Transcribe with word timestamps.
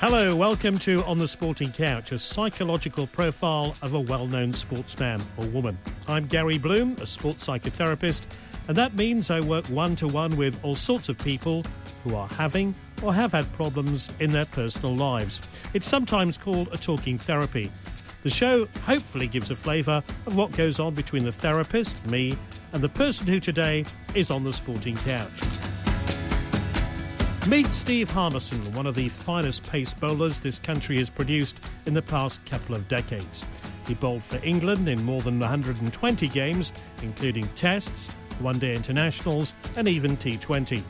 Hello, 0.00 0.34
welcome 0.34 0.78
to 0.78 1.04
On 1.04 1.18
the 1.18 1.28
Sporting 1.28 1.72
Couch, 1.72 2.10
a 2.10 2.18
psychological 2.18 3.06
profile 3.06 3.76
of 3.82 3.92
a 3.92 4.00
well 4.00 4.26
known 4.26 4.50
sportsman 4.50 5.22
or 5.36 5.44
woman. 5.48 5.78
I'm 6.08 6.26
Gary 6.26 6.56
Bloom, 6.56 6.96
a 7.02 7.06
sports 7.06 7.46
psychotherapist, 7.46 8.22
and 8.66 8.78
that 8.78 8.94
means 8.94 9.30
I 9.30 9.40
work 9.40 9.66
one 9.66 9.94
to 9.96 10.08
one 10.08 10.38
with 10.38 10.58
all 10.62 10.74
sorts 10.74 11.10
of 11.10 11.18
people 11.18 11.64
who 12.02 12.16
are 12.16 12.28
having 12.28 12.74
or 13.02 13.12
have 13.12 13.32
had 13.32 13.52
problems 13.52 14.08
in 14.20 14.32
their 14.32 14.46
personal 14.46 14.96
lives. 14.96 15.42
It's 15.74 15.86
sometimes 15.86 16.38
called 16.38 16.68
a 16.72 16.78
talking 16.78 17.18
therapy. 17.18 17.70
The 18.22 18.30
show 18.30 18.68
hopefully 18.86 19.26
gives 19.26 19.50
a 19.50 19.56
flavour 19.56 20.02
of 20.24 20.34
what 20.34 20.52
goes 20.52 20.80
on 20.80 20.94
between 20.94 21.26
the 21.26 21.32
therapist, 21.32 22.02
me, 22.06 22.38
and 22.72 22.82
the 22.82 22.88
person 22.88 23.26
who 23.26 23.38
today 23.38 23.84
is 24.14 24.30
on 24.30 24.44
the 24.44 24.52
sporting 24.54 24.96
couch. 24.96 25.42
Meet 27.46 27.72
Steve 27.72 28.10
Harmison, 28.10 28.70
one 28.72 28.86
of 28.86 28.94
the 28.94 29.08
finest 29.08 29.62
pace 29.62 29.94
bowlers 29.94 30.38
this 30.38 30.58
country 30.58 30.98
has 30.98 31.08
produced 31.08 31.58
in 31.86 31.94
the 31.94 32.02
past 32.02 32.44
couple 32.44 32.74
of 32.74 32.86
decades. 32.86 33.46
He 33.88 33.94
bowled 33.94 34.22
for 34.22 34.38
England 34.44 34.86
in 34.90 35.02
more 35.02 35.22
than 35.22 35.40
120 35.40 36.28
games, 36.28 36.70
including 37.02 37.48
tests, 37.54 38.10
one 38.40 38.58
day 38.58 38.74
internationals, 38.74 39.54
and 39.76 39.88
even 39.88 40.18
T20. 40.18 40.84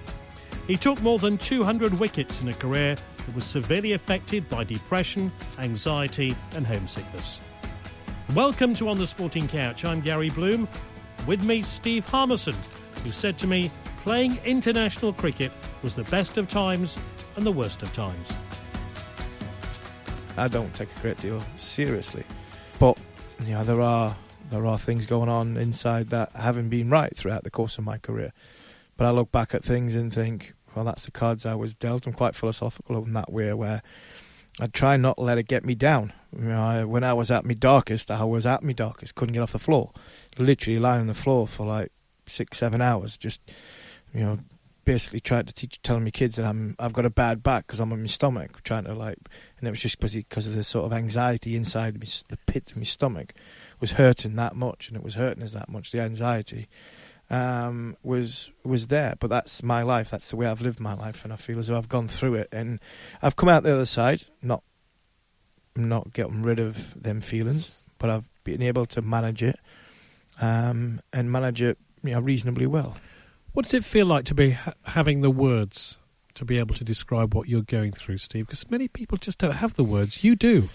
He 0.67 0.77
took 0.77 1.01
more 1.01 1.21
than 1.21 1.39
200 1.39 1.95
wickets 1.95 2.41
in 2.41 2.49
a 2.49 2.55
career 2.55 2.97
that 2.97 3.35
was 3.35 3.45
severely 3.45 3.93
affected 3.93 4.49
by 4.51 4.65
depression, 4.65 5.31
anxiety, 5.59 6.37
and 6.57 6.67
homesickness. 6.67 7.41
Welcome 8.35 8.75
to 8.75 8.89
On 8.89 8.99
the 8.99 9.07
Sporting 9.07 9.47
Couch. 9.47 9.85
I'm 9.85 10.01
Gary 10.01 10.31
Bloom. 10.31 10.69
With 11.29 11.45
me, 11.45 11.63
Steve 11.63 12.07
Harmison, 12.09 12.57
who 13.05 13.13
said 13.13 13.39
to 13.39 13.47
me, 13.47 13.71
playing 14.03 14.39
international 14.45 15.13
cricket 15.13 15.53
was 15.83 15.95
the 15.95 16.05
best 16.05 16.37
of 16.37 16.49
times 16.49 16.99
and 17.37 17.47
the 17.47 17.53
worst 17.53 17.83
of 17.83 17.93
times. 17.93 18.37
I 20.37 20.49
don't 20.49 20.75
take 20.75 20.89
a 20.97 21.01
great 21.01 21.21
deal 21.21 21.45
seriously, 21.57 22.25
but 22.79 22.99
know 23.41 23.65
there 23.65 23.81
are 23.81 24.17
there 24.51 24.67
are 24.67 24.79
things 24.79 25.07
going 25.07 25.29
on 25.29 25.57
inside 25.57 26.11
that 26.11 26.33
haven't 26.35 26.69
been 26.69 26.91
right 26.91 27.15
throughout 27.17 27.45
the 27.45 27.51
course 27.51 27.79
of 27.79 27.85
my 27.85 27.99
career. 27.99 28.33
But 28.97 29.07
I 29.07 29.11
look 29.11 29.31
back 29.31 29.55
at 29.55 29.65
things 29.65 29.95
and 29.95 30.13
think, 30.13 30.55
well, 30.75 30.85
that's 30.85 31.05
the 31.05 31.11
cards 31.11 31.47
I 31.47 31.55
was 31.55 31.75
dealt. 31.75 32.07
I'm 32.07 32.13
quite 32.13 32.35
philosophical 32.35 33.03
in 33.05 33.13
that 33.13 33.33
way, 33.33 33.53
where 33.55 33.83
I 34.59 34.67
try 34.67 34.97
not 34.97 35.17
to 35.17 35.23
let 35.23 35.39
it 35.39 35.47
get 35.47 35.65
me 35.65 35.75
down. 35.75 36.13
You 36.37 36.49
know, 36.49 36.61
I, 36.61 36.85
when 36.85 37.05
I 37.05 37.15
was 37.15 37.31
at 37.31 37.45
my 37.45 37.55
darkest, 37.55 38.11
I 38.11 38.25
was 38.25 38.45
at 38.45 38.63
my 38.63 38.73
darkest. 38.73 39.15
Couldn't 39.15 39.33
get 39.33 39.43
off 39.43 39.53
the 39.53 39.59
floor, 39.59 39.93
literally 40.37 40.79
lying 40.79 41.03
on 41.03 41.07
the 41.07 41.15
floor 41.15 41.47
for 41.47 41.65
like 41.65 41.93
six, 42.31 42.59
seven 42.59 42.81
hours, 42.81 43.17
just 43.17 43.41
you 44.15 44.21
know, 44.21 44.39
basically 44.85 45.21
trying 45.21 45.47
to 45.47 45.53
teach, 45.53 45.81
telling 45.83 46.05
my 46.05 46.11
kids 46.11 46.37
that 46.37 46.45
I'm 46.45 46.75
I've 46.79 46.93
got 46.93 47.05
a 47.05 47.11
bad 47.11 47.43
back 47.43 47.67
because 47.67 47.81
I'm 47.81 47.93
on 47.93 48.01
my 48.01 48.09
stomach, 48.09 48.63
trying 48.63 48.85
to 48.85 48.95
like, 48.95 49.19
and 49.59 49.69
it 49.69 49.71
was 49.71 49.81
just 49.81 50.01
because 50.01 50.47
of 50.47 50.55
the 50.55 50.65
sort 50.65 50.87
of 50.87 50.93
anxiety 50.93 51.57
inside 51.57 52.01
me, 52.01 52.09
the 52.29 52.39
pit 52.47 52.71
of 52.71 52.77
my 52.77 52.85
stomach 52.85 53.35
was 53.81 53.93
hurting 53.93 54.37
that 54.37 54.57
much, 54.57 54.89
and 54.89 54.97
it 54.97 55.03
was 55.03 55.15
hurting 55.15 55.43
us 55.43 55.53
that 55.53 55.69
much. 55.69 55.93
The 55.93 56.01
anxiety 56.01 56.69
um, 57.31 57.97
was 58.03 58.51
was 58.65 58.89
there, 58.89 59.15
but 59.21 59.31
that's 59.31 59.63
my 59.63 59.83
life. 59.83 60.11
That's 60.11 60.31
the 60.31 60.37
way 60.37 60.47
I've 60.47 60.61
lived 60.61 60.81
my 60.81 60.95
life, 60.95 61.25
and 61.25 61.33
I 61.33 61.37
feel 61.37 61.59
as 61.59 61.69
though 61.69 61.79
I've 61.79 61.89
gone 61.89 62.09
through 62.09 62.35
it, 62.35 62.49
and 62.53 62.81
I've 63.23 63.37
come 63.37 63.49
out 63.49 63.63
the 63.63 63.73
other 63.73 63.87
side, 63.87 64.25
not 64.43 64.63
not 65.77 66.13
getting 66.13 66.43
rid 66.43 66.59
of 66.59 67.01
them 67.01 67.21
feelings, 67.21 67.77
but 67.99 68.11
I've 68.11 68.29
been 68.43 68.63
able 68.63 68.87
to 68.87 69.03
manage 69.03 69.43
it 69.43 69.59
um, 70.41 71.01
and 71.13 71.31
manage 71.31 71.63
it 71.63 71.79
you 72.03 72.13
know, 72.13 72.21
reasonably 72.21 72.67
well. 72.67 72.97
What 73.53 73.65
does 73.65 73.75
it 73.75 73.85
feel 73.85 74.07
like 74.07 74.25
to 74.27 74.35
be 74.35 74.53
ha- 74.53 74.75
having 74.85 75.21
the 75.21 75.31
words 75.31 75.99
to 76.35 76.45
be 76.45 76.59
able 76.59 76.75
to 76.77 76.85
describe 76.85 77.35
what 77.35 77.49
you're 77.49 77.63
going 77.63 77.93
through, 77.93 78.19
Steve? 78.19 78.47
Because 78.47 78.71
many 78.71 78.89
people 78.89 79.19
just 79.19 79.39
don't 79.39 79.57
have 79.57 79.75
the 79.75 79.85
words. 79.85 80.23
You 80.23 80.37
do. 80.37 80.69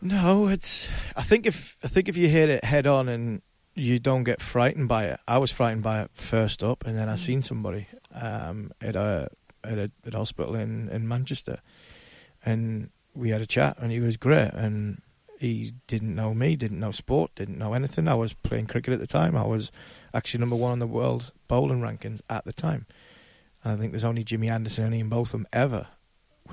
No, 0.00 0.48
it's. 0.48 0.88
I 1.14 1.22
think 1.22 1.46
if 1.46 1.76
I 1.82 1.88
think 1.88 2.08
if 2.08 2.16
you 2.16 2.28
hit 2.28 2.48
it 2.48 2.64
head 2.64 2.86
on 2.86 3.08
and 3.08 3.42
you 3.76 3.98
don't 3.98 4.24
get 4.24 4.40
frightened 4.40 4.88
by 4.88 5.04
it. 5.04 5.20
I 5.28 5.38
was 5.38 5.50
frightened 5.50 5.82
by 5.82 6.02
it 6.02 6.10
first 6.14 6.62
up, 6.62 6.84
and 6.86 6.96
then 6.96 7.08
I 7.08 7.16
seen 7.16 7.42
somebody 7.42 7.86
um, 8.12 8.72
at 8.80 8.96
a 8.96 9.28
at 9.62 9.78
a 9.78 9.90
at 10.06 10.14
a 10.14 10.18
hospital 10.18 10.54
in 10.56 10.88
in 10.88 11.06
Manchester, 11.06 11.60
and 12.44 12.90
we 13.14 13.30
had 13.30 13.42
a 13.42 13.46
chat, 13.46 13.76
and 13.78 13.92
he 13.92 14.00
was 14.00 14.16
great, 14.16 14.52
and 14.54 15.02
he 15.38 15.72
didn't 15.86 16.14
know 16.14 16.32
me, 16.32 16.56
didn't 16.56 16.80
know 16.80 16.90
sport, 16.90 17.34
didn't 17.34 17.58
know 17.58 17.74
anything. 17.74 18.08
I 18.08 18.14
was 18.14 18.32
playing 18.32 18.66
cricket 18.66 18.94
at 18.94 19.00
the 19.00 19.06
time. 19.06 19.36
I 19.36 19.46
was 19.46 19.70
actually 20.16 20.40
number 20.40 20.56
one 20.56 20.72
on 20.72 20.78
the 20.78 20.86
world 20.86 21.32
bowling 21.48 21.80
rankings 21.80 22.20
at 22.30 22.44
the 22.44 22.52
time. 22.52 22.86
And 23.62 23.72
I 23.72 23.76
think 23.76 23.92
there's 23.92 24.04
only 24.04 24.24
Jimmy 24.24 24.48
Anderson 24.48 24.84
and 24.86 24.94
Ian 24.94 25.08
Botham 25.08 25.46
ever 25.52 25.88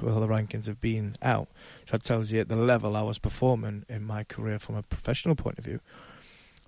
all 0.01 0.19
the 0.19 0.27
rankings 0.27 0.65
have 0.65 0.81
been 0.81 1.15
out. 1.21 1.47
So 1.85 1.95
it 1.95 2.03
tells 2.03 2.31
you 2.31 2.41
at 2.41 2.49
the 2.49 2.55
level 2.55 2.95
I 2.95 3.01
was 3.01 3.19
performing 3.19 3.85
in 3.89 4.03
my 4.03 4.23
career 4.23 4.59
from 4.59 4.75
a 4.75 4.83
professional 4.83 5.35
point 5.35 5.59
of 5.59 5.65
view. 5.65 5.79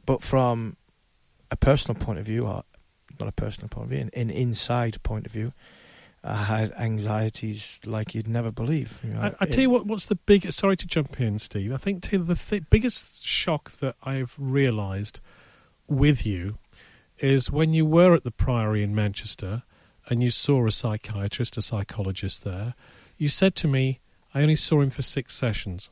But 0.06 0.22
from 0.22 0.78
a 1.50 1.56
personal 1.56 2.00
point 2.00 2.20
of 2.20 2.26
view, 2.26 2.46
or 2.46 2.64
not 3.20 3.30
a 3.30 3.34
personal 3.34 3.70
point 3.70 3.86
of 3.86 3.90
view, 3.92 4.00
an, 4.02 4.10
an 4.14 4.30
inside 4.30 5.02
point 5.04 5.26
of 5.26 5.32
view, 5.32 5.54
I 6.24 6.44
had 6.44 6.74
anxieties 6.74 7.80
like 7.86 8.16
you'd 8.16 8.28
never 8.28 8.52
believe. 8.52 9.00
You 9.04 9.14
know, 9.14 9.22
I, 9.22 9.36
I 9.42 9.46
tell 9.46 9.62
you 9.62 9.70
what, 9.70 9.86
what's 9.86 10.06
the 10.06 10.16
biggest? 10.16 10.58
Sorry 10.58 10.76
to 10.76 10.88
jump 10.88 11.20
in, 11.22 11.38
Steve. 11.40 11.72
I 11.72 11.78
think 11.78 12.10
the 12.10 12.36
th- 12.36 12.64
biggest 12.70 13.24
shock 13.26 13.72
that 13.74 13.96
I've 14.04 14.36
realised 14.40 15.20
with 15.88 16.26
you 16.26 16.58
is 17.20 17.52
when 17.52 17.74
you 17.74 17.86
were 17.86 18.14
at 18.14 18.24
the 18.24 18.32
Priory 18.32 18.84
in 18.84 18.96
Manchester 18.96 19.64
and 20.08 20.22
you 20.22 20.32
saw 20.32 20.66
a 20.66 20.72
psychiatrist, 20.72 21.58
a 21.58 21.62
psychologist 21.62 22.44
there. 22.44 22.76
You 23.18 23.30
said 23.30 23.56
to 23.56 23.68
me, 23.68 24.00
"I 24.34 24.42
only 24.42 24.56
saw 24.56 24.82
him 24.82 24.90
for 24.90 25.02
six 25.02 25.36
sessions," 25.36 25.90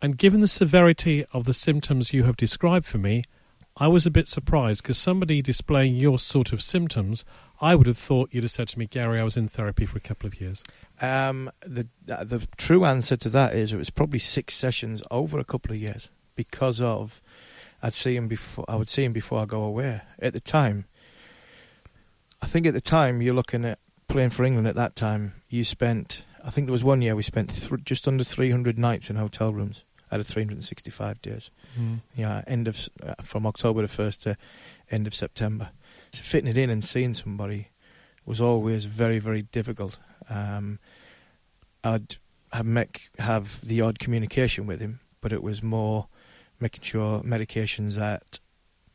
and 0.00 0.18
given 0.18 0.40
the 0.40 0.48
severity 0.48 1.24
of 1.32 1.44
the 1.44 1.54
symptoms 1.54 2.12
you 2.12 2.24
have 2.24 2.36
described 2.36 2.86
for 2.86 2.98
me, 2.98 3.24
I 3.78 3.88
was 3.88 4.06
a 4.06 4.10
bit 4.10 4.26
surprised 4.26 4.82
because 4.82 4.96
somebody 4.96 5.42
displaying 5.42 5.96
your 5.96 6.18
sort 6.18 6.52
of 6.52 6.62
symptoms, 6.62 7.24
I 7.60 7.74
would 7.74 7.86
have 7.86 7.98
thought 7.98 8.30
you'd 8.32 8.44
have 8.44 8.50
said 8.50 8.68
to 8.68 8.78
me, 8.78 8.86
Gary, 8.86 9.20
I 9.20 9.24
was 9.24 9.36
in 9.36 9.48
therapy 9.48 9.84
for 9.84 9.98
a 9.98 10.00
couple 10.00 10.26
of 10.26 10.40
years. 10.40 10.64
Um, 11.00 11.50
the 11.60 11.88
uh, 12.10 12.24
the 12.24 12.46
true 12.56 12.86
answer 12.86 13.16
to 13.18 13.28
that 13.30 13.54
is 13.54 13.72
it 13.72 13.76
was 13.76 13.90
probably 13.90 14.18
six 14.18 14.54
sessions 14.54 15.02
over 15.10 15.38
a 15.38 15.44
couple 15.44 15.72
of 15.72 15.78
years 15.78 16.08
because 16.36 16.80
of 16.80 17.20
I'd 17.86 17.94
see 17.94 18.16
him 18.16 18.26
before 18.26 18.64
I 18.66 18.74
would 18.74 18.88
see 18.88 19.04
him 19.04 19.12
before 19.12 19.40
I 19.40 19.44
go 19.44 19.62
away. 19.62 20.00
At 20.18 20.32
the 20.32 20.40
time, 20.40 20.86
I 22.42 22.46
think 22.46 22.66
at 22.66 22.74
the 22.74 22.80
time 22.80 23.22
you're 23.22 23.32
looking 23.32 23.64
at 23.64 23.78
playing 24.08 24.30
for 24.30 24.42
England. 24.42 24.66
At 24.66 24.74
that 24.74 24.96
time, 24.96 25.34
you 25.48 25.62
spent 25.62 26.24
I 26.44 26.50
think 26.50 26.66
there 26.66 26.72
was 26.72 26.82
one 26.82 27.00
year 27.00 27.14
we 27.14 27.22
spent 27.22 27.50
th- 27.50 27.84
just 27.84 28.08
under 28.08 28.24
300 28.24 28.76
nights 28.76 29.08
in 29.08 29.14
hotel 29.14 29.52
rooms 29.52 29.84
out 30.10 30.18
of 30.18 30.26
365 30.26 31.22
days. 31.22 31.52
Mm. 31.78 32.00
Yeah, 32.16 32.42
end 32.48 32.66
of 32.66 32.88
uh, 33.00 33.14
from 33.22 33.46
October 33.46 33.82
the 33.82 33.88
first 33.88 34.20
to 34.22 34.36
end 34.90 35.06
of 35.06 35.14
September. 35.14 35.70
So 36.12 36.24
fitting 36.24 36.50
it 36.50 36.58
in 36.58 36.70
and 36.70 36.84
seeing 36.84 37.14
somebody 37.14 37.68
was 38.24 38.40
always 38.40 38.86
very 38.86 39.20
very 39.20 39.42
difficult. 39.42 39.96
Um, 40.28 40.80
I'd 41.84 42.16
have 42.52 42.66
make, 42.66 43.10
have 43.20 43.60
the 43.64 43.80
odd 43.80 44.00
communication 44.00 44.66
with 44.66 44.80
him, 44.80 44.98
but 45.20 45.32
it 45.32 45.40
was 45.40 45.62
more 45.62 46.08
making 46.60 46.82
sure 46.82 47.20
medications 47.20 47.98
at 48.00 48.40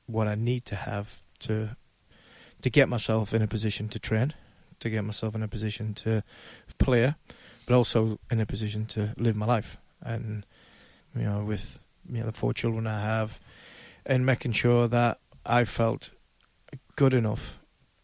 what 0.06 0.28
I 0.28 0.36
need 0.36 0.66
to 0.66 0.75
have 0.75 1.22
to 1.40 1.75
to 2.62 2.69
get 2.69 2.88
myself 2.88 3.34
in 3.34 3.42
a 3.42 3.48
position 3.48 3.90
to 3.90 3.98
train, 3.98 4.34
to 4.80 4.90
get 4.90 5.04
myself 5.04 5.34
in 5.34 5.42
a 5.42 5.48
position 5.48 5.96
to 5.96 6.24
play, 6.78 7.16
but 7.66 7.74
also 7.75 8.19
in 8.30 8.40
a 8.40 8.46
position 8.46 8.86
to 8.86 9.13
live 9.18 9.36
my 9.36 9.48
life. 9.48 9.78
And 10.02 10.46
you 11.16 11.24
know, 11.24 11.44
with 11.44 11.80
you 12.10 12.19
know 12.19 12.25
the 12.25 12.31
four 12.31 12.54
children 12.54 12.88
I 12.88 13.02
have, 13.02 13.40
and 14.06 14.25
making 14.25 14.54
sure 14.54 14.88
that 14.88 15.19
I 15.46 15.66
felt 15.66 16.12
good 16.96 17.13
enough 17.13 17.60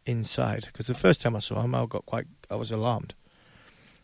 inside. 0.05 0.65
Because 0.65 0.87
the 0.87 0.93
first 0.95 1.21
time 1.21 1.35
I 1.35 1.39
saw 1.39 1.61
him, 1.61 1.75
I 1.75 1.85
got 1.85 2.05
quite, 2.05 2.25
I 2.49 2.55
was 2.55 2.71
alarmed. 2.71 3.13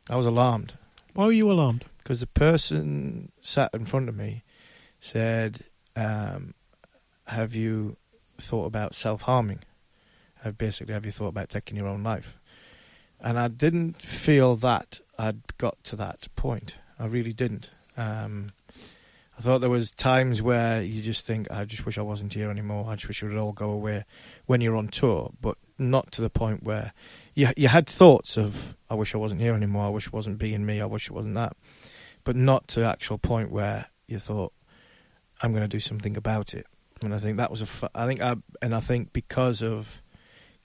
I 0.09 0.17
was 0.17 0.25
alarmed 0.25 0.73
Why 1.13 1.25
were 1.25 1.31
you 1.31 1.49
alarmed? 1.49 1.85
because 1.99 2.19
the 2.19 2.27
person 2.27 3.31
sat 3.39 3.69
in 3.73 3.85
front 3.85 4.09
of 4.09 4.15
me 4.17 4.43
said, 5.03 5.59
um, 5.95 6.53
"Have 7.27 7.53
you 7.53 7.97
thought 8.39 8.65
about 8.65 8.95
self 8.95 9.23
harming? 9.23 9.59
Have 10.41 10.57
basically 10.57 10.93
have 10.93 11.05
you 11.05 11.11
thought 11.11 11.27
about 11.27 11.49
taking 11.49 11.77
your 11.77 11.87
own 11.87 12.03
life?" 12.03 12.37
And 13.19 13.37
I 13.37 13.47
didn't 13.47 14.01
feel 14.01 14.55
that 14.57 14.99
I'd 15.17 15.57
got 15.57 15.83
to 15.85 15.95
that 15.97 16.27
point. 16.35 16.75
I 16.97 17.05
really 17.05 17.33
didn't. 17.33 17.69
Um, 17.97 18.51
I 19.37 19.41
thought 19.41 19.59
there 19.59 19.69
was 19.69 19.91
times 19.91 20.41
where 20.41 20.81
you 20.81 21.01
just 21.01 21.25
think, 21.25 21.51
"I 21.51 21.65
just 21.65 21.85
wish 21.85 21.97
I 21.97 22.01
wasn't 22.01 22.33
here 22.33 22.49
anymore. 22.49 22.85
I 22.87 22.95
just 22.95 23.07
wish 23.07 23.21
it 23.23 23.27
would 23.27 23.37
all 23.37 23.51
go 23.51 23.71
away." 23.71 24.05
When 24.45 24.61
you're 24.61 24.75
on 24.75 24.87
tour, 24.87 25.33
but 25.41 25.57
not 25.77 26.11
to 26.13 26.21
the 26.21 26.29
point 26.29 26.63
where 26.63 26.93
you 27.35 27.49
you 27.57 27.67
had 27.67 27.87
thoughts 27.87 28.37
of, 28.37 28.77
"I 28.89 28.95
wish 28.95 29.13
I 29.13 29.17
wasn't 29.17 29.41
here 29.41 29.53
anymore. 29.53 29.85
I 29.85 29.89
wish 29.89 30.07
it 30.07 30.13
wasn't 30.13 30.37
being 30.37 30.65
me. 30.65 30.79
I 30.79 30.85
wish 30.85 31.07
it 31.09 31.13
wasn't 31.13 31.35
that." 31.35 31.57
but 32.23 32.35
not 32.35 32.67
to 32.69 32.85
actual 32.85 33.17
point 33.17 33.51
where 33.51 33.87
you 34.07 34.19
thought, 34.19 34.53
"I'm 35.43 35.51
going 35.51 35.63
to 35.63 35.67
do 35.67 35.79
something 35.79 36.17
about 36.17 36.55
it." 36.55 36.65
And 37.01 37.13
I 37.13 37.19
think 37.19 37.37
that 37.37 37.51
was 37.51 37.61
a. 37.61 37.65
Fu- 37.67 37.87
I 37.93 38.07
think 38.07 38.21
I 38.21 38.35
and 38.61 38.73
I 38.73 38.79
think 38.79 39.13
because 39.13 39.61
of 39.61 40.01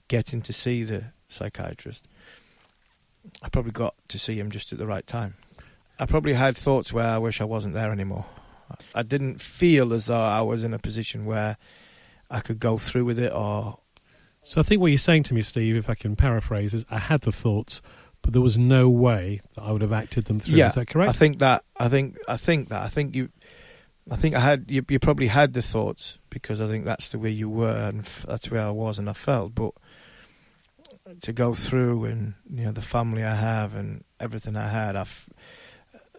getting 0.07 0.41
to 0.41 0.53
see 0.53 0.83
the 0.83 1.03
psychiatrist, 1.27 2.07
I 3.43 3.49
probably 3.49 3.71
got 3.73 3.93
to 4.07 4.17
see 4.17 4.39
him 4.39 4.49
just 4.49 4.71
at 4.73 4.79
the 4.79 4.87
right 4.87 5.05
time. 5.05 5.35
I 5.99 6.05
probably 6.05 6.33
had 6.33 6.57
thoughts 6.57 6.93
where 6.93 7.05
I 7.07 7.17
wish 7.17 7.41
I 7.41 7.43
wasn't 7.43 7.73
there 7.73 7.91
anymore. 7.91 8.25
I 8.95 9.03
didn't 9.03 9.41
feel 9.41 9.93
as 9.93 10.05
though 10.05 10.21
I 10.21 10.41
was 10.41 10.63
in 10.63 10.73
a 10.73 10.79
position 10.79 11.25
where 11.25 11.57
I 12.29 12.39
could 12.39 12.59
go 12.59 12.77
through 12.77 13.05
with 13.05 13.19
it 13.19 13.33
or 13.33 13.79
So 14.43 14.61
I 14.61 14.63
think 14.63 14.79
what 14.79 14.87
you're 14.87 14.97
saying 14.97 15.23
to 15.23 15.33
me, 15.33 15.41
Steve, 15.41 15.75
if 15.75 15.89
I 15.89 15.95
can 15.95 16.15
paraphrase, 16.15 16.73
is 16.73 16.85
I 16.89 16.99
had 16.99 17.21
the 17.21 17.31
thoughts, 17.31 17.81
but 18.21 18.31
there 18.33 18.41
was 18.41 18.57
no 18.57 18.89
way 18.89 19.41
that 19.55 19.63
I 19.63 19.71
would 19.71 19.81
have 19.81 19.91
acted 19.91 20.25
them 20.25 20.39
through. 20.39 20.55
Yeah, 20.55 20.69
is 20.69 20.75
that 20.75 20.87
correct? 20.87 21.09
I 21.09 21.13
think 21.13 21.39
that. 21.39 21.63
I 21.77 21.89
think. 21.89 22.17
I 22.27 22.37
think 22.37 22.69
that. 22.69 22.81
I 22.81 22.87
think 22.87 23.15
you. 23.15 23.29
I 24.11 24.15
think 24.15 24.35
I 24.35 24.39
had. 24.39 24.65
You, 24.69 24.83
you 24.89 24.99
probably 24.99 25.27
had 25.27 25.53
the 25.53 25.61
thoughts 25.61 26.17
because 26.29 26.59
I 26.59 26.67
think 26.67 26.85
that's 26.85 27.09
the 27.09 27.19
way 27.19 27.29
you 27.29 27.49
were, 27.49 27.87
and 27.89 27.99
f- 27.99 28.25
that's 28.27 28.49
where 28.49 28.61
I 28.61 28.71
was, 28.71 28.97
and 28.97 29.09
I 29.09 29.13
felt. 29.13 29.53
But 29.55 29.73
to 31.21 31.33
go 31.33 31.53
through, 31.53 32.05
and 32.05 32.33
you 32.51 32.65
know, 32.65 32.71
the 32.71 32.81
family 32.81 33.23
I 33.23 33.35
have, 33.35 33.75
and 33.75 34.03
everything 34.19 34.55
I 34.55 34.69
had, 34.69 34.95
I 34.95 35.01
f- 35.01 35.29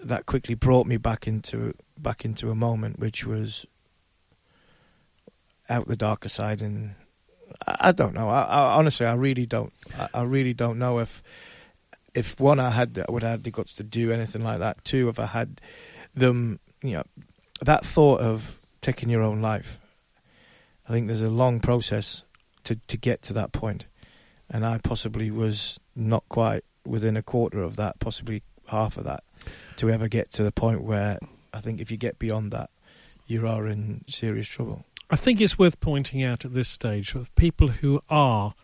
that 0.03 0.27
quickly 0.27 0.55
brought 0.55 0.87
me 0.87 0.97
back 0.97 1.27
into 1.27 1.75
back 1.99 2.25
into 2.25 2.51
a 2.51 2.55
moment 2.55 2.99
which 2.99 3.27
was 3.27 3.67
out 5.69 5.87
the 5.89 5.97
darker 5.97 6.29
side, 6.29 6.63
and 6.63 6.95
I, 7.67 7.77
I 7.89 7.93
don't 7.93 8.15
know. 8.15 8.29
I, 8.29 8.43
I 8.43 8.75
honestly, 8.75 9.07
I 9.07 9.15
really 9.15 9.47
don't. 9.47 9.73
I, 9.99 10.09
I 10.15 10.23
really 10.23 10.55
don't 10.55 10.79
know 10.79 10.99
if 11.01 11.23
if 12.15 12.39
one 12.41 12.59
I 12.59 12.71
had 12.71 13.05
would 13.09 13.23
have 13.23 13.31
had 13.33 13.45
the 13.45 13.51
guts 13.51 13.73
to 13.75 13.83
do 13.83 14.13
anything 14.13 14.43
like 14.43 14.59
that. 14.61 14.85
Two, 14.85 15.09
if 15.09 15.19
I 15.19 15.27
had 15.27 15.61
them, 16.15 16.59
you 16.83 16.93
know, 16.93 17.05
that 17.61 17.85
thought 17.85 18.21
of 18.21 18.61
taking 18.81 19.11
your 19.11 19.23
own 19.23 19.41
life. 19.41 19.79
I 20.89 20.93
think 20.93 21.07
there's 21.07 21.23
a 21.23 21.31
long 21.31 21.61
process 21.61 22.23
to 22.65 22.77
to 22.89 22.97
get 22.97 23.23
to 23.23 23.33
that 23.35 23.53
point. 23.53 23.87
and 24.53 24.67
I 24.67 24.79
possibly 24.79 25.31
was 25.31 25.79
not 25.95 26.25
quite 26.29 26.65
within 26.85 27.17
a 27.17 27.23
quarter 27.23 27.63
of 27.63 27.77
that, 27.77 28.01
possibly 28.01 28.43
half 28.69 28.97
of 28.97 29.05
that, 29.05 29.23
to 29.77 29.91
ever 29.91 30.09
get 30.09 30.33
to 30.33 30.43
the 30.43 30.51
point 30.53 30.83
where 30.83 31.19
I 31.53 31.61
think 31.61 31.81
if 31.81 31.91
you 31.91 31.97
get 31.97 32.19
beyond 32.19 32.53
that, 32.53 32.71
you 33.27 33.47
are 33.47 33.67
in 33.67 34.05
serious 34.09 34.49
trouble. 34.49 34.85
I 35.09 35.17
think 35.17 35.41
it's 35.41 35.59
worth 35.59 35.81
pointing 35.81 36.23
out 36.23 36.45
at 36.45 36.55
this 36.55 36.69
stage 36.69 37.13
for 37.13 37.27
people 37.37 37.69
who 37.69 38.01
are 38.09 38.55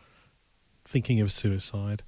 thinking 0.84 1.20
of 1.20 1.32
suicide 1.32 2.02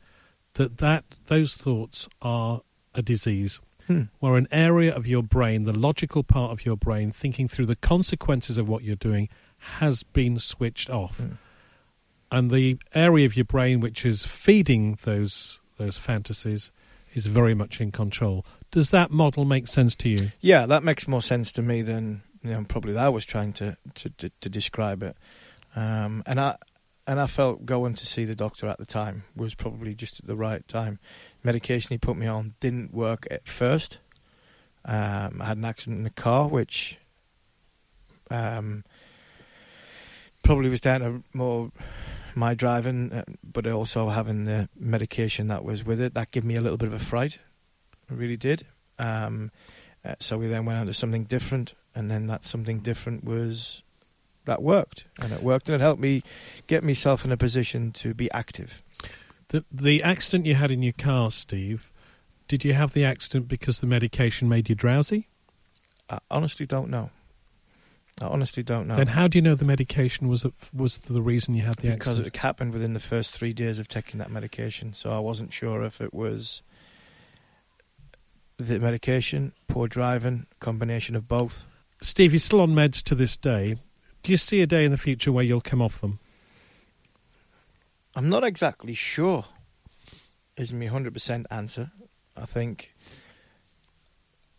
that, 0.55 0.79
that 0.79 1.05
those 1.27 1.57
thoughts 1.57 2.09
are 2.21 2.63
a 2.95 3.03
disease 3.03 3.61
Hmm. 3.89 4.03
where 4.21 4.37
an 4.37 4.47
area 4.53 4.95
of 4.95 5.07
your 5.07 5.23
brain, 5.23 5.65
the 5.65 5.73
logical 5.73 6.23
part 6.23 6.53
of 6.53 6.67
your 6.67 6.77
brain, 6.77 7.11
thinking 7.11 7.49
through 7.49 7.67
the 7.67 7.75
consequences 7.75 8.59
of 8.59 8.69
what 8.69 8.85
you're 8.85 8.97
doing, 8.97 9.31
has 9.79 10.03
been 10.03 10.39
switched 10.39 10.91
off. 10.91 11.17
Hmm. 11.17 11.33
And 12.31 12.51
the 12.51 12.79
area 12.95 13.25
of 13.25 13.35
your 13.35 13.47
brain 13.47 13.81
which 13.81 14.05
is 14.05 14.27
feeding 14.27 14.99
those 15.05 15.59
those 15.79 15.97
fantasies 15.97 16.71
is 17.15 17.27
very 17.27 17.55
much 17.55 17.81
in 17.81 17.91
control. 17.91 18.45
Does 18.71 18.91
that 18.91 19.11
model 19.11 19.47
make 19.47 19.67
sense 19.67 19.97
to 19.97 20.09
you? 20.09 20.33
Yeah, 20.41 20.67
that 20.67 20.83
makes 20.83 21.09
more 21.09 21.23
sense 21.23 21.51
to 21.53 21.63
me 21.63 21.81
than 21.81 22.23
you 22.43 22.51
know 22.51 22.65
probably 22.69 22.93
that 22.93 23.07
I 23.07 23.09
was 23.09 23.25
trying 23.25 23.55
to 23.55 23.77
to, 23.95 24.11
to, 24.11 24.31
to 24.41 24.49
describe 24.51 25.03
it. 25.03 25.17
Um, 25.75 26.23
and 26.27 26.39
I 26.39 26.57
and 27.07 27.19
I 27.19 27.27
felt 27.27 27.65
going 27.65 27.95
to 27.95 28.07
see 28.07 28.27
the 28.27 28.35
doctor 28.35 28.67
at 28.67 28.79
the 28.79 28.85
time 28.85 29.25
was 29.35 29.55
probably 29.55 29.95
just 29.95 30.21
at 30.21 30.27
the 30.27 30.37
right 30.37 30.67
time. 30.69 30.99
Medication 31.49 31.89
he 31.95 31.97
put 31.97 32.19
me 32.19 32.27
on 32.27 32.53
didn't 32.61 32.93
work 32.93 33.27
at 33.31 33.49
first. 33.49 34.01
Um, 34.85 35.41
I 35.41 35.47
had 35.47 35.57
an 35.57 35.65
accident 35.65 35.97
in 35.97 36.05
the 36.05 36.11
car, 36.11 36.47
which 36.47 36.99
um, 38.31 38.85
probably 40.43 40.69
was 40.69 40.83
down 40.83 41.01
to 41.01 41.23
more 41.33 41.73
my 42.35 42.53
driving, 42.53 43.15
uh, 43.15 43.25
but 43.43 43.67
also 43.67 44.11
having 44.11 44.45
the 44.45 44.69
medication 44.79 45.49
that 45.49 45.65
was 45.65 45.87
with 45.87 46.03
it. 46.03 46.13
That 46.13 46.33
gave 46.33 46.45
me 46.45 46.55
a 46.55 46.61
little 46.61 46.77
bit 46.77 46.89
of 46.89 46.93
a 46.93 46.99
fright. 46.99 47.39
It 48.11 48.15
really 48.15 48.37
did. 48.37 48.67
Um, 48.99 49.51
uh, 50.05 50.17
so 50.19 50.37
we 50.37 50.49
then 50.49 50.67
went 50.67 50.79
on 50.79 50.85
to 50.85 50.93
something 50.93 51.25
different, 51.25 51.73
and 51.95 52.11
then 52.11 52.27
that 52.27 52.45
something 52.45 52.81
different 52.81 53.25
was 53.25 53.81
that 54.45 54.61
worked, 54.61 55.07
and 55.19 55.33
it 55.33 55.43
worked, 55.43 55.71
and 55.71 55.77
it 55.77 55.81
helped 55.81 56.03
me 56.03 56.23
get 56.67 56.85
myself 56.85 57.25
in 57.25 57.33
a 57.33 57.39
position 57.39 57.91
to 57.93 58.13
be 58.13 58.31
active. 58.33 58.83
The 59.49 59.65
the 59.73 60.03
accident 60.03 60.47
you 60.47 60.55
had 60.55 60.71
in 60.71 60.83
your 60.83 60.93
car, 60.93 61.31
Steve, 61.31 61.91
did 62.47 62.65
you 62.65 62.75
have 62.75 62.93
the 62.93 63.05
accident 63.05 63.49
because 63.49 63.81
the 63.81 63.87
medication 63.87 64.49
made 64.49 64.69
you 64.69 64.75
drowsy? 64.75 65.29
I 66.11 66.19
honestly 66.31 66.67
don't 66.67 66.91
know. 66.91 67.11
I 68.21 68.27
honestly 68.27 68.63
don't 68.63 68.89
know. 68.89 68.97
Then 68.97 69.09
how 69.09 69.29
do 69.29 69.39
you 69.39 69.43
know 69.43 69.55
the 69.55 69.65
medication 69.65 70.29
was 70.29 70.45
was 70.75 70.99
the 70.99 71.23
reason 71.23 71.55
you 71.55 71.63
had 71.63 71.77
the 71.77 71.89
because 71.89 71.95
accident? 71.95 72.25
Because 72.25 72.27
it 72.27 72.37
happened 72.43 72.73
within 72.73 72.93
the 72.95 73.01
first 73.01 73.35
three 73.35 73.53
days 73.53 73.79
of 73.79 73.89
taking 73.89 74.19
that 74.19 74.31
medication, 74.31 74.93
so 74.93 75.11
I 75.11 75.19
wasn't 75.19 75.53
sure 75.53 75.83
if 75.83 76.01
it 76.01 76.13
was 76.13 76.63
the 78.59 78.81
medication, 78.81 79.53
poor 79.69 79.87
driving, 79.87 80.47
combination 80.59 81.15
of 81.15 81.29
both. 81.29 81.65
Steve, 82.01 82.33
you're 82.33 82.41
still 82.41 82.61
on 82.61 82.75
meds 82.75 83.03
to 83.05 83.15
this 83.15 83.37
day. 83.37 83.77
Do 84.23 84.33
you 84.33 84.37
see 84.37 84.61
a 84.63 84.67
day 84.67 84.85
in 84.85 84.91
the 84.91 84.99
future 84.99 85.31
where 85.31 85.45
you'll 85.45 85.61
come 85.61 85.81
off 85.81 86.01
them? 86.01 86.19
I'm 88.19 88.29
not 88.29 88.43
exactly 88.43 88.95
sure. 88.95 89.45
Is 90.57 90.73
my 90.73 90.87
hundred 90.87 91.15
percent 91.15 91.47
answer. 91.53 91.93
I 92.37 92.47
think 92.47 92.93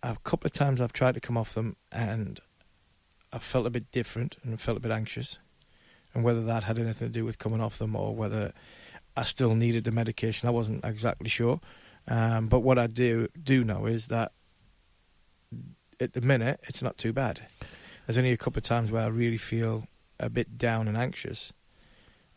a 0.01 0.15
couple 0.23 0.47
of 0.47 0.53
times 0.53 0.79
I've 0.79 0.93
tried 0.93 1.15
to 1.15 1.19
come 1.19 1.35
off 1.35 1.53
them 1.53 1.75
and 1.91 2.39
I 3.33 3.39
felt 3.39 3.67
a 3.67 3.69
bit 3.69 3.91
different 3.91 4.37
and 4.43 4.61
felt 4.61 4.77
a 4.77 4.79
bit 4.79 4.91
anxious. 4.91 5.39
And 6.13 6.23
whether 6.23 6.41
that 6.45 6.63
had 6.63 6.79
anything 6.79 7.09
to 7.09 7.13
do 7.13 7.25
with 7.25 7.37
coming 7.37 7.59
off 7.59 7.79
them 7.79 7.97
or 7.97 8.15
whether 8.15 8.53
I 9.17 9.23
still 9.23 9.55
needed 9.55 9.83
the 9.83 9.91
medication, 9.91 10.47
I 10.47 10.53
wasn't 10.53 10.85
exactly 10.85 11.27
sure. 11.27 11.59
Um, 12.07 12.47
but 12.47 12.61
what 12.61 12.79
I 12.79 12.87
do 12.87 13.27
do 13.43 13.65
know 13.65 13.87
is 13.87 14.07
that 14.07 14.31
at 15.99 16.13
the 16.13 16.21
minute 16.21 16.61
it's 16.69 16.81
not 16.81 16.97
too 16.97 17.11
bad. 17.11 17.41
There's 18.07 18.17
only 18.17 18.31
a 18.31 18.37
couple 18.37 18.59
of 18.59 18.63
times 18.63 18.89
where 18.89 19.03
I 19.03 19.07
really 19.07 19.35
feel 19.35 19.83
a 20.17 20.29
bit 20.29 20.57
down 20.57 20.87
and 20.87 20.95
anxious, 20.95 21.51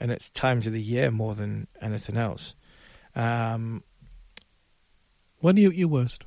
and 0.03 0.11
it's 0.11 0.31
times 0.31 0.67
of 0.67 0.73
the 0.73 0.83
year 0.83 1.13
more 1.13 1.37
than 1.37 1.69
anything 1.81 2.17
else. 2.17 2.55
Um, 3.15 3.85
When 5.39 5.57
are 5.57 5.61
you 5.61 5.69
at 5.69 5.77
your 5.77 5.87
worst? 5.87 6.25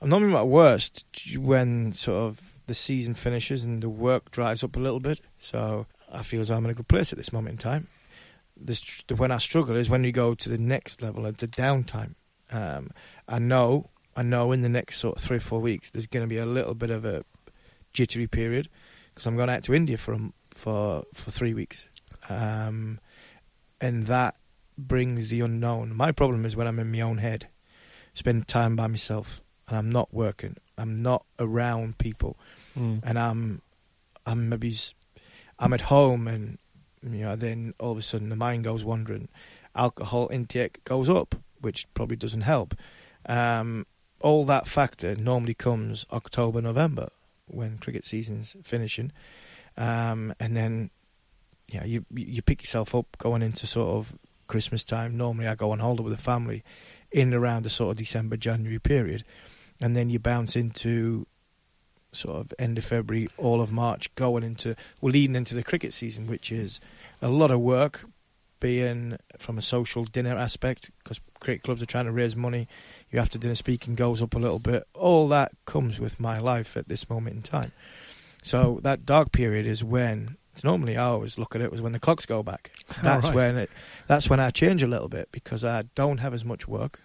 I'm 0.00 0.08
not 0.08 0.20
at 0.20 0.28
my 0.28 0.42
worst 0.42 1.04
when 1.38 1.92
sort 1.92 2.16
of 2.16 2.40
the 2.66 2.74
season 2.74 3.14
finishes 3.14 3.64
and 3.64 3.84
the 3.84 3.88
work 3.88 4.32
dries 4.32 4.64
up 4.64 4.74
a 4.74 4.80
little 4.80 4.98
bit. 4.98 5.20
So 5.38 5.86
I 6.10 6.24
feel 6.24 6.40
as 6.40 6.48
though 6.48 6.56
I'm 6.56 6.64
in 6.64 6.72
a 6.72 6.74
good 6.74 6.88
place 6.88 7.12
at 7.12 7.18
this 7.18 7.32
moment 7.32 7.52
in 7.52 7.58
time. 7.58 7.86
This, 8.56 9.04
when 9.16 9.30
I 9.30 9.38
struggle 9.38 9.76
is 9.76 9.88
when 9.88 10.02
you 10.02 10.10
go 10.10 10.34
to 10.34 10.48
the 10.48 10.58
next 10.58 11.02
level, 11.02 11.22
the 11.22 11.46
downtime. 11.46 12.16
Um, 12.50 12.90
I 13.28 13.38
know, 13.38 13.90
I 14.16 14.22
know, 14.22 14.50
in 14.50 14.62
the 14.62 14.68
next 14.68 14.98
sort 14.98 15.18
of 15.18 15.22
three 15.22 15.36
or 15.36 15.40
four 15.40 15.60
weeks, 15.60 15.90
there's 15.92 16.08
going 16.08 16.24
to 16.24 16.34
be 16.34 16.38
a 16.38 16.46
little 16.46 16.74
bit 16.74 16.90
of 16.90 17.04
a 17.04 17.24
jittery 17.92 18.26
period 18.26 18.68
because 19.14 19.26
I'm 19.26 19.36
going 19.36 19.50
out 19.50 19.62
to 19.64 19.74
India 19.74 19.98
for 19.98 20.14
a, 20.14 20.32
for 20.50 21.04
for 21.14 21.30
three 21.30 21.54
weeks, 21.54 21.86
um, 22.28 22.98
and 23.80 24.06
that 24.06 24.36
brings 24.78 25.28
the 25.28 25.40
unknown. 25.40 25.94
My 25.94 26.12
problem 26.12 26.44
is 26.44 26.56
when 26.56 26.66
I'm 26.66 26.78
in 26.78 26.90
my 26.92 27.00
own 27.00 27.18
head, 27.18 27.48
spend 28.14 28.48
time 28.48 28.76
by 28.76 28.86
myself. 28.86 29.40
and 29.68 29.76
I'm 29.78 29.90
not 29.90 30.12
working, 30.12 30.56
I'm 30.76 31.02
not 31.02 31.24
around 31.38 31.98
people, 31.98 32.36
Mm. 32.76 33.00
and 33.04 33.18
I'm 33.18 33.62
I'm 34.26 34.48
maybe 34.48 34.74
I'm 35.58 35.72
at 35.72 35.82
home 35.82 36.26
and 36.28 36.58
you 37.02 37.20
know 37.24 37.36
then 37.36 37.74
all 37.78 37.92
of 37.92 37.98
a 37.98 38.02
sudden 38.02 38.28
the 38.30 38.36
mind 38.36 38.64
goes 38.64 38.82
wandering, 38.84 39.28
alcohol 39.74 40.28
intake 40.32 40.82
goes 40.84 41.08
up, 41.08 41.34
which 41.60 41.86
probably 41.94 42.16
doesn't 42.16 42.42
help. 42.42 42.74
Um, 43.26 43.86
all 44.20 44.44
that 44.46 44.66
factor 44.66 45.14
normally 45.16 45.54
comes 45.54 46.06
October 46.12 46.60
November 46.62 47.10
when 47.46 47.78
cricket 47.78 48.04
season's 48.04 48.56
finishing, 48.62 49.12
um, 49.76 50.34
and 50.40 50.56
then 50.56 50.90
yeah 51.68 51.84
you 51.84 52.04
you 52.14 52.42
pick 52.42 52.62
yourself 52.62 52.94
up 52.94 53.16
going 53.18 53.42
into 53.42 53.66
sort 53.66 53.90
of 53.90 54.16
Christmas 54.46 54.84
time. 54.84 55.16
Normally 55.16 55.46
I 55.46 55.54
go 55.54 55.70
on 55.70 55.78
holiday 55.78 56.02
with 56.02 56.16
the 56.16 56.22
family 56.22 56.62
in 57.10 57.28
and 57.28 57.34
around 57.34 57.64
the 57.64 57.70
sort 57.70 57.92
of 57.92 57.96
December 57.96 58.36
January 58.36 58.78
period, 58.78 59.24
and 59.80 59.96
then 59.96 60.10
you 60.10 60.18
bounce 60.18 60.56
into 60.56 61.26
sort 62.12 62.36
of 62.36 62.52
end 62.58 62.76
of 62.76 62.84
February, 62.84 63.28
all 63.38 63.60
of 63.60 63.72
March, 63.72 64.14
going 64.14 64.42
into 64.42 64.76
we're 65.00 65.10
leading 65.10 65.36
into 65.36 65.54
the 65.54 65.62
cricket 65.62 65.94
season, 65.94 66.26
which 66.26 66.52
is 66.52 66.80
a 67.20 67.28
lot 67.28 67.50
of 67.50 67.60
work, 67.60 68.04
being 68.62 69.18
from 69.38 69.58
a 69.58 69.62
social 69.62 70.04
dinner 70.04 70.36
aspect 70.36 70.92
because 71.02 71.18
cricket 71.40 71.64
clubs 71.64 71.82
are 71.82 71.86
trying 71.86 72.04
to 72.04 72.12
raise 72.12 72.36
money. 72.36 72.68
You 73.10 73.18
have 73.18 73.28
to 73.30 73.38
dinner 73.38 73.56
speaking 73.56 73.96
goes 73.96 74.22
up 74.22 74.34
a 74.34 74.38
little 74.38 74.60
bit. 74.60 74.86
All 74.94 75.26
that 75.28 75.50
comes 75.66 75.98
with 75.98 76.20
my 76.20 76.38
life 76.38 76.76
at 76.76 76.86
this 76.86 77.10
moment 77.10 77.36
in 77.36 77.42
time. 77.42 77.72
So 78.40 78.78
that 78.84 79.04
dark 79.04 79.32
period 79.32 79.66
is 79.66 79.82
when 79.82 80.36
it's 80.52 80.64
normally 80.64 80.96
I 80.96 81.04
always 81.04 81.38
look 81.38 81.54
at 81.54 81.60
it 81.60 81.70
was 81.70 81.80
when 81.80 81.92
the 81.92 82.00
clocks 82.00 82.26
go 82.26 82.42
back. 82.42 82.72
That's 83.02 83.26
right. 83.26 83.34
when 83.34 83.56
it. 83.56 83.70
That's 84.06 84.28
when 84.28 84.40
I 84.40 84.50
change 84.50 84.82
a 84.82 84.86
little 84.86 85.08
bit 85.08 85.28
because 85.32 85.64
I 85.64 85.84
don't 85.94 86.18
have 86.18 86.34
as 86.34 86.44
much 86.44 86.68
work. 86.68 87.00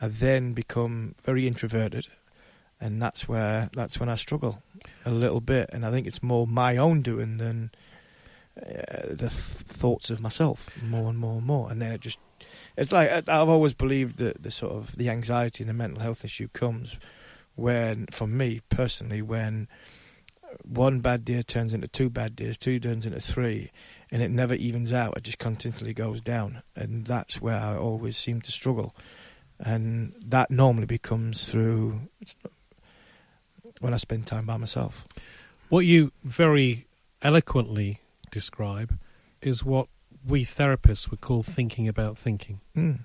I 0.00 0.08
then 0.08 0.52
become 0.52 1.14
very 1.24 1.46
introverted, 1.46 2.08
and 2.80 3.00
that's 3.00 3.28
where 3.28 3.70
that's 3.72 3.98
when 3.98 4.08
I 4.08 4.16
struggle 4.16 4.62
a 5.06 5.10
little 5.10 5.40
bit. 5.40 5.70
And 5.72 5.86
I 5.86 5.90
think 5.90 6.06
it's 6.06 6.22
more 6.22 6.46
my 6.46 6.76
own 6.76 7.00
doing 7.00 7.38
than 7.38 7.70
uh, 8.60 9.06
the 9.08 9.30
th- 9.30 9.30
thoughts 9.30 10.10
of 10.10 10.20
myself 10.20 10.68
more 10.82 11.08
and 11.08 11.18
more 11.18 11.38
and 11.38 11.46
more. 11.46 11.70
And 11.70 11.80
then 11.80 11.92
it 11.92 12.00
just 12.00 12.18
it's 12.76 12.92
like 12.92 13.10
I've 13.10 13.48
always 13.48 13.72
believed 13.72 14.18
that 14.18 14.42
the 14.42 14.50
sort 14.50 14.72
of 14.72 14.96
the 14.96 15.08
anxiety 15.08 15.62
and 15.62 15.70
the 15.70 15.74
mental 15.74 16.02
health 16.02 16.24
issue 16.24 16.48
comes 16.48 16.96
when, 17.54 18.06
for 18.10 18.26
me 18.26 18.60
personally, 18.68 19.22
when 19.22 19.68
one 20.62 21.00
bad 21.00 21.24
day 21.24 21.42
turns 21.42 21.72
into 21.72 21.88
two 21.88 22.10
bad 22.10 22.36
days, 22.36 22.58
two 22.58 22.78
turns 22.80 23.06
into 23.06 23.20
three, 23.20 23.70
and 24.10 24.22
it 24.22 24.30
never 24.30 24.54
evens 24.54 24.92
out. 24.92 25.16
It 25.16 25.24
just 25.24 25.38
continually 25.38 25.94
goes 25.94 26.20
down, 26.20 26.62
and 26.76 27.06
that's 27.06 27.40
where 27.40 27.56
I 27.58 27.76
always 27.76 28.16
seem 28.16 28.40
to 28.42 28.52
struggle. 28.52 28.94
And 29.58 30.14
that 30.20 30.50
normally 30.50 30.86
becomes 30.86 31.48
through 31.48 32.00
when 33.80 33.94
I 33.94 33.98
spend 33.98 34.26
time 34.26 34.46
by 34.46 34.56
myself. 34.56 35.06
What 35.68 35.80
you 35.80 36.12
very 36.22 36.86
eloquently 37.22 38.00
describe 38.30 38.98
is 39.40 39.64
what 39.64 39.88
we 40.26 40.44
therapists 40.44 41.10
would 41.10 41.20
call 41.20 41.42
thinking 41.42 41.88
about 41.88 42.18
thinking. 42.18 42.60
Mm. 42.76 43.00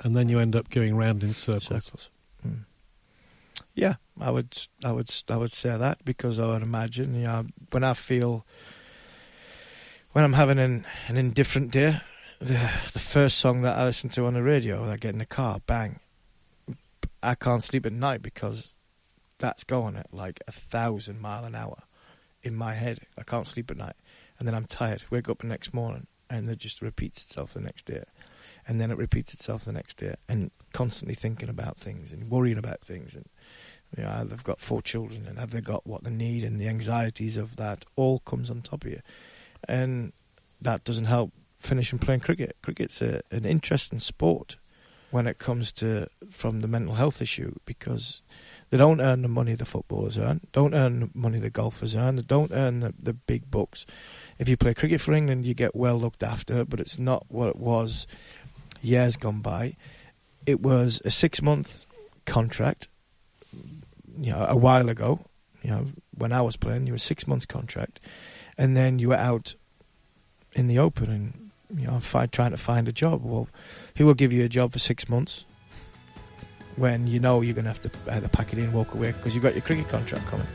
And 0.00 0.14
then 0.14 0.28
you 0.28 0.38
end 0.38 0.54
up 0.54 0.68
going 0.68 0.96
round 0.96 1.22
in 1.22 1.32
circles. 1.32 1.84
Circles. 1.84 2.10
Mm. 2.46 2.64
Yeah, 3.74 3.94
I 4.20 4.30
would, 4.30 4.56
I 4.84 4.92
would, 4.92 5.10
I 5.28 5.36
would 5.36 5.52
say 5.52 5.76
that 5.76 6.04
because 6.04 6.38
I 6.38 6.46
would 6.46 6.62
imagine, 6.62 7.14
you 7.14 7.26
know, 7.26 7.46
when 7.70 7.84
I 7.84 7.94
feel, 7.94 8.46
when 10.12 10.24
I'm 10.24 10.32
having 10.32 10.58
an, 10.58 10.86
an 11.08 11.16
indifferent 11.16 11.70
day, 11.70 12.00
the 12.38 12.70
the 12.92 12.98
first 12.98 13.38
song 13.38 13.62
that 13.62 13.76
I 13.76 13.84
listen 13.84 14.10
to 14.10 14.26
on 14.26 14.34
the 14.34 14.42
radio, 14.42 14.80
when 14.80 14.90
I 14.90 14.96
get 14.96 15.12
in 15.12 15.18
the 15.18 15.26
car, 15.26 15.60
bang, 15.66 16.00
I 17.22 17.34
can't 17.34 17.62
sleep 17.62 17.86
at 17.86 17.92
night 17.92 18.22
because 18.22 18.74
that's 19.38 19.64
going 19.64 19.96
at 19.96 20.12
like 20.12 20.40
a 20.46 20.52
thousand 20.52 21.20
mile 21.20 21.44
an 21.44 21.54
hour 21.54 21.82
in 22.42 22.54
my 22.54 22.74
head. 22.74 23.00
I 23.18 23.22
can't 23.22 23.46
sleep 23.46 23.70
at 23.70 23.76
night, 23.76 23.96
and 24.38 24.46
then 24.46 24.54
I'm 24.54 24.66
tired. 24.66 25.04
Wake 25.10 25.28
up 25.28 25.38
the 25.38 25.46
next 25.46 25.74
morning, 25.74 26.06
and 26.30 26.48
it 26.48 26.58
just 26.58 26.82
repeats 26.82 27.22
itself 27.22 27.54
the 27.54 27.60
next 27.60 27.86
day, 27.86 28.04
and 28.66 28.80
then 28.80 28.90
it 28.90 28.98
repeats 28.98 29.34
itself 29.34 29.64
the 29.64 29.72
next 29.72 29.96
day, 29.96 30.14
and 30.28 30.50
constantly 30.72 31.14
thinking 31.14 31.48
about 31.48 31.78
things 31.78 32.12
and 32.12 32.30
worrying 32.30 32.58
about 32.58 32.80
things, 32.82 33.14
and 33.14 33.26
you 33.96 34.02
know, 34.02 34.10
I've 34.10 34.44
got 34.44 34.60
four 34.60 34.82
children, 34.82 35.26
and 35.26 35.38
have 35.38 35.50
they 35.50 35.60
got 35.60 35.86
what 35.86 36.04
they 36.04 36.10
need, 36.10 36.44
and 36.44 36.60
the 36.60 36.68
anxieties 36.68 37.36
of 37.36 37.56
that 37.56 37.84
all 37.96 38.20
comes 38.20 38.50
on 38.50 38.62
top 38.62 38.84
of 38.84 38.90
you, 38.90 39.00
and 39.68 40.12
that 40.60 40.84
doesn't 40.84 41.04
help 41.06 41.32
finishing 41.58 41.98
playing 41.98 42.20
cricket. 42.20 42.56
Cricket's 42.62 43.00
a, 43.02 43.22
an 43.30 43.44
interesting 43.44 43.98
sport 43.98 44.56
when 45.10 45.26
it 45.26 45.38
comes 45.38 45.72
to 45.72 46.08
from 46.30 46.60
the 46.60 46.68
mental 46.68 46.94
health 46.94 47.22
issue 47.22 47.54
because 47.64 48.20
they 48.70 48.76
don't 48.76 49.00
earn 49.00 49.22
the 49.22 49.28
money 49.28 49.54
the 49.54 49.64
footballers 49.64 50.18
earn, 50.18 50.40
don't 50.52 50.74
earn 50.74 51.00
the 51.00 51.10
money 51.14 51.38
the 51.38 51.50
golfers 51.50 51.94
earn, 51.94 52.16
they 52.16 52.22
don't 52.22 52.52
earn 52.52 52.80
the, 52.80 52.94
the 53.00 53.12
big 53.12 53.50
bucks. 53.50 53.86
If 54.38 54.48
you 54.48 54.56
play 54.56 54.74
cricket 54.74 55.00
for 55.00 55.12
England, 55.12 55.46
you 55.46 55.54
get 55.54 55.76
well 55.76 55.98
looked 55.98 56.22
after, 56.22 56.64
but 56.64 56.80
it's 56.80 56.98
not 56.98 57.24
what 57.28 57.48
it 57.48 57.56
was 57.56 58.06
years 58.82 59.16
gone 59.16 59.40
by. 59.40 59.76
It 60.44 60.60
was 60.60 61.00
a 61.04 61.10
six 61.10 61.40
month 61.40 61.86
contract, 62.24 62.88
you 64.18 64.32
know, 64.32 64.46
a 64.48 64.56
while 64.56 64.88
ago. 64.88 65.20
You 65.62 65.70
know, 65.70 65.86
when 66.16 66.32
I 66.32 66.42
was 66.42 66.56
playing, 66.56 66.86
you 66.86 66.92
were 66.92 66.98
six 66.98 67.26
months 67.26 67.46
contract, 67.46 68.00
and 68.56 68.76
then 68.76 68.98
you 68.98 69.08
were 69.08 69.16
out 69.16 69.54
in 70.52 70.68
the 70.68 70.78
open 70.78 71.10
and 71.10 71.46
you 71.76 71.86
know, 71.86 72.00
trying 72.00 72.50
to 72.52 72.56
find 72.56 72.88
a 72.88 72.92
job. 72.92 73.22
Well, 73.24 73.48
who 73.96 74.06
will 74.06 74.14
give 74.14 74.32
you 74.32 74.44
a 74.44 74.48
job 74.48 74.72
for 74.72 74.78
six 74.78 75.08
months 75.08 75.44
when 76.76 77.06
you 77.06 77.18
know 77.18 77.40
you're 77.40 77.54
going 77.54 77.64
to 77.64 77.70
have 77.70 77.80
to 77.82 77.90
either 78.10 78.28
pack 78.28 78.52
it 78.52 78.58
in, 78.58 78.72
walk 78.72 78.94
away 78.94 79.12
because 79.12 79.34
you've 79.34 79.42
got 79.42 79.54
your 79.54 79.62
cricket 79.62 79.88
contract 79.88 80.26
coming? 80.26 80.46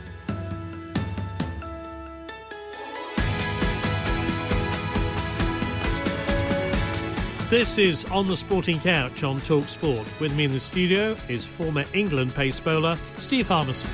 This 7.52 7.76
is 7.76 8.06
On 8.06 8.26
the 8.26 8.36
Sporting 8.38 8.80
Couch 8.80 9.22
on 9.22 9.38
Talk 9.42 9.68
Sport. 9.68 10.06
With 10.20 10.32
me 10.32 10.46
in 10.46 10.54
the 10.54 10.58
studio 10.58 11.14
is 11.28 11.44
former 11.44 11.84
England 11.92 12.34
pace 12.34 12.58
bowler 12.58 12.98
Steve 13.18 13.46
Harmison. 13.46 13.90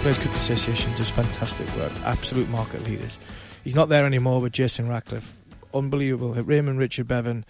Players 0.00 0.16
Cricket 0.18 0.36
Association 0.36 0.94
does 0.94 1.10
fantastic 1.10 1.66
work. 1.74 1.92
Absolute 2.04 2.48
market 2.50 2.84
leaders. 2.84 3.18
He's 3.64 3.74
not 3.74 3.88
there 3.88 4.06
anymore 4.06 4.40
with 4.40 4.52
Jason 4.52 4.88
Ratcliffe. 4.88 5.36
Unbelievable. 5.74 6.34
Raymond 6.34 6.78
Richard 6.78 7.08
Bevan. 7.08 7.44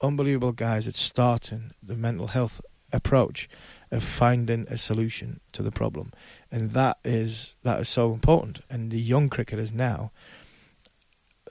Unbelievable 0.00 0.50
guys 0.50 0.88
at 0.88 0.96
starting 0.96 1.70
the 1.80 1.94
mental 1.94 2.26
health 2.26 2.60
approach 2.92 3.48
of 3.92 4.02
finding 4.02 4.66
a 4.68 4.76
solution 4.76 5.38
to 5.52 5.62
the 5.62 5.70
problem. 5.70 6.12
And 6.50 6.72
that 6.72 6.98
is 7.04 7.54
that 7.62 7.78
is 7.78 7.88
so 7.88 8.12
important. 8.12 8.62
And 8.68 8.90
the 8.90 8.98
young 8.98 9.28
cricketers 9.28 9.72
now, 9.72 10.10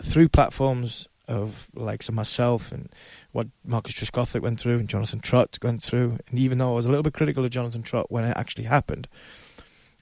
through 0.01 0.29
platforms 0.29 1.08
of 1.27 1.70
likes 1.74 2.10
of 2.10 2.15
myself 2.15 2.72
and 2.72 2.89
what 3.31 3.48
Marcus 3.63 3.93
Trescothick 3.93 4.41
went 4.41 4.60
through 4.60 4.79
and 4.79 4.89
Jonathan 4.89 5.20
Trott 5.20 5.58
went 5.62 5.81
through, 5.81 6.17
and 6.27 6.39
even 6.39 6.58
though 6.58 6.72
I 6.72 6.75
was 6.75 6.86
a 6.86 6.89
little 6.89 7.03
bit 7.03 7.13
critical 7.13 7.46
of 7.46 7.51
Jonathan 7.51 7.84
Trott 7.84 8.12
when 8.12 8.25
it 8.25 8.36
actually 8.36 8.65
happened, 8.65 9.08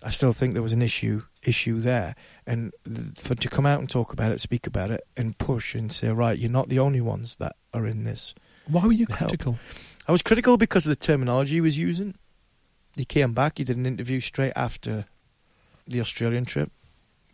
I 0.01 0.10
still 0.10 0.32
think 0.32 0.53
there 0.53 0.63
was 0.63 0.74
an 0.74 0.82
issue 0.82 1.24
issue 1.44 1.79
there, 1.79 2.15
and 2.48 2.74
for 3.15 3.36
to 3.36 3.50
come 3.50 3.65
out 3.65 3.79
and 3.79 3.89
talk 3.89 4.13
about 4.13 4.32
it, 4.32 4.41
speak 4.41 4.65
about 4.65 4.91
it, 4.91 5.06
and 5.15 5.38
push 5.38 5.75
and 5.75 5.91
say, 5.91 6.10
right, 6.10 6.38
you're 6.38 6.50
not 6.50 6.70
the 6.70 6.79
only 6.79 7.01
ones 7.01 7.36
that 7.39 7.56
are 7.74 7.86
in 7.86 8.06
this. 8.06 8.34
Why 8.68 8.86
were 8.86 8.94
you 8.94 9.06
Help. 9.10 9.20
critical? 9.20 9.60
I 10.08 10.12
was 10.12 10.22
critical 10.22 10.58
because 10.58 10.86
of 10.86 10.89
the 10.89 10.96
terminology 10.96 11.56
he 11.56 11.62
was 11.62 11.77
using. 11.77 12.15
He 12.96 13.06
came 13.06 13.34
back. 13.34 13.58
He 13.58 13.63
did 13.63 13.77
an 13.77 13.86
interview 13.86 14.20
straight 14.20 14.53
after 14.56 15.06
the 15.88 16.01
Australian 16.01 16.46
trip 16.46 16.72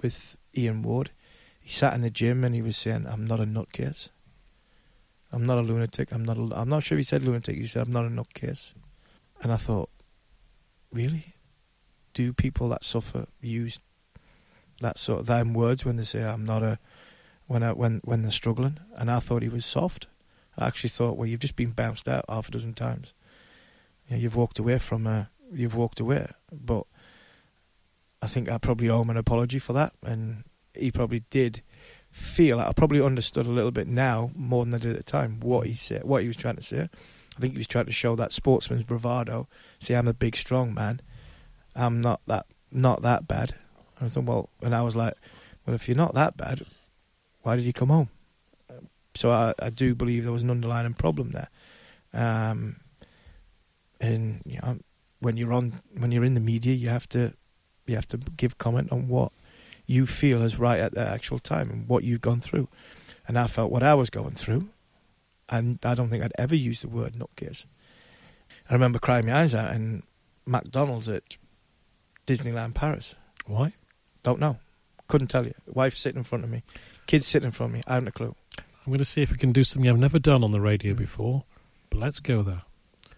with 0.01 0.35
Ian 0.57 0.81
Ward. 0.81 1.11
He 1.65 1.71
sat 1.71 1.95
in 1.95 2.01
the 2.01 2.11
gym 2.11 2.43
and 2.43 2.53
he 2.53 2.61
was 2.61 2.77
saying, 2.77 3.07
"I'm 3.07 3.25
not 3.25 3.39
a 3.39 3.43
nutcase. 3.43 4.09
I'm 5.31 5.47
not 5.47 5.57
a 5.57 5.61
lunatic. 5.61 6.11
I'm 6.11 6.23
not. 6.23 6.37
A, 6.37 6.55
I'm 6.55 6.69
not 6.69 6.83
sure 6.83 6.95
he 6.95 7.03
said 7.03 7.23
lunatic. 7.23 7.57
He 7.57 7.65
said, 7.65 7.87
"I'm 7.87 7.91
not 7.91 8.05
a 8.05 8.09
nutcase." 8.09 8.73
And 9.41 9.51
I 9.51 9.55
thought, 9.55 9.89
really, 10.91 11.33
do 12.13 12.33
people 12.33 12.69
that 12.69 12.83
suffer 12.83 13.25
use 13.41 13.79
that 14.79 14.99
sort 14.99 15.21
of 15.21 15.25
them 15.25 15.55
words 15.55 15.83
when 15.83 15.95
they 15.95 16.03
say, 16.03 16.21
"I'm 16.21 16.45
not 16.45 16.61
a," 16.61 16.77
when 17.47 17.63
I, 17.63 17.71
when 17.71 17.99
when 18.03 18.21
they're 18.21 18.29
struggling? 18.29 18.77
And 18.95 19.09
I 19.09 19.17
thought 19.17 19.41
he 19.41 19.49
was 19.49 19.65
soft. 19.65 20.05
I 20.59 20.67
actually 20.67 20.91
thought, 20.91 21.17
well, 21.17 21.25
you've 21.25 21.39
just 21.39 21.55
been 21.55 21.71
bounced 21.71 22.07
out 22.07 22.25
half 22.29 22.49
a 22.49 22.51
dozen 22.51 22.75
times. 22.75 23.11
You 24.07 24.15
know, 24.17 24.21
you've 24.21 24.35
walked 24.35 24.59
away 24.59 24.77
from 24.77 25.07
a, 25.07 25.31
you've 25.51 25.75
walked 25.75 25.99
away. 25.99 26.27
But 26.51 26.85
I 28.21 28.27
think 28.27 28.51
I 28.51 28.59
probably 28.59 28.87
owe 28.87 29.01
him 29.01 29.09
an 29.09 29.17
apology 29.17 29.57
for 29.57 29.73
that, 29.73 29.93
and 30.03 30.43
he 30.77 30.91
probably 30.91 31.23
did 31.29 31.61
feel. 32.11 32.59
I 32.59 32.71
probably 32.71 33.01
understood 33.01 33.45
a 33.45 33.49
little 33.49 33.71
bit 33.71 33.87
now 33.87 34.31
more 34.35 34.63
than 34.63 34.73
I 34.73 34.77
did 34.77 34.91
at 34.91 34.97
the 34.97 35.11
time 35.11 35.39
what 35.41 35.67
he 35.67 35.75
said, 35.75 36.03
what 36.05 36.21
he 36.21 36.27
was 36.27 36.37
trying 36.37 36.55
to 36.55 36.63
say. 36.63 36.89
I 37.37 37.41
think 37.41 37.53
he 37.53 37.57
was 37.57 37.67
trying 37.67 37.87
to 37.87 37.91
show 37.91 38.15
that 38.15 38.31
sportsman's 38.31 38.83
bravado. 38.83 39.47
See, 39.79 39.93
I'm 39.93 40.07
a 40.07 40.13
big, 40.13 40.37
strong 40.37 40.73
man. 40.73 41.01
I'm 41.75 41.99
not 41.99 42.21
that, 42.27 42.45
not 42.71 43.01
that 43.01 43.27
bad. 43.27 43.55
And 43.99 44.07
I 44.07 44.09
thought, 44.09 44.23
well, 44.23 44.49
and 44.61 44.73
I 44.73 44.81
was 44.81 44.95
like, 44.95 45.15
well, 45.65 45.75
if 45.75 45.89
you're 45.89 45.97
not 45.97 46.13
that 46.13 46.37
bad, 46.37 46.65
why 47.43 47.57
did 47.57 47.65
you 47.65 47.73
come 47.73 47.89
home? 47.89 48.09
So 49.15 49.31
I, 49.31 49.53
I 49.59 49.69
do 49.69 49.93
believe 49.93 50.23
there 50.23 50.31
was 50.31 50.43
an 50.43 50.51
underlying 50.51 50.93
problem 50.93 51.31
there. 51.31 51.49
Um, 52.13 52.77
and 53.99 54.41
you 54.45 54.59
know, 54.61 54.77
when 55.19 55.35
you're 55.35 55.53
on, 55.53 55.81
when 55.97 56.11
you're 56.11 56.23
in 56.23 56.33
the 56.33 56.39
media, 56.39 56.73
you 56.73 56.89
have 56.89 57.09
to, 57.09 57.33
you 57.87 57.95
have 57.95 58.07
to 58.07 58.17
give 58.17 58.57
comment 58.57 58.91
on 58.91 59.09
what 59.09 59.33
you 59.85 60.05
feel 60.05 60.41
is 60.41 60.59
right 60.59 60.79
at 60.79 60.93
the 60.93 61.07
actual 61.07 61.39
time 61.39 61.69
and 61.69 61.87
what 61.87 62.03
you've 62.03 62.21
gone 62.21 62.41
through. 62.41 62.67
And 63.27 63.37
I 63.37 63.47
felt 63.47 63.71
what 63.71 63.83
I 63.83 63.95
was 63.95 64.09
going 64.09 64.35
through, 64.35 64.69
and 65.49 65.79
I 65.83 65.95
don't 65.95 66.09
think 66.09 66.23
I'd 66.23 66.33
ever 66.37 66.55
use 66.55 66.81
the 66.81 66.87
word 66.87 67.15
nutcase. 67.15 67.65
I 68.69 68.73
remember 68.73 68.99
crying 68.99 69.25
my 69.25 69.41
eyes 69.41 69.55
out 69.55 69.73
in 69.73 70.03
McDonald's 70.45 71.09
at 71.09 71.37
Disneyland 72.27 72.75
Paris. 72.75 73.15
Why? 73.45 73.73
Don't 74.23 74.39
know. 74.39 74.59
Couldn't 75.07 75.27
tell 75.27 75.45
you. 75.45 75.53
Wife 75.67 75.95
sitting 75.95 76.19
in 76.19 76.23
front 76.23 76.43
of 76.43 76.49
me, 76.49 76.63
kids 77.07 77.27
sitting 77.27 77.47
in 77.47 77.51
front 77.51 77.71
of 77.71 77.75
me. 77.75 77.83
I 77.87 77.95
haven't 77.95 78.09
a 78.09 78.11
clue. 78.11 78.35
I'm 78.57 78.91
going 78.91 78.99
to 78.99 79.05
see 79.05 79.23
if 79.23 79.31
we 79.31 79.37
can 79.37 79.51
do 79.51 79.63
something 79.63 79.89
I've 79.89 79.97
never 79.97 80.19
done 80.19 80.43
on 80.43 80.51
the 80.51 80.61
radio 80.61 80.93
before, 80.93 81.45
but 81.89 81.99
let's 81.99 82.19
go 82.19 82.43
there. 82.43 82.61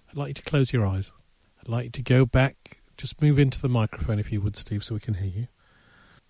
I'd 0.09 0.15
like 0.15 0.29
you 0.29 0.33
to 0.35 0.41
close 0.43 0.71
your 0.71 0.85
eyes. 0.85 1.11
I'd 1.61 1.67
like 1.67 1.85
you 1.85 1.91
to 1.91 2.01
go 2.01 2.25
back, 2.25 2.79
just 2.95 3.21
move 3.21 3.37
into 3.37 3.59
the 3.59 3.67
microphone 3.67 4.19
if 4.19 4.31
you 4.31 4.39
would, 4.39 4.55
Steve, 4.55 4.83
so 4.83 4.95
we 4.95 5.01
can 5.01 5.15
hear 5.15 5.27
you. 5.27 5.47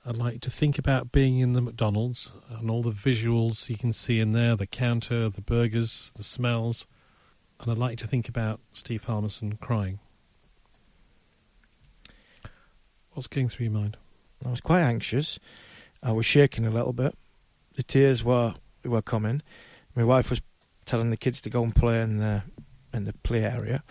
I'd 0.07 0.15
like 0.15 0.39
to 0.41 0.49
think 0.49 0.79
about 0.79 1.11
being 1.11 1.39
in 1.39 1.51
the 1.51 1.59
McDonald's 1.59 2.31
and 2.49 2.71
all 2.71 2.81
the 2.81 2.91
visuals 2.91 3.67
you 3.67 3.75
can 3.75 3.91
see 3.91 4.21
in 4.21 4.31
there 4.31 4.55
the 4.55 4.65
counter, 4.65 5.27
the 5.27 5.41
burgers, 5.41 6.13
the 6.15 6.23
smells. 6.23 6.87
And 7.59 7.69
I'd 7.69 7.77
like 7.77 7.97
to 7.97 8.07
think 8.07 8.29
about 8.29 8.61
Steve 8.71 9.03
Harmison 9.03 9.57
crying. 9.57 9.99
What's 13.11 13.27
going 13.27 13.49
through 13.49 13.65
your 13.65 13.73
mind? 13.73 13.97
I 14.45 14.49
was 14.49 14.61
quite 14.61 14.79
anxious. 14.79 15.39
I 16.01 16.13
was 16.13 16.25
shaking 16.25 16.65
a 16.65 16.71
little 16.71 16.93
bit. 16.93 17.13
The 17.75 17.83
tears 17.83 18.23
were 18.23 18.53
were 18.85 19.01
coming. 19.01 19.41
My 19.93 20.05
wife 20.05 20.29
was 20.29 20.41
telling 20.85 21.09
the 21.09 21.17
kids 21.17 21.41
to 21.41 21.49
go 21.49 21.63
and 21.63 21.75
play 21.75 22.01
in 22.01 22.19
the 22.19 22.43
in 22.93 23.03
the 23.03 23.13
play 23.13 23.43
area, 23.43 23.83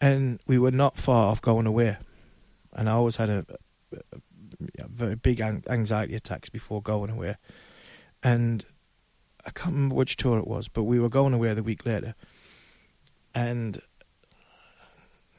and 0.00 0.38
we 0.46 0.56
were 0.56 0.70
not 0.70 0.96
far 0.96 1.32
off 1.32 1.40
going 1.40 1.66
away. 1.66 1.96
And 2.74 2.88
I 2.88 2.92
always 2.92 3.16
had 3.16 3.28
a, 3.28 3.44
a 3.92 4.20
very 4.60 5.16
big 5.16 5.40
anxiety 5.40 6.14
attacks 6.14 6.48
before 6.48 6.82
going 6.82 7.10
away, 7.10 7.36
and 8.22 8.64
I 9.44 9.50
can't 9.50 9.74
remember 9.74 9.94
which 9.94 10.16
tour 10.16 10.38
it 10.38 10.46
was, 10.46 10.68
but 10.68 10.84
we 10.84 10.98
were 10.98 11.08
going 11.08 11.34
away 11.34 11.54
the 11.54 11.62
week 11.62 11.86
later, 11.86 12.14
and 13.34 13.80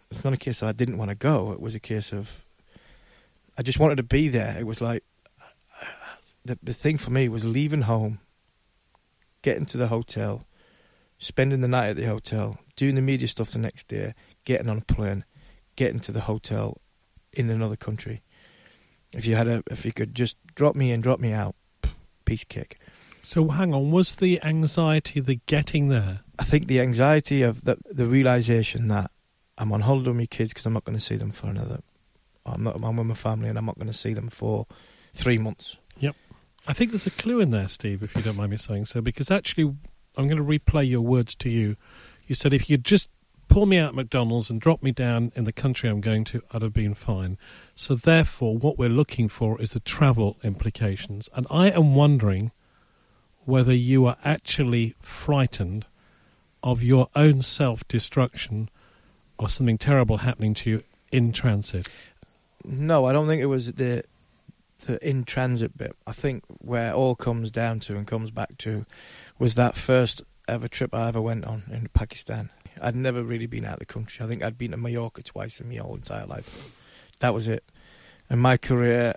it's 0.09 0.23
not 0.23 0.33
a 0.33 0.37
case 0.37 0.63
I 0.63 0.71
didn't 0.71 0.97
want 0.97 1.09
to 1.09 1.15
go. 1.15 1.51
It 1.51 1.59
was 1.59 1.75
a 1.75 1.79
case 1.79 2.13
of 2.13 2.45
I 3.57 3.63
just 3.63 3.79
wanted 3.79 3.95
to 3.97 4.03
be 4.03 4.29
there. 4.29 4.55
It 4.59 4.65
was 4.65 4.81
like 4.81 5.03
the 6.45 6.57
the 6.61 6.73
thing 6.73 6.97
for 6.97 7.09
me 7.09 7.27
was 7.27 7.43
leaving 7.43 7.81
home, 7.81 8.19
getting 9.41 9.65
to 9.67 9.77
the 9.77 9.87
hotel, 9.87 10.45
spending 11.17 11.61
the 11.61 11.67
night 11.67 11.89
at 11.89 11.95
the 11.97 12.05
hotel, 12.05 12.59
doing 12.75 12.95
the 12.95 13.01
media 13.01 13.27
stuff 13.27 13.51
the 13.51 13.59
next 13.59 13.87
day, 13.87 14.13
getting 14.45 14.69
on 14.69 14.77
a 14.77 14.93
plane, 14.93 15.25
getting 15.75 15.99
to 16.01 16.11
the 16.11 16.21
hotel 16.21 16.77
in 17.33 17.49
another 17.49 17.75
country. 17.75 18.21
If 19.17 19.25
you 19.25 19.35
had 19.35 19.47
a, 19.47 19.63
if 19.69 19.85
you 19.85 19.91
could 19.91 20.15
just 20.15 20.37
drop 20.55 20.75
me 20.75 20.91
in, 20.91 21.01
drop 21.01 21.19
me 21.19 21.33
out, 21.33 21.55
piece 22.23 22.45
kick. 22.45 22.79
So 23.23 23.49
hang 23.49 23.73
on, 23.73 23.91
was 23.91 24.15
the 24.15 24.41
anxiety 24.43 25.19
the 25.19 25.41
getting 25.47 25.89
there? 25.89 26.21
I 26.39 26.45
think 26.45 26.67
the 26.67 26.79
anxiety 26.79 27.41
of 27.41 27.65
the 27.65 27.77
the 27.89 28.05
realization 28.05 28.87
that 28.87 29.11
I'm 29.57 29.73
on 29.73 29.81
holiday 29.81 30.11
with 30.11 30.17
my 30.17 30.25
kids 30.27 30.51
because 30.51 30.65
I'm 30.65 30.73
not 30.73 30.85
going 30.85 30.97
to 30.97 31.03
see 31.03 31.15
them 31.17 31.31
for 31.31 31.47
another 31.47 31.81
I'm 32.47 32.63
not. 32.63 32.75
I'm 32.75 32.95
with 32.95 33.07
my 33.07 33.13
family, 33.13 33.49
and 33.49 33.57
I'm 33.57 33.65
not 33.65 33.75
going 33.75 33.87
to 33.87 33.93
see 33.93 34.13
them 34.13 34.29
for 34.29 34.65
three 35.13 35.37
months. 35.37 35.77
Yep. 35.99 36.15
I 36.67 36.73
think 36.73 36.91
there's 36.91 37.07
a 37.07 37.11
clue 37.11 37.39
in 37.39 37.51
there, 37.51 37.67
Steve, 37.67 38.03
if 38.03 38.15
you 38.15 38.21
don't 38.21 38.37
mind 38.37 38.51
me 38.51 38.57
saying 38.57 38.85
so, 38.85 39.01
because 39.01 39.31
actually, 39.31 39.75
I'm 40.17 40.27
going 40.27 40.37
to 40.37 40.43
replay 40.43 40.87
your 40.87 41.01
words 41.01 41.35
to 41.35 41.49
you. 41.49 41.75
You 42.27 42.35
said 42.35 42.53
if 42.53 42.69
you'd 42.69 42.83
just 42.83 43.09
pull 43.47 43.65
me 43.65 43.77
out 43.77 43.95
McDonald's 43.95 44.49
and 44.49 44.59
drop 44.61 44.83
me 44.83 44.91
down 44.91 45.31
in 45.35 45.43
the 45.43 45.51
country 45.51 45.89
I'm 45.89 46.01
going 46.01 46.23
to, 46.25 46.41
I'd 46.51 46.61
have 46.61 46.73
been 46.73 46.93
fine. 46.93 47.37
So 47.75 47.95
therefore, 47.95 48.57
what 48.57 48.77
we're 48.77 48.89
looking 48.89 49.29
for 49.29 49.59
is 49.61 49.71
the 49.71 49.79
travel 49.79 50.37
implications, 50.43 51.29
and 51.35 51.47
I 51.49 51.69
am 51.69 51.95
wondering 51.95 52.51
whether 53.45 53.73
you 53.73 54.05
are 54.05 54.17
actually 54.25 54.95
frightened 54.99 55.85
of 56.63 56.83
your 56.83 57.07
own 57.15 57.41
self-destruction 57.41 58.69
or 59.37 59.49
something 59.49 59.77
terrible 59.77 60.17
happening 60.17 60.53
to 60.53 60.69
you 60.69 60.83
in 61.11 61.31
transit. 61.31 61.87
No, 62.65 63.05
I 63.05 63.13
don't 63.13 63.27
think 63.27 63.41
it 63.41 63.45
was 63.45 63.73
the 63.73 64.03
the 64.85 65.07
in 65.07 65.23
transit 65.23 65.77
bit. 65.77 65.95
I 66.05 66.11
think 66.11 66.43
where 66.59 66.93
all 66.93 67.15
comes 67.15 67.49
down 67.51 67.79
to 67.81 67.95
and 67.95 68.05
comes 68.05 68.31
back 68.31 68.57
to 68.59 68.85
was 69.39 69.55
that 69.55 69.75
first 69.75 70.21
ever 70.47 70.67
trip 70.67 70.93
I 70.93 71.07
ever 71.07 71.21
went 71.21 71.45
on 71.45 71.63
in 71.71 71.89
Pakistan. 71.93 72.49
I'd 72.81 72.95
never 72.95 73.23
really 73.23 73.47
been 73.47 73.65
out 73.65 73.73
of 73.73 73.79
the 73.79 73.85
country. 73.85 74.23
I 74.23 74.27
think 74.27 74.43
I'd 74.43 74.57
been 74.57 74.71
to 74.71 74.77
Mallorca 74.77 75.23
twice 75.23 75.59
in 75.59 75.69
my 75.69 75.75
whole 75.75 75.95
entire 75.95 76.25
life. 76.25 76.75
That 77.19 77.33
was 77.33 77.47
it. 77.47 77.63
And 78.29 78.41
my 78.41 78.57
career, 78.57 79.15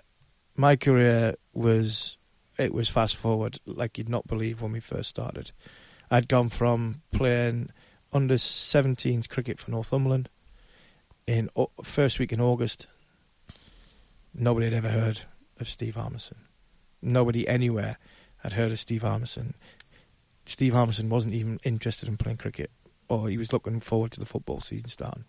my 0.55 0.75
career 0.75 1.35
was 1.53 2.17
it 2.57 2.73
was 2.73 2.89
fast 2.89 3.15
forward 3.15 3.59
like 3.65 3.97
you'd 3.97 4.09
not 4.09 4.27
believe 4.27 4.61
when 4.61 4.71
we 4.71 4.79
first 4.79 5.09
started. 5.09 5.51
I'd 6.09 6.27
gone 6.27 6.49
from 6.49 7.01
playing 7.11 7.71
under 8.13 8.35
17s 8.35 9.29
cricket 9.29 9.59
for 9.59 9.71
Northumberland 9.71 10.29
in 11.25 11.49
first 11.83 12.19
week 12.19 12.31
in 12.31 12.41
August 12.41 12.87
nobody 14.33 14.65
had 14.65 14.73
ever 14.73 14.89
heard 14.89 15.21
of 15.59 15.69
Steve 15.69 15.95
Harmison. 15.95 16.37
Nobody 17.01 17.47
anywhere 17.47 17.97
had 18.39 18.53
heard 18.53 18.71
of 18.71 18.79
Steve 18.79 19.01
Harmison. 19.01 19.55
Steve 20.45 20.73
Harmison 20.73 21.09
wasn't 21.09 21.33
even 21.33 21.59
interested 21.63 22.07
in 22.07 22.17
playing 22.17 22.37
cricket, 22.37 22.71
or 23.11 23.27
he 23.29 23.37
was 23.37 23.51
looking 23.51 23.81
forward 23.81 24.11
to 24.13 24.19
the 24.19 24.25
football 24.25 24.61
season 24.61 24.87
starting. 24.87 25.25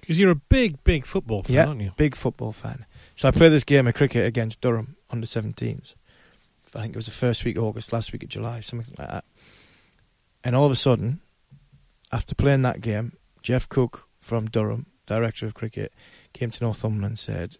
Because 0.00 0.18
you're 0.18 0.30
a 0.30 0.36
big, 0.36 0.82
big 0.84 1.04
football 1.04 1.42
fan, 1.42 1.54
yeah, 1.54 1.66
aren't 1.66 1.80
you? 1.80 1.92
big 1.96 2.14
football 2.14 2.52
fan. 2.52 2.86
So 3.16 3.28
I 3.28 3.32
played 3.32 3.52
this 3.52 3.64
game 3.64 3.86
of 3.86 3.94
cricket 3.94 4.26
against 4.26 4.60
Durham 4.60 4.96
under 5.10 5.26
17s. 5.26 5.94
I 6.74 6.82
think 6.82 6.94
it 6.94 6.96
was 6.96 7.06
the 7.06 7.12
first 7.12 7.44
week 7.44 7.56
of 7.56 7.64
August, 7.64 7.92
last 7.92 8.12
week 8.12 8.22
of 8.22 8.28
July, 8.28 8.60
something 8.60 8.94
like 8.96 9.08
that. 9.08 9.24
And 10.44 10.54
all 10.54 10.64
of 10.64 10.72
a 10.72 10.76
sudden, 10.76 11.20
after 12.12 12.34
playing 12.34 12.62
that 12.62 12.80
game, 12.80 13.16
Geoff 13.42 13.68
Cook 13.68 14.08
from 14.20 14.48
Durham, 14.48 14.86
director 15.04 15.46
of 15.46 15.54
cricket, 15.54 15.92
came 16.32 16.52
to 16.52 16.64
Northumberland 16.64 17.12
and 17.12 17.18
said, 17.18 17.56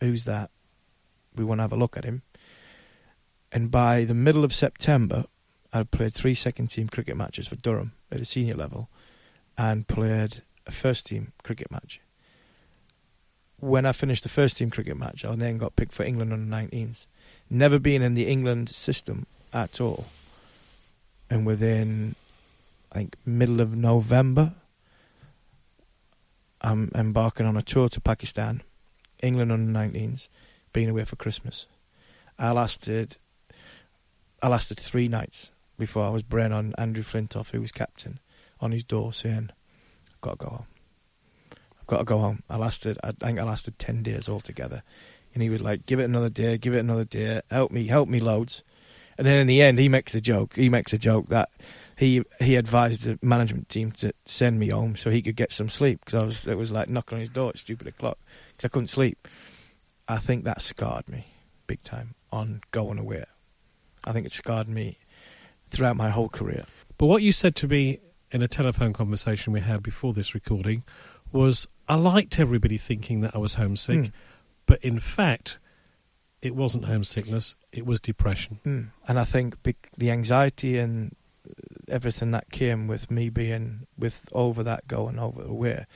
who's 0.00 0.24
that? 0.24 0.50
We 1.34 1.44
want 1.44 1.58
to 1.58 1.62
have 1.62 1.72
a 1.72 1.76
look 1.76 1.96
at 1.96 2.04
him. 2.04 2.22
And 3.50 3.70
by 3.70 4.04
the 4.04 4.14
middle 4.14 4.44
of 4.44 4.54
September, 4.54 5.24
I'd 5.72 5.90
played 5.90 6.14
three 6.14 6.34
second 6.34 6.68
team 6.68 6.88
cricket 6.88 7.16
matches 7.16 7.48
for 7.48 7.56
Durham 7.56 7.92
at 8.10 8.20
a 8.20 8.24
senior 8.24 8.54
level 8.54 8.88
and 9.56 9.86
played 9.86 10.42
a 10.66 10.70
first 10.70 11.06
team 11.06 11.32
cricket 11.42 11.70
match. 11.70 12.00
When 13.60 13.86
I 13.86 13.92
finished 13.92 14.22
the 14.22 14.28
first 14.28 14.56
team 14.56 14.70
cricket 14.70 14.96
match, 14.96 15.24
I 15.24 15.34
then 15.36 15.58
got 15.58 15.76
picked 15.76 15.92
for 15.92 16.02
England 16.02 16.32
under 16.32 16.56
19s. 16.56 17.06
Never 17.48 17.78
been 17.78 18.02
in 18.02 18.14
the 18.14 18.26
England 18.26 18.70
system 18.70 19.26
at 19.52 19.80
all. 19.80 20.06
And 21.30 21.46
within, 21.46 22.14
I 22.90 22.96
think, 22.96 23.16
middle 23.24 23.60
of 23.60 23.74
November, 23.74 24.52
I'm 26.60 26.90
embarking 26.94 27.46
on 27.46 27.56
a 27.56 27.62
tour 27.62 27.88
to 27.88 28.00
Pakistan 28.00 28.62
England 29.22 29.52
under 29.52 29.78
19s, 29.78 30.28
being 30.72 30.90
away 30.90 31.04
for 31.04 31.16
Christmas. 31.16 31.66
I 32.38 32.50
lasted, 32.50 33.16
I 34.42 34.48
lasted 34.48 34.78
three 34.78 35.08
nights 35.08 35.50
before 35.78 36.04
I 36.04 36.10
was 36.10 36.22
bringing 36.22 36.52
on 36.52 36.74
Andrew 36.76 37.04
Flintoff, 37.04 37.52
who 37.52 37.60
was 37.60 37.72
captain, 37.72 38.18
on 38.62 38.72
his 38.72 38.84
door 38.84 39.12
saying, 39.12 39.50
"I've 40.10 40.20
got 40.20 40.38
to 40.38 40.44
go 40.44 40.50
home. 40.50 40.66
I've 41.78 41.86
got 41.86 41.98
to 41.98 42.04
go 42.04 42.18
home." 42.18 42.42
I 42.48 42.56
lasted, 42.56 42.98
I 43.02 43.12
think 43.12 43.38
I 43.38 43.42
lasted 43.42 43.78
ten 43.78 44.02
days 44.02 44.28
altogether, 44.28 44.82
and 45.34 45.42
he 45.42 45.50
was 45.50 45.60
like, 45.60 45.84
"Give 45.84 46.00
it 46.00 46.04
another 46.04 46.30
day, 46.30 46.56
give 46.56 46.74
it 46.74 46.78
another 46.80 47.04
day, 47.04 47.42
help 47.50 47.72
me, 47.72 47.86
help 47.86 48.08
me 48.08 48.20
loads." 48.20 48.62
And 49.18 49.26
then 49.26 49.36
in 49.38 49.46
the 49.46 49.60
end, 49.60 49.78
he 49.78 49.88
makes 49.88 50.14
a 50.14 50.20
joke. 50.20 50.56
He 50.56 50.68
makes 50.68 50.92
a 50.92 50.98
joke 50.98 51.28
that 51.28 51.50
he 51.96 52.22
he 52.40 52.56
advised 52.56 53.02
the 53.02 53.18
management 53.22 53.68
team 53.68 53.92
to 53.92 54.12
send 54.24 54.58
me 54.58 54.68
home 54.68 54.96
so 54.96 55.10
he 55.10 55.22
could 55.22 55.36
get 55.36 55.52
some 55.52 55.68
sleep 55.68 56.04
because 56.04 56.20
I 56.20 56.24
was 56.24 56.46
it 56.46 56.58
was 56.58 56.72
like 56.72 56.88
knocking 56.88 57.16
on 57.16 57.20
his 57.20 57.28
door 57.28 57.50
at 57.50 57.58
stupid 57.58 57.86
o'clock 57.86 58.18
because 58.56 58.64
I 58.64 58.68
couldn't 58.68 58.88
sleep. 58.88 59.28
I 60.08 60.18
think 60.18 60.44
that 60.44 60.62
scarred 60.62 61.08
me 61.08 61.26
big 61.66 61.82
time 61.82 62.14
on 62.30 62.62
going 62.70 62.98
away. 62.98 63.24
I 64.04 64.12
think 64.12 64.26
it 64.26 64.32
scarred 64.32 64.68
me 64.68 64.98
throughout 65.70 65.96
my 65.96 66.10
whole 66.10 66.28
career. 66.28 66.64
But 66.98 67.06
what 67.06 67.22
you 67.22 67.32
said 67.32 67.54
to 67.56 67.68
me 67.68 68.00
in 68.32 68.42
a 68.42 68.48
telephone 68.48 68.92
conversation 68.92 69.52
we 69.52 69.60
had 69.60 69.82
before 69.82 70.12
this 70.12 70.34
recording 70.34 70.82
was 71.30 71.68
I 71.88 71.94
liked 71.94 72.40
everybody 72.40 72.78
thinking 72.78 73.20
that 73.20 73.34
I 73.34 73.38
was 73.38 73.54
homesick, 73.54 73.98
mm. 73.98 74.12
but 74.66 74.82
in 74.82 74.98
fact, 74.98 75.58
it 76.40 76.56
wasn't 76.56 76.86
homesickness, 76.86 77.56
it 77.70 77.86
was 77.86 78.00
depression. 78.00 78.58
Mm. 78.64 78.88
And 79.06 79.18
I 79.18 79.24
think 79.24 79.56
the 79.96 80.10
anxiety 80.10 80.78
and 80.78 81.14
everything 81.88 82.30
that 82.32 82.50
came 82.50 82.88
with 82.88 83.10
me 83.10 83.28
being 83.28 83.86
with 83.98 84.28
over 84.32 84.62
that 84.62 84.88
going 84.88 85.18
over 85.18 85.42
away, 85.42 85.86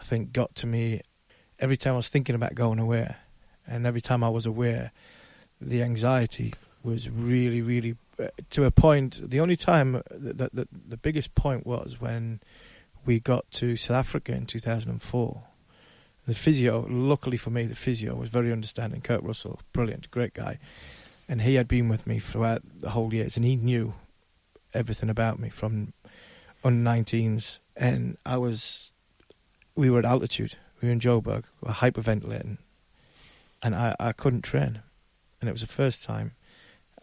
I 0.00 0.02
think 0.04 0.32
got 0.32 0.54
to 0.56 0.66
me 0.66 1.00
every 1.58 1.76
time 1.76 1.94
I 1.94 1.96
was 1.96 2.08
thinking 2.08 2.34
about 2.34 2.54
going 2.54 2.78
away, 2.78 3.14
and 3.66 3.86
every 3.86 4.00
time 4.00 4.22
I 4.22 4.28
was 4.28 4.46
aware, 4.46 4.92
the 5.60 5.82
anxiety 5.82 6.54
was 6.82 7.08
really, 7.08 7.62
really 7.62 7.92
uh, 7.92 7.94
to 8.50 8.64
a 8.64 8.70
point. 8.70 9.20
The 9.30 9.40
only 9.40 9.56
time, 9.56 10.02
the, 10.10 10.50
the, 10.52 10.68
the 10.88 10.96
biggest 10.96 11.34
point 11.34 11.66
was 11.66 12.00
when 12.00 12.40
we 13.04 13.20
got 13.20 13.50
to 13.52 13.76
South 13.76 13.96
Africa 13.96 14.32
in 14.32 14.46
2004. 14.46 15.42
The 16.26 16.34
physio, 16.34 16.86
luckily 16.88 17.36
for 17.36 17.50
me, 17.50 17.64
the 17.64 17.74
physio 17.74 18.14
was 18.14 18.30
very 18.30 18.50
understanding. 18.50 19.02
Kirk 19.02 19.20
Russell, 19.22 19.60
brilliant, 19.72 20.10
great 20.10 20.32
guy. 20.32 20.58
And 21.28 21.42
he 21.42 21.56
had 21.56 21.68
been 21.68 21.88
with 21.88 22.06
me 22.06 22.18
throughout 22.18 22.62
the 22.80 22.90
whole 22.90 23.12
years, 23.12 23.36
and 23.36 23.44
he 23.44 23.56
knew 23.56 23.94
everything 24.72 25.10
about 25.10 25.38
me 25.38 25.50
from 25.50 25.92
under 26.62 26.90
19s. 26.90 27.58
And 27.76 28.16
I 28.24 28.38
was, 28.38 28.92
we 29.74 29.90
were 29.90 29.98
at 29.98 30.04
altitude. 30.04 30.56
We 30.80 30.88
were 30.88 30.92
in 30.92 31.00
Joburg, 31.00 31.44
we 31.60 31.68
were 31.68 31.72
hyperventilating, 31.72 32.58
and 33.62 33.74
I, 33.74 33.96
I 33.98 34.12
couldn't 34.12 34.42
train. 34.42 34.82
And 35.40 35.48
it 35.48 35.52
was 35.52 35.62
the 35.62 35.66
first 35.66 36.04
time 36.04 36.32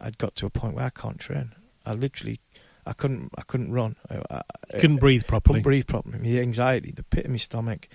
I'd 0.02 0.18
got 0.18 0.34
to 0.36 0.46
a 0.46 0.50
point 0.50 0.74
where 0.74 0.84
I 0.84 0.90
can't 0.90 1.18
train. 1.18 1.52
I 1.86 1.94
literally, 1.94 2.40
I 2.84 2.92
couldn't, 2.92 3.30
I 3.38 3.42
couldn't 3.42 3.72
run. 3.72 3.96
I, 4.10 4.42
I 4.72 4.78
Couldn't 4.78 4.98
breathe 4.98 5.26
properly. 5.26 5.58
couldn't 5.60 5.62
breathe 5.62 5.86
properly. 5.86 6.18
The 6.18 6.40
anxiety, 6.40 6.90
the 6.90 7.02
pit 7.04 7.24
in 7.24 7.30
my 7.32 7.36
stomach. 7.38 7.88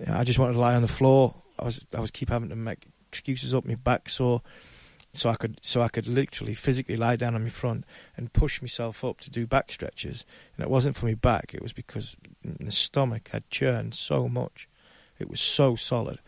You 0.00 0.06
know, 0.06 0.16
I 0.16 0.24
just 0.24 0.38
wanted 0.38 0.54
to 0.54 0.60
lie 0.60 0.74
on 0.74 0.82
the 0.82 0.88
floor. 0.88 1.34
I 1.58 1.64
was, 1.64 1.84
I 1.94 2.00
was 2.00 2.10
keep 2.10 2.28
having 2.30 2.48
to 2.48 2.56
make 2.56 2.86
excuses 3.10 3.54
up. 3.54 3.64
My 3.64 3.74
back 3.76 4.08
sore, 4.08 4.42
so 5.12 5.30
I 5.30 5.36
could, 5.36 5.58
so 5.62 5.80
I 5.82 5.88
could 5.88 6.06
literally 6.06 6.52
physically 6.54 6.96
lie 6.96 7.16
down 7.16 7.34
on 7.34 7.42
my 7.42 7.48
front 7.48 7.84
and 8.16 8.32
push 8.32 8.60
myself 8.60 9.02
up 9.04 9.20
to 9.20 9.30
do 9.30 9.46
back 9.46 9.72
stretches. 9.72 10.24
And 10.56 10.64
it 10.64 10.70
wasn't 10.70 10.96
for 10.96 11.06
my 11.06 11.14
back. 11.14 11.52
It 11.54 11.62
was 11.62 11.72
because 11.72 12.16
the 12.44 12.72
stomach 12.72 13.28
had 13.32 13.48
churned 13.50 13.94
so 13.94 14.28
much. 14.28 14.68
It 15.18 15.30
was 15.30 15.40
so 15.40 15.76
solid 15.76 16.18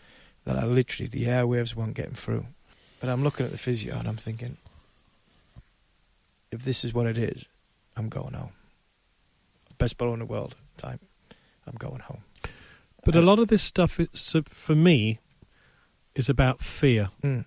that 0.45 0.57
I 0.57 0.65
literally 0.65 1.09
the 1.09 1.25
airwaves 1.25 1.75
weren't 1.75 1.95
getting 1.95 2.15
through. 2.15 2.47
But 3.01 3.11
I'm 3.11 3.23
looking 3.23 3.45
at 3.45 3.53
the 3.53 3.59
physio 3.59 3.97
and 3.99 4.09
I'm 4.09 4.17
thinking, 4.17 4.57
if 6.51 6.65
this 6.65 6.85
is 6.85 6.95
what 6.95 7.07
it 7.07 7.19
is, 7.19 7.47
I'm 7.97 8.09
going 8.09 8.35
home. 8.35 8.53
Best 9.77 9.97
bowler 9.97 10.15
in 10.15 10.19
the 10.21 10.25
world, 10.25 10.57
time. 10.77 11.01
I'm 11.67 11.75
going 11.75 12.01
home. 12.01 12.23
But 13.05 13.15
a 13.15 13.21
lot 13.21 13.39
of 13.39 13.49
this 13.49 13.63
stuff, 13.63 14.01
uh, 14.01 14.43
for 14.49 14.75
me, 14.75 15.19
is 16.15 16.29
about 16.29 16.61
fear. 16.61 17.09
Mm. 17.23 17.45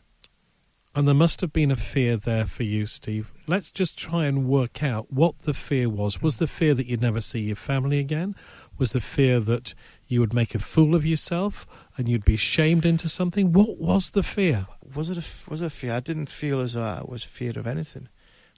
And 0.94 1.08
there 1.08 1.16
must 1.16 1.40
have 1.40 1.54
been 1.54 1.72
a 1.72 1.78
fear 1.78 2.18
there 2.18 2.46
for 2.46 2.64
you, 2.64 2.86
Steve. 2.86 3.32
Let's 3.48 3.72
just 3.72 3.98
try 3.98 4.26
and 4.26 4.48
work 4.48 4.84
out 4.84 5.12
what 5.12 5.44
the 5.44 5.54
fear 5.54 5.88
was. 5.88 6.22
Was 6.22 6.38
the 6.38 6.48
fear 6.48 6.74
that 6.74 6.86
you'd 6.86 7.02
never 7.02 7.22
see 7.22 7.40
your 7.40 7.56
family 7.56 8.00
again? 8.00 8.36
Was 8.78 8.92
the 8.92 9.00
fear 9.00 9.40
that 9.40 9.74
you 10.08 10.20
would 10.20 10.34
make 10.34 10.54
a 10.54 10.60
fool 10.60 10.94
of 10.94 11.06
yourself 11.06 11.66
and 11.96 12.10
you'd 12.10 12.26
be 12.26 12.36
shamed 12.36 12.86
into 12.86 13.08
something? 13.08 13.54
What 13.54 13.78
was 13.78 14.10
the 14.10 14.24
fear? 14.24 14.68
Was 14.94 15.10
it 15.10 15.18
a 15.18 15.24
was 15.50 15.62
it 15.62 15.68
a 15.68 15.70
fear? 15.70 15.94
I 15.94 16.02
didn't 16.02 16.30
feel 16.30 16.60
as 16.60 16.74
though 16.74 16.84
I 16.84 17.04
was 17.06 17.24
feared 17.24 17.56
of 17.56 17.68
anything. 17.68 18.10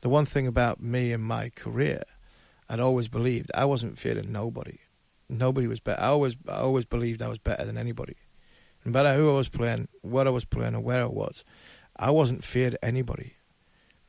The 0.03 0.09
one 0.09 0.25
thing 0.25 0.47
about 0.47 0.81
me 0.81 1.13
and 1.13 1.23
my 1.23 1.47
career, 1.49 2.03
I'd 2.69 2.81
always 2.81 3.07
believed 3.07 3.49
I 3.55 3.63
wasn't 3.63 3.97
feared 3.97 4.17
of 4.17 4.27
nobody. 4.27 4.79
Nobody 5.29 5.65
was 5.65 5.79
better. 5.79 6.01
I 6.01 6.07
always 6.07 6.35
I 6.47 6.57
always 6.57 6.83
believed 6.85 7.21
I 7.21 7.29
was 7.29 7.39
better 7.39 7.63
than 7.65 7.77
anybody. 7.77 8.17
No 8.83 8.91
matter 8.91 9.13
who 9.15 9.29
I 9.29 9.33
was 9.33 9.47
playing, 9.47 9.87
what 10.01 10.27
I 10.27 10.29
was 10.29 10.43
playing, 10.43 10.75
or 10.75 10.81
where 10.81 11.03
I 11.03 11.07
was, 11.07 11.45
I 11.95 12.11
wasn't 12.11 12.43
feared 12.43 12.77
anybody. 12.83 13.33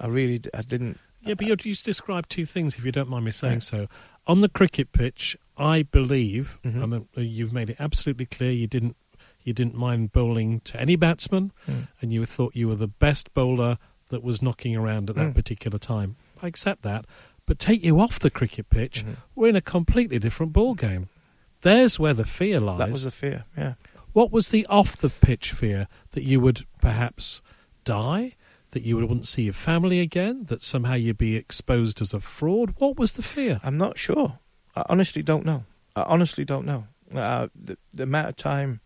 I 0.00 0.08
really 0.08 0.40
I 0.52 0.62
didn't. 0.62 0.98
Yeah, 1.22 1.34
but 1.34 1.46
you 1.46 1.54
you 1.62 1.74
described 1.76 2.28
two 2.28 2.44
things, 2.44 2.76
if 2.76 2.84
you 2.84 2.90
don't 2.92 3.08
mind 3.08 3.24
me 3.24 3.30
saying 3.30 3.54
Yeah. 3.54 3.58
so. 3.60 3.86
On 4.26 4.40
the 4.40 4.48
cricket 4.48 4.90
pitch, 4.92 5.36
I 5.56 5.82
believe, 5.84 6.58
Mhm. 6.64 6.82
and 6.82 6.94
uh, 7.16 7.20
you've 7.20 7.52
made 7.52 7.70
it 7.70 7.76
absolutely 7.78 8.26
clear, 8.26 8.50
you 8.50 8.66
didn't 8.66 8.96
you 9.44 9.52
didn't 9.52 9.74
mind 9.76 10.10
bowling 10.10 10.60
to 10.60 10.80
any 10.80 10.96
batsman, 10.96 11.52
Mm. 11.68 11.86
and 12.00 12.12
you 12.12 12.24
thought 12.26 12.56
you 12.56 12.66
were 12.68 12.76
the 12.86 12.88
best 12.88 13.32
bowler 13.34 13.78
that 14.14 14.22
was 14.22 14.40
knocking 14.40 14.74
around 14.76 15.10
at 15.10 15.16
that 15.16 15.32
Mm. 15.32 15.34
particular 15.34 15.78
time. 15.78 16.16
I 16.42 16.46
accept 16.46 16.82
that, 16.82 17.04
but 17.46 17.58
take 17.58 17.84
you 17.84 18.00
off 18.00 18.18
the 18.18 18.30
cricket 18.30 18.70
pitch, 18.70 19.04
Mhm. 19.04 19.16
we're 19.34 19.48
in 19.48 19.56
a 19.56 19.60
completely 19.60 20.18
different 20.18 20.52
ball 20.52 20.74
game. 20.74 21.08
There's 21.62 21.98
where 21.98 22.14
the 22.14 22.24
fear 22.24 22.60
lies. 22.60 22.78
That 22.78 22.90
was 22.90 23.02
the 23.04 23.10
fear. 23.10 23.44
Yeah. 23.56 23.74
What 24.12 24.30
was 24.30 24.48
the 24.50 24.64
off 24.66 24.96
the 24.96 25.10
pitch 25.10 25.52
fear 25.52 25.88
that 26.12 26.22
you 26.24 26.40
would 26.40 26.64
perhaps 26.80 27.42
die, 27.84 28.34
that 28.70 28.82
you 28.82 28.96
wouldn't 28.96 29.26
see 29.26 29.42
your 29.44 29.52
family 29.52 30.00
again, 30.00 30.44
that 30.44 30.62
somehow 30.62 30.94
you'd 30.94 31.18
be 31.18 31.36
exposed 31.36 32.00
as 32.00 32.14
a 32.14 32.20
fraud? 32.20 32.74
What 32.78 32.96
was 32.98 33.12
the 33.12 33.22
fear? 33.22 33.60
I'm 33.64 33.76
not 33.78 33.98
sure. 33.98 34.38
I 34.76 34.84
honestly 34.88 35.22
don't 35.22 35.44
know. 35.44 35.64
I 35.96 36.02
honestly 36.02 36.44
don't 36.44 36.66
know. 36.66 36.86
Uh, 37.14 37.48
the, 37.54 37.76
the 37.92 38.02
amount 38.04 38.28
of 38.28 38.36
time, 38.36 38.80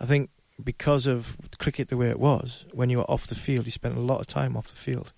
I 0.00 0.06
think, 0.06 0.30
because 0.64 1.06
of 1.06 1.36
cricket 1.58 1.88
the 1.88 1.96
way 1.96 2.08
it 2.08 2.18
was, 2.18 2.66
when 2.72 2.90
you 2.90 2.98
were 2.98 3.10
off 3.10 3.26
the 3.26 3.34
field, 3.34 3.66
you 3.66 3.72
spent 3.72 3.96
a 3.96 4.00
lot 4.00 4.20
of 4.20 4.26
time 4.26 4.56
off 4.56 4.68
the 4.68 4.76
field, 4.76 5.12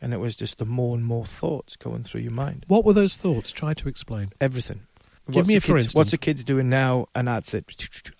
and 0.00 0.12
it 0.12 0.18
was 0.18 0.36
just 0.36 0.58
the 0.58 0.64
more 0.64 0.96
and 0.96 1.04
more 1.04 1.26
thoughts 1.26 1.76
going 1.76 2.02
through 2.02 2.22
your 2.22 2.32
mind. 2.32 2.64
What 2.68 2.84
were 2.84 2.92
those 2.92 3.16
thoughts? 3.16 3.52
Try 3.52 3.74
to 3.74 3.88
explain. 3.88 4.30
Everything. 4.40 4.82
Give 5.30 5.46
me 5.46 5.54
the 5.54 5.58
a 5.58 5.60
for 5.60 5.66
kids, 5.68 5.84
instance. 5.84 5.94
What's 5.94 6.10
the 6.10 6.18
kids 6.18 6.42
doing 6.42 6.68
now? 6.68 7.06
And 7.14 7.28
that's 7.28 7.54
it. 7.54 7.64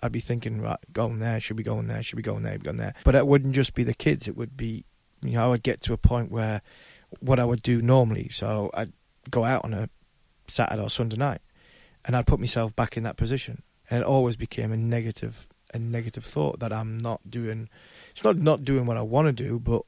I'd 0.01 0.13
be 0.13 0.21
thinking, 0.21 0.61
right, 0.61 0.79
going 0.93 1.19
there, 1.19 1.39
should 1.39 1.57
be 1.57 1.63
going 1.63 1.87
there, 1.87 2.01
should 2.01 2.15
be 2.15 2.21
going 2.21 2.43
there, 2.43 2.57
be 2.57 2.63
going 2.63 2.77
there. 2.77 2.93
But 3.03 3.15
it 3.15 3.27
wouldn't 3.27 3.53
just 3.53 3.73
be 3.73 3.83
the 3.83 3.93
kids. 3.93 4.27
It 4.27 4.37
would 4.37 4.55
be, 4.55 4.85
you 5.21 5.31
know, 5.31 5.43
I 5.43 5.47
would 5.49 5.63
get 5.63 5.81
to 5.81 5.93
a 5.93 5.97
point 5.97 6.31
where 6.31 6.61
what 7.19 7.39
I 7.39 7.45
would 7.45 7.61
do 7.61 7.81
normally. 7.81 8.29
So 8.29 8.71
I'd 8.73 8.93
go 9.29 9.43
out 9.43 9.65
on 9.65 9.73
a 9.73 9.89
Saturday 10.47 10.81
or 10.81 10.89
Sunday 10.89 11.17
night, 11.17 11.41
and 12.05 12.15
I'd 12.15 12.27
put 12.27 12.39
myself 12.39 12.75
back 12.75 12.95
in 12.97 13.03
that 13.03 13.17
position, 13.17 13.63
and 13.89 14.01
it 14.01 14.05
always 14.05 14.35
became 14.35 14.71
a 14.71 14.77
negative, 14.77 15.47
a 15.73 15.79
negative 15.79 16.23
thought 16.25 16.59
that 16.59 16.71
I'm 16.73 16.97
not 16.97 17.21
doing. 17.29 17.69
It's 18.11 18.23
not 18.23 18.37
not 18.37 18.63
doing 18.63 18.85
what 18.85 18.97
I 18.97 19.01
want 19.01 19.25
to 19.27 19.31
do, 19.33 19.59
but 19.59 19.81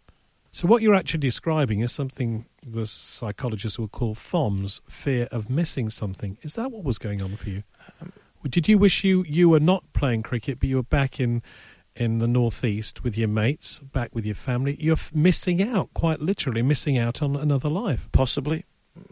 So, 0.51 0.67
what 0.67 0.81
you're 0.81 0.95
actually 0.95 1.19
describing 1.19 1.81
is 1.81 1.91
something 1.91 2.45
the 2.65 2.87
psychologists 2.87 3.77
will 3.77 3.87
call 3.89 4.15
FOMS, 4.15 4.81
fear 4.89 5.27
of 5.31 5.49
missing 5.49 5.89
something. 5.89 6.37
Is 6.41 6.55
that 6.55 6.71
what 6.71 6.83
was 6.83 6.97
going 6.97 7.21
on 7.21 7.35
for 7.35 7.49
you? 7.49 7.63
Um, 8.01 8.11
Did 8.49 8.67
you 8.67 8.77
wish 8.77 9.03
you, 9.03 9.23
you 9.27 9.49
were 9.49 9.59
not 9.59 9.83
playing 9.93 10.23
cricket, 10.23 10.59
but 10.59 10.69
you 10.69 10.77
were 10.77 10.83
back 10.83 11.19
in, 11.19 11.41
in 11.95 12.19
the 12.19 12.27
northeast 12.27 13.03
with 13.03 13.17
your 13.17 13.27
mates, 13.27 13.79
back 13.79 14.15
with 14.15 14.25
your 14.25 14.35
family? 14.35 14.77
You're 14.79 14.93
f- 14.93 15.13
missing 15.13 15.61
out, 15.61 15.89
quite 15.93 16.21
literally 16.21 16.61
missing 16.61 16.97
out 16.97 17.21
on 17.21 17.35
another 17.35 17.69
life. 17.69 18.07
possibly 18.11 18.65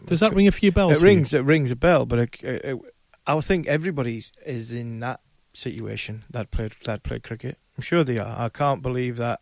Does 0.06 0.20
that 0.20 0.32
ring 0.34 0.48
a 0.48 0.52
few 0.52 0.72
bells? 0.72 0.92
It 0.96 1.00
for 1.00 1.06
you? 1.06 1.14
rings. 1.14 1.32
It 1.34 1.44
rings 1.44 1.70
a 1.70 1.76
bell, 1.76 2.06
but 2.06 2.18
it, 2.18 2.42
it- 2.42 2.78
I 3.26 3.40
think 3.40 3.66
everybody 3.68 4.22
is 4.44 4.70
in 4.72 5.00
that 5.00 5.20
situation 5.54 6.24
that 6.30 6.50
played 6.50 6.74
that 6.84 7.02
played 7.02 7.22
cricket. 7.22 7.58
I'm 7.76 7.82
sure 7.82 8.04
they 8.04 8.18
are. 8.18 8.36
I 8.38 8.48
can't 8.48 8.82
believe 8.82 9.16
that 9.16 9.40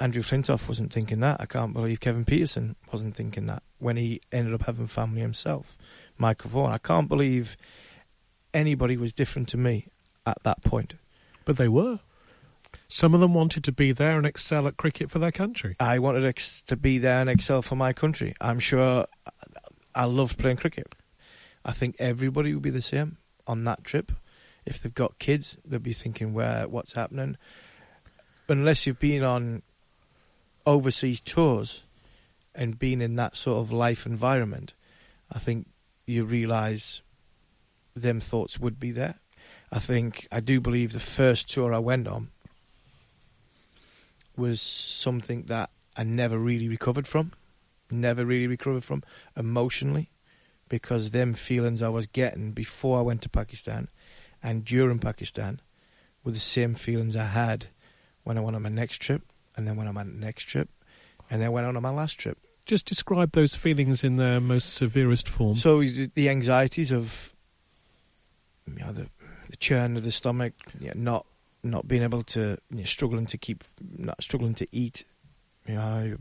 Andrew 0.00 0.22
Flintoff 0.22 0.68
wasn't 0.68 0.92
thinking 0.92 1.20
that. 1.20 1.40
I 1.40 1.46
can't 1.46 1.72
believe 1.72 2.00
Kevin 2.00 2.24
Pietersen 2.24 2.74
wasn't 2.92 3.16
thinking 3.16 3.46
that 3.46 3.62
when 3.78 3.96
he 3.96 4.20
ended 4.32 4.54
up 4.54 4.62
having 4.62 4.86
family 4.86 5.20
himself. 5.20 5.76
Michael 6.18 6.50
Vaughan. 6.50 6.72
I 6.72 6.78
can't 6.78 7.08
believe 7.08 7.56
anybody 8.52 8.96
was 8.96 9.12
different 9.12 9.48
to 9.48 9.56
me 9.56 9.88
at 10.26 10.42
that 10.44 10.62
point. 10.62 10.94
But 11.44 11.56
they 11.56 11.68
were. 11.68 12.00
Some 12.88 13.14
of 13.14 13.20
them 13.20 13.34
wanted 13.34 13.64
to 13.64 13.72
be 13.72 13.92
there 13.92 14.16
and 14.16 14.26
excel 14.26 14.66
at 14.66 14.76
cricket 14.76 15.10
for 15.10 15.18
their 15.18 15.32
country. 15.32 15.76
I 15.78 15.98
wanted 15.98 16.24
ex- 16.24 16.62
to 16.62 16.76
be 16.76 16.98
there 16.98 17.20
and 17.20 17.30
excel 17.30 17.62
for 17.62 17.76
my 17.76 17.92
country. 17.92 18.34
I'm 18.40 18.58
sure 18.58 19.06
I 19.94 20.04
loved 20.04 20.38
playing 20.38 20.56
cricket. 20.56 20.94
I 21.64 21.72
think 21.72 21.96
everybody 21.98 22.52
would 22.52 22.62
be 22.62 22.70
the 22.70 22.82
same 22.82 23.18
on 23.46 23.64
that 23.64 23.84
trip. 23.84 24.12
If 24.66 24.80
they've 24.80 24.94
got 24.94 25.18
kids, 25.18 25.56
they'll 25.64 25.78
be 25.78 25.92
thinking, 25.92 26.32
"Where? 26.32 26.66
What's 26.68 26.92
happening?" 26.92 27.36
Unless 28.48 28.86
you've 28.86 28.98
been 28.98 29.22
on 29.22 29.62
overseas 30.66 31.20
tours 31.20 31.82
and 32.54 32.78
been 32.78 33.00
in 33.00 33.16
that 33.16 33.36
sort 33.36 33.58
of 33.58 33.72
life 33.72 34.06
environment, 34.06 34.74
I 35.30 35.38
think 35.38 35.68
you 36.06 36.24
realise 36.24 37.02
them 37.94 38.20
thoughts 38.20 38.58
would 38.58 38.78
be 38.78 38.90
there. 38.90 39.20
I 39.72 39.78
think 39.78 40.28
I 40.30 40.40
do 40.40 40.60
believe 40.60 40.92
the 40.92 41.00
first 41.00 41.50
tour 41.50 41.74
I 41.74 41.78
went 41.78 42.06
on 42.06 42.30
was 44.36 44.60
something 44.60 45.44
that 45.44 45.70
I 45.96 46.02
never 46.02 46.38
really 46.38 46.68
recovered 46.68 47.06
from, 47.06 47.32
never 47.90 48.24
really 48.24 48.46
recovered 48.46 48.84
from 48.84 49.02
emotionally, 49.36 50.10
because 50.68 51.10
them 51.10 51.34
feelings 51.34 51.82
I 51.82 51.88
was 51.88 52.06
getting 52.06 52.52
before 52.52 52.98
I 52.98 53.02
went 53.02 53.22
to 53.22 53.28
Pakistan 53.28 53.88
and 54.44 54.64
during 54.64 54.98
Pakistan 54.98 55.60
were 56.22 56.30
the 56.30 56.38
same 56.38 56.74
feelings 56.74 57.16
I 57.16 57.24
had 57.24 57.66
when 58.22 58.38
I 58.38 58.40
went 58.40 58.54
on 58.54 58.62
my 58.62 58.68
next 58.68 58.98
trip, 58.98 59.22
and 59.56 59.66
then 59.66 59.74
when 59.76 59.88
I'm 59.88 59.96
on 59.96 60.06
the 60.06 60.26
next 60.26 60.44
trip, 60.44 60.68
and 61.30 61.40
then 61.42 61.50
went 61.50 61.66
on 61.66 61.82
my 61.82 61.90
last 61.90 62.18
trip. 62.18 62.38
Just 62.66 62.86
describe 62.86 63.32
those 63.32 63.54
feelings 63.54 64.04
in 64.04 64.16
their 64.16 64.40
most 64.40 64.74
severest 64.74 65.28
form. 65.28 65.56
So 65.56 65.82
the 65.82 66.28
anxieties 66.28 66.92
of 66.92 67.32
you 68.66 68.84
know 68.84 68.92
the, 68.92 69.06
the 69.50 69.56
churn 69.56 69.96
of 69.96 70.02
the 70.02 70.12
stomach, 70.12 70.52
you 70.78 70.88
know, 70.88 70.94
not 70.94 71.26
not 71.62 71.88
being 71.88 72.02
able 72.02 72.22
to 72.22 72.58
you 72.70 72.78
know, 72.78 72.84
struggling 72.84 73.26
to 73.26 73.38
keep 73.38 73.64
not 73.98 74.22
struggling 74.22 74.54
to 74.54 74.68
eat, 74.72 75.04
you 75.66 75.74
know, 75.74 76.16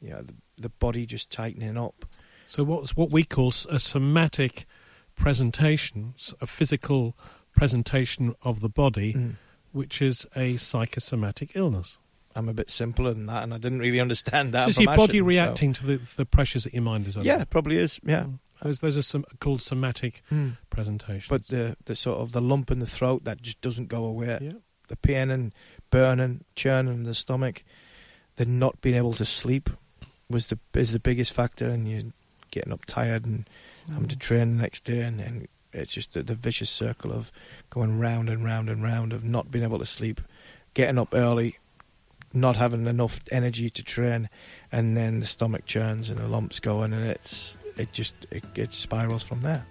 you 0.00 0.10
know 0.10 0.22
the, 0.22 0.34
the 0.58 0.68
body 0.68 1.06
just 1.06 1.30
tightening 1.30 1.78
up. 1.78 2.04
So 2.46 2.64
what's 2.64 2.96
what 2.96 3.10
we 3.10 3.24
call 3.24 3.48
a 3.48 3.80
somatic 3.80 4.66
presentation, 5.14 6.14
a 6.40 6.46
physical 6.46 7.16
presentation 7.62 8.34
of 8.42 8.60
the 8.60 8.68
body, 8.68 9.14
Mm. 9.14 9.34
which 9.72 10.02
is 10.02 10.26
a 10.36 10.56
psychosomatic 10.56 11.52
illness. 11.54 11.98
I'm 12.34 12.48
a 12.48 12.54
bit 12.54 12.70
simpler 12.70 13.12
than 13.12 13.26
that, 13.26 13.42
and 13.42 13.52
I 13.52 13.58
didn't 13.58 13.80
really 13.80 14.00
understand 14.00 14.52
that. 14.54 14.64
So 14.64 14.68
is 14.70 14.78
your 14.78 14.86
body 14.96 15.18
Ashton, 15.18 15.20
so- 15.22 15.26
reacting 15.26 15.72
to 15.74 15.86
the, 15.86 16.00
the 16.16 16.24
pressures 16.26 16.64
that 16.64 16.72
your 16.72 16.82
mind 16.82 17.06
is 17.06 17.16
under? 17.16 17.26
Yeah, 17.26 17.44
probably 17.44 17.76
is. 17.76 18.00
Yeah, 18.04 18.26
There's, 18.62 18.78
there's 18.80 18.96
a 18.96 19.02
some, 19.02 19.24
called 19.40 19.60
somatic 19.62 20.22
Mm. 20.30 20.56
presentation. 20.70 21.26
but 21.28 21.46
the 21.48 21.76
the 21.84 21.94
sort 21.94 22.20
of 22.20 22.32
the 22.32 22.40
lump 22.40 22.70
in 22.70 22.78
the 22.78 22.86
throat 22.86 23.24
that 23.24 23.42
just 23.42 23.60
doesn't 23.60 23.88
go 23.88 24.04
away. 24.04 24.38
yeah. 24.40 24.52
The 24.88 24.96
pain 24.96 25.30
and 25.30 25.52
burning, 25.90 26.44
churning 26.54 26.94
in 26.94 27.02
the 27.04 27.14
stomach, 27.14 27.62
the 28.36 28.44
not 28.46 28.80
being 28.80 28.96
able 28.96 29.12
to 29.14 29.24
sleep 29.24 29.70
was 30.28 30.46
the 30.48 30.58
is 30.74 30.92
the 30.92 31.00
biggest 31.00 31.32
factor, 31.32 31.68
and 31.68 31.86
you're 31.88 32.12
getting 32.50 32.72
up 32.72 32.84
tired 32.86 33.24
and 33.26 33.48
having 33.88 34.08
to 34.08 34.16
train 34.16 34.56
the 34.56 34.62
next 34.62 34.84
day, 34.84 35.00
and 35.02 35.18
then 35.20 35.46
it's 35.72 35.92
just 35.92 36.12
the, 36.12 36.22
the 36.22 36.34
vicious 36.34 36.70
circle 36.70 37.12
of 37.12 37.32
going 37.70 37.98
round 37.98 38.28
and 38.28 38.44
round 38.44 38.68
and 38.68 38.82
round 38.82 39.12
of 39.12 39.24
not 39.24 39.50
being 39.50 39.64
able 39.64 39.78
to 39.78 39.86
sleep, 39.86 40.20
getting 40.74 40.98
up 40.98 41.14
early, 41.14 41.58
not 42.32 42.56
having 42.56 42.86
enough 42.86 43.20
energy 43.30 43.70
to 43.70 43.82
train, 43.82 44.28
and 44.70 44.96
then 44.96 45.20
the 45.20 45.26
stomach 45.26 45.66
churns 45.66 46.10
and 46.10 46.18
the 46.18 46.28
lumps 46.28 46.60
going, 46.60 46.92
and 46.92 47.04
it's 47.04 47.56
it 47.76 47.92
just 47.92 48.14
it, 48.30 48.44
it 48.54 48.72
spirals 48.72 49.22
from 49.22 49.40
there. 49.40 49.66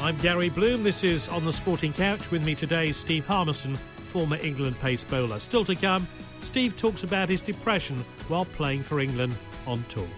I'm 0.00 0.16
Gary 0.16 0.48
Bloom. 0.48 0.82
This 0.82 1.04
is 1.04 1.28
On 1.28 1.44
the 1.44 1.52
Sporting 1.52 1.92
Couch. 1.92 2.32
With 2.32 2.42
me 2.42 2.56
today, 2.56 2.90
Steve 2.90 3.24
Harmison, 3.24 3.78
former 4.02 4.36
England 4.36 4.80
pace 4.80 5.04
bowler. 5.04 5.38
Still 5.38 5.64
to 5.64 5.76
come, 5.76 6.08
Steve 6.42 6.76
talks 6.76 7.02
about 7.04 7.28
his 7.28 7.40
depression 7.40 8.04
while 8.28 8.44
playing 8.44 8.82
for 8.82 9.00
England 9.00 9.34
on 9.66 9.84
tour. 9.88 10.08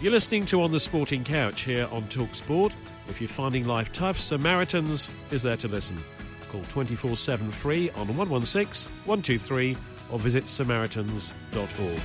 You're 0.00 0.12
listening 0.12 0.46
to 0.46 0.62
On 0.62 0.70
the 0.70 0.78
Sporting 0.78 1.24
Couch 1.24 1.62
here 1.62 1.88
on 1.90 2.06
Talk 2.08 2.34
Sport. 2.34 2.72
If 3.08 3.20
you're 3.20 3.28
finding 3.28 3.66
life 3.66 3.92
tough, 3.92 4.20
Samaritans 4.20 5.10
is 5.30 5.42
there 5.42 5.56
to 5.56 5.66
listen. 5.66 6.02
Call 6.50 6.62
24 6.68 7.16
7 7.16 7.50
free 7.50 7.90
on 7.90 8.08
116 8.16 8.92
123 9.06 9.76
or 10.10 10.18
visit 10.18 10.48
samaritans.org. 10.48 12.00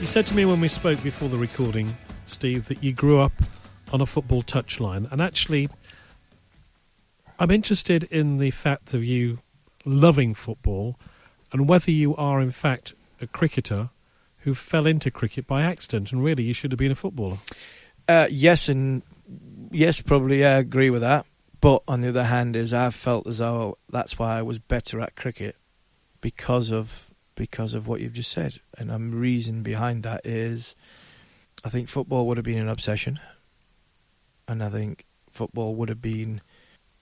You 0.00 0.06
said 0.06 0.26
to 0.26 0.34
me 0.34 0.44
when 0.46 0.60
we 0.60 0.66
spoke 0.66 1.00
before 1.04 1.28
the 1.28 1.36
recording, 1.36 1.96
Steve, 2.26 2.66
that 2.66 2.82
you 2.82 2.92
grew 2.92 3.20
up 3.20 3.32
on 3.92 4.00
a 4.00 4.06
football 4.06 4.42
touchline. 4.42 5.10
And 5.12 5.22
actually, 5.22 5.68
I'm 7.42 7.50
interested 7.50 8.04
in 8.04 8.38
the 8.38 8.52
fact 8.52 8.94
of 8.94 9.02
you 9.04 9.40
loving 9.84 10.32
football 10.32 10.96
and 11.50 11.68
whether 11.68 11.90
you 11.90 12.14
are, 12.14 12.40
in 12.40 12.52
fact, 12.52 12.94
a 13.20 13.26
cricketer 13.26 13.90
who 14.42 14.54
fell 14.54 14.86
into 14.86 15.10
cricket 15.10 15.48
by 15.48 15.62
accident 15.62 16.12
and 16.12 16.22
really 16.22 16.44
you 16.44 16.54
should 16.54 16.70
have 16.70 16.78
been 16.78 16.92
a 16.92 16.94
footballer. 16.94 17.38
Uh, 18.06 18.28
yes, 18.30 18.68
and 18.68 19.02
yes, 19.72 20.00
probably 20.00 20.44
I 20.44 20.58
agree 20.58 20.88
with 20.88 21.00
that. 21.00 21.26
But 21.60 21.82
on 21.88 22.02
the 22.02 22.10
other 22.10 22.22
hand, 22.22 22.54
is 22.54 22.72
I 22.72 22.90
felt 22.90 23.26
as 23.26 23.38
though 23.38 23.76
that's 23.90 24.20
why 24.20 24.38
I 24.38 24.42
was 24.42 24.60
better 24.60 25.00
at 25.00 25.16
cricket 25.16 25.56
because 26.20 26.70
of 26.70 27.12
because 27.34 27.74
of 27.74 27.88
what 27.88 28.00
you've 28.00 28.12
just 28.12 28.30
said, 28.30 28.60
and 28.78 28.88
the 28.88 29.16
reason 29.16 29.64
behind 29.64 30.04
that 30.04 30.24
is 30.24 30.76
I 31.64 31.70
think 31.70 31.88
football 31.88 32.28
would 32.28 32.36
have 32.36 32.44
been 32.44 32.58
an 32.58 32.68
obsession, 32.68 33.18
and 34.46 34.62
I 34.62 34.68
think 34.68 35.06
football 35.32 35.74
would 35.74 35.88
have 35.88 36.02
been 36.02 36.40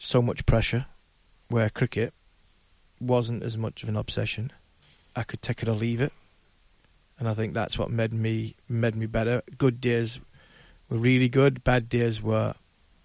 so 0.00 0.22
much 0.22 0.46
pressure, 0.46 0.86
where 1.48 1.68
cricket 1.68 2.12
wasn't 2.98 3.42
as 3.42 3.56
much 3.56 3.82
of 3.82 3.88
an 3.88 3.96
obsession. 3.96 4.50
I 5.14 5.22
could 5.22 5.42
take 5.42 5.62
it 5.62 5.68
or 5.68 5.74
leave 5.74 6.00
it, 6.00 6.12
and 7.18 7.28
I 7.28 7.34
think 7.34 7.54
that's 7.54 7.78
what 7.78 7.90
made 7.90 8.12
me 8.12 8.56
made 8.68 8.96
me 8.96 9.06
better. 9.06 9.42
Good 9.58 9.80
days 9.80 10.18
were 10.88 10.98
really 10.98 11.28
good. 11.28 11.62
Bad 11.62 11.88
days 11.88 12.22
were 12.22 12.54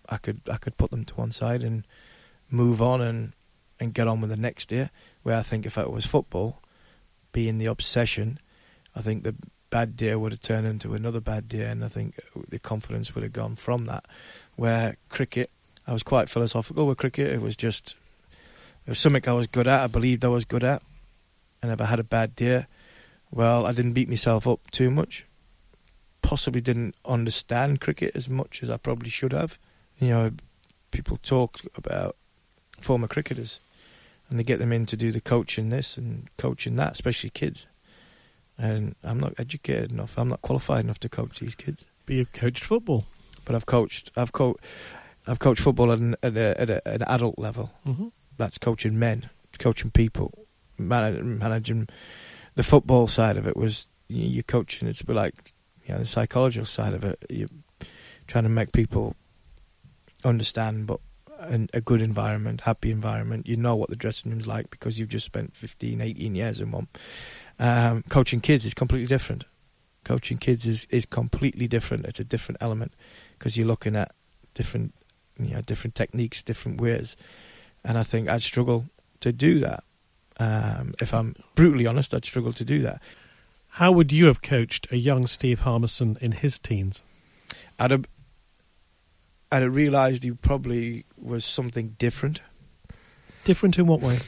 I 0.08 0.18
could 0.18 0.42
I 0.50 0.58
could 0.58 0.78
put 0.78 0.92
them 0.92 1.04
to 1.06 1.16
one 1.16 1.32
side 1.32 1.64
and 1.64 1.86
move 2.50 2.82
on 2.82 3.02
and 3.02 3.34
and 3.80 3.94
get 3.94 4.08
on 4.08 4.22
with 4.22 4.30
the 4.30 4.38
next 4.38 4.70
day. 4.70 4.90
Where 5.24 5.36
I 5.36 5.42
think 5.42 5.66
if 5.66 5.78
it 5.78 5.92
was 5.92 6.06
football, 6.06 6.62
being 7.34 7.58
the 7.58 7.66
obsession, 7.66 8.40
I 8.96 9.02
think 9.02 9.24
the 9.24 9.36
bad 9.70 9.98
day 9.98 10.16
would 10.16 10.32
have 10.32 10.42
turned 10.42 10.68
into 10.68 10.94
another 10.94 11.20
bad 11.20 11.50
day, 11.50 11.66
and 11.66 11.84
I 11.84 11.90
think 11.90 12.20
the 12.48 12.60
confidence 12.60 13.14
would 13.14 13.24
have 13.24 13.34
gone 13.34 13.58
from 13.58 13.86
that. 13.86 14.06
Where 14.56 14.96
cricket, 15.10 15.50
I 15.88 15.94
was 15.94 16.04
quite 16.04 16.30
philosophical 16.30 16.88
with 16.88 16.98
cricket. 16.98 17.32
It 17.32 17.42
was 17.42 17.56
just 17.56 17.96
it 18.86 18.90
was 18.90 19.00
something 19.00 19.28
I 19.28 19.34
was 19.34 19.48
good 19.48 19.68
at. 19.68 19.82
I 19.82 19.88
believed 19.88 20.26
I 20.26 20.30
was 20.30 20.46
good 20.46 20.64
at, 20.64 20.82
and 21.62 21.72
if 21.72 21.82
I 21.82 21.86
had 21.86 22.00
a 22.00 22.04
bad 22.04 22.36
day, 22.36 22.66
well, 23.32 23.66
I 23.66 23.72
didn't 23.72 23.94
beat 23.94 24.10
myself 24.10 24.48
up 24.48 24.72
too 24.72 24.92
much. 24.92 25.26
Possibly 26.22 26.62
didn't 26.62 26.96
understand 27.06 27.82
cricket 27.82 28.12
as 28.16 28.28
much 28.30 28.64
as 28.64 28.70
I 28.70 28.78
probably 28.78 29.10
should 29.10 29.34
have. 29.34 29.58
You 30.00 30.10
know, 30.10 30.32
people 30.92 31.18
talk 31.18 31.60
about 31.76 32.16
former 32.80 33.08
cricketers, 33.08 33.60
and 34.30 34.40
they 34.40 34.44
get 34.44 34.60
them 34.60 34.72
in 34.72 34.86
to 34.88 34.98
do 34.98 35.12
the 35.12 35.22
coaching 35.22 35.70
this 35.70 35.98
and 35.98 36.28
coaching 36.38 36.76
that, 36.78 36.94
especially 36.94 37.30
kids. 37.30 37.66
And 38.58 38.96
I'm 39.04 39.20
not 39.20 39.34
educated 39.38 39.92
enough. 39.92 40.18
I'm 40.18 40.30
not 40.30 40.42
qualified 40.42 40.86
enough 40.86 41.00
to 41.02 41.10
coach 41.10 41.40
these 41.40 41.56
kids. 41.56 41.86
But 42.06 42.16
you've 42.16 42.32
coached 42.32 42.64
football. 42.64 43.06
But 43.44 43.56
I've 43.56 43.66
coached. 43.66 44.12
I've 44.16 44.32
co- 44.32 44.58
I've 45.28 45.40
coached 45.40 45.62
football 45.62 45.92
at 45.92 46.00
an, 46.00 46.16
at, 46.22 46.38
a, 46.38 46.62
at 46.62 46.70
a, 46.70 46.88
an 46.90 47.02
adult 47.04 47.40
level. 47.40 47.72
Mm-hmm. 47.86 48.08
That's 48.38 48.58
coaching 48.58 49.00
men, 49.00 49.30
coaching 49.60 49.92
people, 49.92 50.46
man- 50.78 51.40
managing. 51.40 51.88
The 52.56 52.64
football 52.64 53.08
side 53.08 53.38
of 53.38 53.48
it 53.48 53.58
was 53.58 53.88
you- 54.08 54.28
you're 54.28 54.44
coaching. 54.44 54.88
It's 54.88 55.02
a 55.02 55.06
bit 55.06 55.16
like 55.16 55.54
you 55.86 55.94
know 55.94 56.00
the 56.00 56.06
psychological 56.06 56.66
side 56.66 56.94
of 56.94 57.04
it. 57.04 57.24
You're 57.30 57.50
trying 58.28 58.44
to 58.44 58.50
make 58.50 58.72
people 58.72 59.16
understand, 60.24 60.88
but 60.88 61.00
an, 61.40 61.70
a 61.74 61.82
good 61.82 62.02
environment, 62.02 62.62
happy 62.62 62.92
environment. 62.92 63.48
You 63.48 63.58
know 63.58 63.76
what 63.76 63.90
the 63.90 63.96
dressing 63.96 64.32
room's 64.32 64.48
like 64.48 64.70
because 64.70 65.00
you've 65.00 65.10
just 65.10 65.26
spent 65.26 65.56
15, 65.56 66.02
18 66.02 66.36
years 66.36 66.60
in 66.60 66.72
one. 66.72 66.88
Um, 67.60 68.04
coaching 68.10 68.42
kids 68.42 68.66
is 68.66 68.74
completely 68.74 69.08
different. 69.08 69.44
Coaching 70.04 70.38
kids 70.38 70.66
is, 70.66 70.86
is 70.90 71.06
completely 71.06 71.68
different. 71.68 72.06
It's 72.06 72.20
a 72.20 72.24
different 72.24 72.58
element 72.62 72.94
because 73.38 73.58
you're 73.58 73.68
looking 73.68 73.96
at 73.96 74.12
different, 74.54 74.94
you 75.40 75.54
know, 75.56 75.62
different 75.62 75.96
techniques, 75.96 76.42
different 76.42 76.80
ways, 76.82 77.16
and 77.84 77.98
I 77.98 78.04
think 78.04 78.30
I'd 78.30 78.42
struggle 78.42 78.86
to 79.22 79.32
do 79.32 79.60
that. 79.60 79.84
Um, 80.38 80.94
if 81.02 81.14
I'm 81.14 81.36
brutally 81.56 81.88
honest, 81.88 82.14
I'd 82.14 82.26
struggle 82.26 82.54
to 82.54 82.66
do 82.66 82.80
that. 82.82 83.02
How 83.70 83.92
would 83.92 84.12
you 84.12 84.26
have 84.26 84.42
coached 84.42 84.92
a 84.92 84.98
young 84.98 85.28
Steve 85.28 85.62
Harmison 85.62 86.18
in 86.22 86.32
his 86.34 86.60
teens? 86.60 87.04
I'd 87.80 87.92
have, 87.92 88.06
I'd 89.52 89.64
have 89.64 89.76
realised 89.76 90.24
he 90.24 90.32
probably 90.32 91.06
was 91.18 91.46
something 91.46 91.96
different, 92.00 92.42
Different 93.44 93.78
in 93.78 93.86
what 93.86 94.02
way? 94.02 94.20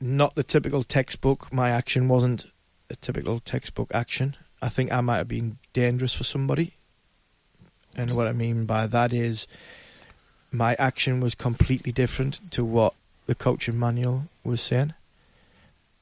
not 0.00 0.34
the 0.34 0.42
typical 0.42 0.82
textbook. 0.82 1.52
My 1.52 1.70
action 1.70 2.08
wasn't 2.08 2.46
a 2.90 2.96
typical 2.96 3.38
textbook 3.38 3.90
action. 3.94 4.36
I 4.60 4.68
think 4.68 4.90
I 4.92 5.00
might 5.00 5.18
have 5.18 5.28
been 5.28 5.58
dangerous 5.72 6.14
for 6.14 6.24
somebody. 6.24 6.74
And 7.96 8.14
what 8.16 8.26
I 8.26 8.32
mean 8.32 8.64
by 8.64 8.86
that 8.86 9.12
is 9.12 9.46
my 10.50 10.74
action 10.78 11.20
was 11.20 11.34
completely 11.34 11.92
different 11.92 12.40
to 12.52 12.64
what 12.64 12.94
the 13.26 13.34
coaching 13.34 13.78
manual 13.78 14.24
was 14.44 14.60
saying. 14.60 14.94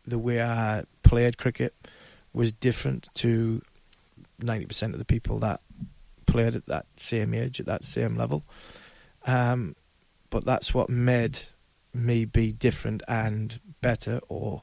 The 0.06 0.18
way 0.18 0.42
I 0.42 0.84
played 1.02 1.38
cricket 1.38 1.74
was 2.32 2.52
different 2.52 3.08
to 3.14 3.62
90% 4.40 4.92
of 4.92 4.98
the 4.98 5.04
people 5.04 5.38
that 5.40 5.60
played 6.26 6.54
at 6.54 6.66
that 6.66 6.86
same 6.96 7.34
age, 7.34 7.60
at 7.60 7.66
that 7.66 7.84
same 7.84 8.16
level. 8.16 8.44
Um, 9.26 9.74
but 10.30 10.44
that's 10.44 10.72
what 10.72 10.88
made 10.88 11.40
me 11.92 12.24
be 12.24 12.52
different 12.52 13.02
and 13.08 13.58
better 13.80 14.20
or 14.28 14.62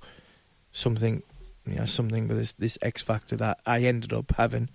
something 0.71 1.23
you 1.65 1.75
know 1.75 1.85
something 1.85 2.27
with 2.27 2.37
this 2.37 2.53
this 2.53 2.77
X 2.81 3.01
factor 3.01 3.35
that 3.35 3.59
I 3.65 3.81
ended 3.81 4.13
up 4.13 4.33
having 4.37 4.69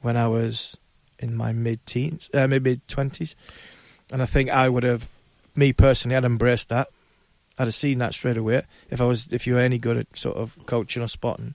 when 0.00 0.16
I 0.16 0.28
was 0.28 0.76
in 1.24 1.34
my 1.36 1.52
mid 1.52 1.84
teens 1.86 2.30
uh, 2.34 2.46
mid 2.46 2.86
twenties 2.86 3.34
and 4.12 4.22
I 4.22 4.26
think 4.26 4.50
I 4.50 4.68
would 4.68 4.84
have 4.84 5.08
me 5.56 5.72
personally 5.72 6.16
I'd 6.16 6.24
embraced 6.24 6.68
that. 6.68 6.88
I'd 7.58 7.68
have 7.68 7.74
seen 7.74 7.98
that 7.98 8.14
straight 8.14 8.36
away. 8.36 8.62
If 8.90 9.00
I 9.00 9.04
was 9.04 9.28
if 9.30 9.46
you 9.46 9.54
were 9.54 9.60
any 9.60 9.78
good 9.78 9.96
at 9.96 10.16
sort 10.16 10.36
of 10.36 10.58
coaching 10.66 11.02
or 11.02 11.08
spotting 11.08 11.54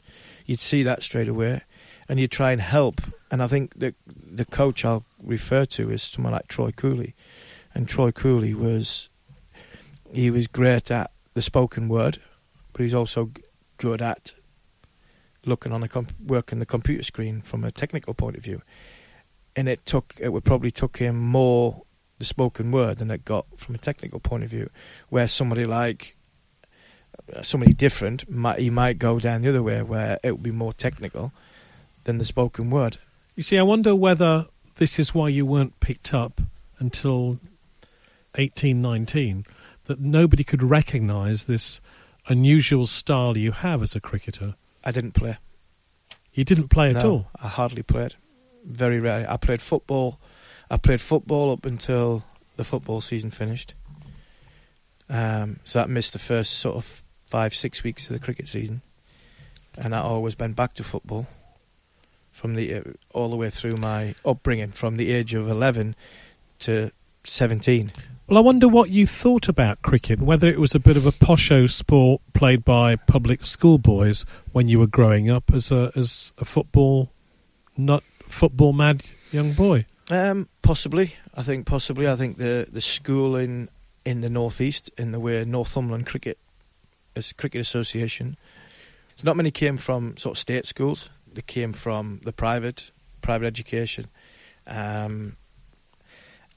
you'd 0.50 0.60
see 0.60 0.82
that 0.82 1.04
straight 1.04 1.28
away. 1.28 1.62
And 2.10 2.20
you'd 2.20 2.32
try 2.32 2.52
and 2.52 2.60
help. 2.60 3.02
And 3.30 3.44
I 3.44 3.48
think 3.48 3.78
the 3.78 3.94
the 4.08 4.46
coach 4.46 4.84
I'll 4.84 5.06
refer 5.22 5.64
to 5.66 5.92
is 5.92 6.02
someone 6.02 6.34
like 6.34 6.48
Troy 6.48 6.72
Cooley. 6.72 7.14
And 7.76 7.88
Troy 7.88 8.12
Cooley 8.12 8.56
was 8.56 9.10
he 10.12 10.32
was 10.32 10.48
great 10.48 10.90
at 10.90 11.12
the 11.36 11.44
spoken 11.44 11.88
word, 11.88 12.18
but 12.74 12.82
he's 12.82 12.96
also 12.96 13.30
good 13.78 14.02
at 14.02 14.32
looking 15.46 15.72
on 15.72 15.82
the 15.82 15.88
comp- 15.88 16.20
working 16.20 16.58
the 16.58 16.66
computer 16.66 17.04
screen 17.04 17.42
from 17.42 17.64
a 17.64 17.70
technical 17.70 18.16
point 18.16 18.36
of 18.36 18.44
view. 18.44 18.64
And 19.56 19.68
it 19.68 19.86
took 19.86 20.16
it 20.20 20.30
would 20.30 20.46
probably 20.46 20.72
took 20.72 20.98
him 20.98 21.18
more 21.18 21.84
the 22.18 22.26
spoken 22.26 22.72
word 22.72 22.98
than 22.98 23.12
it 23.12 23.26
got 23.26 23.46
from 23.58 23.76
a 23.76 23.78
technical 23.78 24.20
point 24.20 24.44
of 24.44 24.50
view. 24.50 24.70
Where 25.10 25.28
somebody 25.28 25.66
like 25.66 26.16
uh, 27.36 27.42
somebody 27.42 27.74
different 27.74 28.30
might 28.30 28.60
he 28.60 28.70
might 28.70 29.00
go 29.00 29.20
down 29.20 29.42
the 29.42 29.50
other 29.50 29.64
way 29.64 29.82
where 29.82 30.20
it 30.24 30.32
would 30.32 30.44
be 30.44 30.52
more 30.52 30.74
technical, 30.74 31.34
than 32.10 32.18
the 32.18 32.26
spoken 32.26 32.70
word. 32.70 32.98
You 33.36 33.44
see, 33.44 33.58
I 33.58 33.64
wonder 33.64 33.96
whether 33.96 34.48
this 34.78 34.98
is 34.98 35.14
why 35.14 35.30
you 35.30 35.46
weren't 35.46 35.80
picked 35.80 36.14
up 36.14 36.42
until 36.80 37.40
1819, 38.36 39.46
that 39.86 40.00
nobody 40.00 40.44
could 40.44 40.64
recognise 40.64 41.46
this 41.46 41.82
unusual 42.28 42.88
style 42.88 43.38
you 43.38 43.52
have 43.52 43.82
as 43.82 43.96
a 43.96 44.00
cricketer. 44.00 44.56
I 44.84 44.92
didn't 44.92 45.12
play. 45.12 45.38
You 46.34 46.44
didn't 46.44 46.70
play 46.70 46.90
at 46.96 47.04
all. 47.04 47.28
I 47.42 47.48
hardly 47.48 47.84
played. 47.84 48.16
Very 48.66 49.00
rarely. 49.00 49.26
I 49.28 49.38
played 49.38 49.62
football. 49.62 50.20
I 50.70 50.78
played 50.78 51.02
football 51.02 51.52
up 51.52 51.66
until 51.66 52.24
the 52.58 52.64
football 52.64 53.02
season 53.02 53.32
finished. 53.32 53.74
Um, 55.10 55.60
so 55.64 55.80
that 55.80 55.90
missed 55.90 56.14
the 56.14 56.20
first 56.20 56.54
sort 56.54 56.76
of 56.76 57.04
five, 57.26 57.56
six 57.56 57.84
weeks 57.84 58.08
of 58.08 58.14
the 58.14 58.20
cricket 58.20 58.48
season, 58.48 58.82
and 59.78 59.96
I 59.96 60.00
always 60.00 60.38
went 60.38 60.56
back 60.56 60.74
to 60.76 60.84
football 60.84 61.28
from 62.32 62.56
the 62.56 62.76
uh, 62.76 62.82
all 63.14 63.30
the 63.30 63.36
way 63.36 63.50
through 63.50 63.78
my 63.78 64.14
upbringing, 64.24 64.72
from 64.72 64.98
the 64.98 65.12
age 65.12 65.34
of 65.34 65.50
eleven 65.50 65.96
to 66.60 66.92
seventeen. 67.24 67.92
Well, 68.28 68.38
I 68.38 68.42
wonder 68.42 68.68
what 68.68 68.92
you 68.92 69.08
thought 69.08 69.50
about 69.50 69.82
cricket, 69.82 70.20
whether 70.20 70.48
it 70.48 70.60
was 70.60 70.76
a 70.76 70.80
bit 70.80 70.96
of 70.96 71.08
a 71.08 71.12
posho 71.12 71.68
sport 71.68 72.22
played 72.34 72.64
by 72.64 72.96
public 72.96 73.48
schoolboys 73.48 74.24
when 74.52 74.68
you 74.68 74.78
were 74.78 74.88
growing 74.88 75.32
up 75.32 75.52
as 75.52 75.72
a 75.72 75.92
as 75.96 76.34
a 76.38 76.46
football 76.46 77.10
not 77.76 78.04
football 78.30 78.74
mad 78.74 79.04
young 79.32 79.54
boy. 79.54 79.86
Um, 80.10 80.48
possibly, 80.62 81.16
I 81.36 81.44
think 81.44 81.66
possibly. 81.66 82.08
I 82.08 82.16
think 82.16 82.38
the 82.38 82.68
the 82.72 82.82
school 82.82 83.36
in 83.36 83.70
in 84.06 84.22
the 84.22 84.30
northeast, 84.30 84.90
in 84.98 85.12
the 85.12 85.20
way 85.20 85.44
Northumberland 85.46 86.06
Cricket 86.08 86.38
as 87.16 87.34
Cricket 87.34 87.62
Association, 87.62 88.38
so 89.16 89.24
not 89.26 89.36
many 89.36 89.52
came 89.52 89.78
from 89.78 90.18
sort 90.18 90.36
of 90.36 90.40
state 90.40 90.66
schools. 90.66 91.10
They 91.32 91.42
came 91.42 91.74
from 91.74 92.22
the 92.24 92.32
private 92.32 92.92
private 93.22 93.46
education, 93.46 94.08
um, 94.66 95.36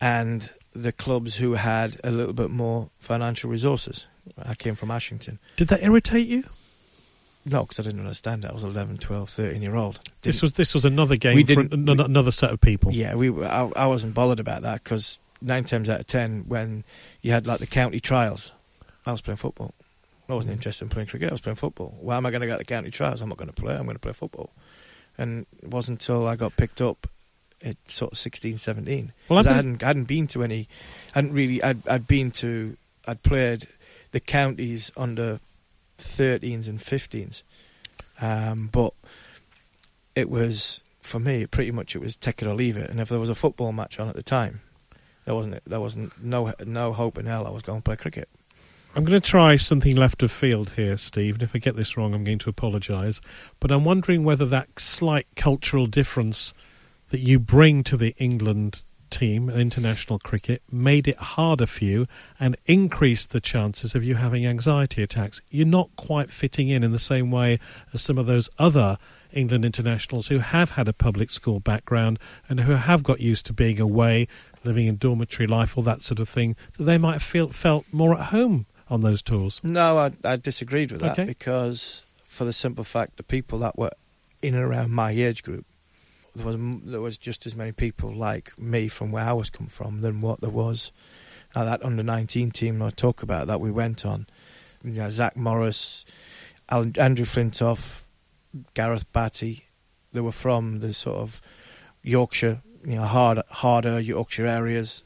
and 0.00 0.50
the 0.74 0.92
clubs 0.92 1.36
who 1.36 1.54
had 1.54 2.00
a 2.02 2.10
little 2.10 2.32
bit 2.32 2.50
more 2.50 2.88
financial 2.98 3.50
resources. 3.50 4.06
I 4.38 4.54
came 4.54 4.76
from 4.76 4.90
Ashington. 4.90 5.38
Did 5.56 5.68
that 5.68 5.82
irritate 5.82 6.26
you? 6.26 6.44
No, 7.44 7.62
because 7.62 7.80
I 7.80 7.82
didn't 7.82 8.00
understand 8.00 8.44
it. 8.44 8.50
I 8.50 8.54
was 8.54 8.62
11, 8.62 8.98
12, 8.98 9.28
13 9.28 9.62
year 9.62 9.74
old. 9.74 9.96
This 10.22 10.36
Didn't- 10.36 10.42
was 10.42 10.52
this 10.52 10.74
was 10.74 10.84
another 10.84 11.16
game 11.16 11.34
We 11.34 11.44
for 11.44 11.60
an- 11.60 11.88
another 11.88 12.30
set 12.30 12.50
of 12.50 12.60
people. 12.60 12.92
Yeah, 12.92 13.14
we. 13.14 13.30
I, 13.44 13.64
I 13.74 13.86
wasn't 13.86 14.14
bothered 14.14 14.38
about 14.40 14.62
that 14.62 14.84
because 14.84 15.18
nine 15.40 15.64
times 15.64 15.88
out 15.88 16.00
of 16.00 16.06
ten, 16.06 16.44
when 16.46 16.84
you 17.20 17.32
had 17.32 17.46
like 17.46 17.58
the 17.58 17.66
county 17.66 17.98
trials, 18.00 18.52
I 19.04 19.12
was 19.12 19.20
playing 19.20 19.38
football. 19.38 19.74
I 20.28 20.34
wasn't 20.34 20.52
mm. 20.52 20.56
interested 20.56 20.84
in 20.84 20.88
playing 20.90 21.08
cricket. 21.08 21.30
I 21.30 21.32
was 21.32 21.40
playing 21.40 21.56
football. 21.56 21.96
Why 22.00 22.16
am 22.16 22.24
I 22.26 22.30
going 22.30 22.42
to 22.42 22.46
get 22.46 22.58
the 22.58 22.64
county 22.64 22.90
trials? 22.90 23.20
I'm 23.20 23.28
not 23.28 23.38
going 23.38 23.50
to 23.50 23.60
play. 23.60 23.74
I'm 23.74 23.84
going 23.84 23.96
to 23.96 24.00
play 24.00 24.12
football. 24.12 24.50
And 25.18 25.46
it 25.62 25.68
wasn't 25.68 26.00
until 26.00 26.26
I 26.26 26.36
got 26.36 26.56
picked 26.56 26.80
up 26.80 27.08
at 27.62 27.76
sort 27.88 28.12
of 28.12 28.18
16, 28.18 28.56
17. 28.58 29.12
Well, 29.28 29.38
'Cause 29.38 29.46
I've 29.46 29.52
I 29.52 29.56
hadn't, 29.56 29.82
I 29.82 29.86
hadn't 29.88 30.04
been 30.04 30.26
to 30.28 30.42
any. 30.44 30.68
I 31.14 31.18
hadn't 31.18 31.32
really. 31.32 31.62
I'd, 31.62 31.86
I'd 31.88 32.06
been 32.06 32.30
to. 32.32 32.76
I'd 33.06 33.22
played 33.24 33.66
the 34.12 34.20
counties 34.20 34.92
under 34.96 35.40
13s 36.02 36.68
and 36.68 36.78
15s, 36.78 37.42
um, 38.20 38.68
but 38.70 38.92
it 40.14 40.28
was 40.28 40.80
for 41.00 41.18
me 41.18 41.46
pretty 41.46 41.70
much 41.70 41.96
it 41.96 42.00
was 42.00 42.16
take 42.16 42.42
it 42.42 42.48
or 42.48 42.54
leave 42.54 42.76
it. 42.76 42.90
And 42.90 43.00
if 43.00 43.08
there 43.08 43.18
was 43.18 43.30
a 43.30 43.34
football 43.34 43.72
match 43.72 43.98
on 43.98 44.08
at 44.08 44.14
the 44.14 44.22
time, 44.22 44.60
there 45.24 45.34
wasn't 45.34 45.62
there 45.64 45.80
wasn't 45.80 46.22
no 46.22 46.52
no 46.64 46.92
hope 46.92 47.18
in 47.18 47.26
hell 47.26 47.46
I 47.46 47.50
was 47.50 47.62
going 47.62 47.80
to 47.80 47.84
play 47.84 47.96
cricket. 47.96 48.28
I'm 48.94 49.04
going 49.04 49.18
to 49.18 49.26
try 49.26 49.56
something 49.56 49.96
left 49.96 50.22
of 50.22 50.30
field 50.30 50.72
here, 50.72 50.98
Steve. 50.98 51.34
And 51.34 51.42
if 51.42 51.54
I 51.54 51.58
get 51.58 51.76
this 51.76 51.96
wrong, 51.96 52.14
I'm 52.14 52.24
going 52.24 52.38
to 52.40 52.50
apologise. 52.50 53.22
But 53.58 53.72
I'm 53.72 53.86
wondering 53.86 54.22
whether 54.22 54.44
that 54.44 54.78
slight 54.78 55.26
cultural 55.34 55.86
difference 55.86 56.52
that 57.08 57.20
you 57.20 57.38
bring 57.38 57.84
to 57.84 57.96
the 57.96 58.14
England 58.18 58.82
team 59.12 59.48
international 59.50 60.18
cricket 60.18 60.62
made 60.70 61.06
it 61.06 61.16
harder 61.18 61.66
for 61.66 61.84
you 61.84 62.06
and 62.40 62.56
increased 62.66 63.30
the 63.30 63.40
chances 63.40 63.94
of 63.94 64.02
you 64.02 64.16
having 64.16 64.46
anxiety 64.46 65.02
attacks. 65.02 65.40
You're 65.50 65.66
not 65.66 65.90
quite 65.96 66.30
fitting 66.30 66.68
in 66.68 66.82
in 66.82 66.90
the 66.92 66.98
same 66.98 67.30
way 67.30 67.60
as 67.92 68.02
some 68.02 68.18
of 68.18 68.26
those 68.26 68.48
other 68.58 68.98
England 69.32 69.64
internationals 69.64 70.28
who 70.28 70.38
have 70.38 70.70
had 70.72 70.88
a 70.88 70.92
public 70.92 71.30
school 71.30 71.60
background 71.60 72.18
and 72.48 72.60
who 72.60 72.72
have 72.72 73.02
got 73.02 73.20
used 73.20 73.46
to 73.46 73.52
being 73.52 73.80
away, 73.80 74.26
living 74.64 74.86
in 74.86 74.96
dormitory 74.96 75.46
life, 75.46 75.76
all 75.76 75.84
that 75.84 76.02
sort 76.02 76.18
of 76.18 76.28
thing, 76.28 76.56
that 76.76 76.84
they 76.84 76.98
might 76.98 77.12
have 77.14 77.22
feel, 77.22 77.48
felt 77.50 77.84
more 77.92 78.14
at 78.14 78.26
home 78.26 78.66
on 78.90 79.00
those 79.02 79.22
tours. 79.22 79.60
No, 79.62 79.98
I, 79.98 80.12
I 80.24 80.36
disagreed 80.36 80.90
with 80.92 81.00
that 81.02 81.12
Okay. 81.12 81.24
because 81.24 82.02
for 82.26 82.44
the 82.44 82.52
simple 82.52 82.84
fact 82.84 83.16
the 83.18 83.22
people 83.22 83.58
that 83.60 83.78
were 83.78 83.90
in 84.42 84.54
and 84.54 84.64
around 84.64 84.90
my 84.90 85.10
age 85.12 85.42
group 85.42 85.64
there 86.34 86.46
was 86.46 86.56
there 86.84 87.00
was 87.00 87.18
just 87.18 87.46
as 87.46 87.54
many 87.54 87.72
people 87.72 88.14
like 88.14 88.58
me 88.58 88.88
from 88.88 89.12
where 89.12 89.24
I 89.24 89.32
was 89.32 89.50
come 89.50 89.66
from 89.66 90.00
than 90.00 90.20
what 90.20 90.40
there 90.40 90.50
was 90.50 90.92
uh, 91.54 91.64
that 91.64 91.84
under 91.84 92.02
19 92.02 92.50
team 92.50 92.82
I 92.82 92.90
talk 92.90 93.22
about 93.22 93.46
that 93.46 93.60
we 93.60 93.70
went 93.70 94.06
on. 94.06 94.26
You 94.82 94.92
know, 94.92 95.10
Zach 95.10 95.36
Morris, 95.36 96.04
Alan, 96.68 96.94
Andrew 96.98 97.26
Flintoff, 97.26 98.02
Gareth 98.74 99.10
Batty, 99.12 99.64
they 100.12 100.20
were 100.20 100.32
from 100.32 100.80
the 100.80 100.92
sort 100.92 101.18
of 101.18 101.40
Yorkshire, 102.02 102.62
you 102.84 102.96
know, 102.96 103.04
hard, 103.04 103.40
harder 103.48 104.00
Yorkshire 104.00 104.46
areas. 104.46 105.02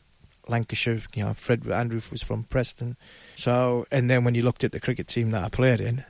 Lancashire, 0.48 1.02
you 1.14 1.24
know, 1.24 1.34
Fred 1.34 1.66
Andrew 1.68 2.00
was 2.12 2.22
from 2.22 2.44
Preston. 2.44 2.96
So, 3.34 3.84
and 3.90 4.08
then 4.08 4.22
when 4.22 4.36
you 4.36 4.42
looked 4.42 4.62
at 4.62 4.70
the 4.70 4.78
cricket 4.78 5.08
team 5.08 5.32
that 5.32 5.42
I 5.42 5.48
played 5.48 5.80
in, 5.80 6.04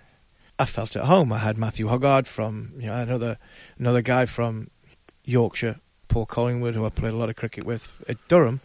I 0.58 0.66
felt 0.66 0.94
at 0.94 1.06
home. 1.06 1.32
I 1.32 1.38
had 1.38 1.56
Matthew 1.56 1.86
Hoggard 1.86 2.26
from, 2.26 2.72
you 2.78 2.86
know, 2.86 2.94
another 2.94 3.38
another 3.78 4.02
guy 4.02 4.26
from 4.26 4.68
Yorkshire, 5.26 5.80
Paul 6.08 6.24
Collingwood, 6.24 6.74
who 6.74 6.86
I 6.86 6.88
played 6.88 7.12
a 7.12 7.16
lot 7.16 7.28
of 7.28 7.36
cricket 7.36 7.64
with 7.64 7.92
at 8.08 8.16
Durham, 8.28 8.60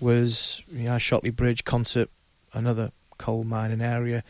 was 0.00 0.62
you 0.70 0.84
know 0.84 0.96
Shotley 0.96 1.34
Bridge 1.34 1.64
Consett, 1.64 2.08
another 2.52 2.92
coal 3.16 3.44
mining 3.44 3.80
area. 3.80 4.22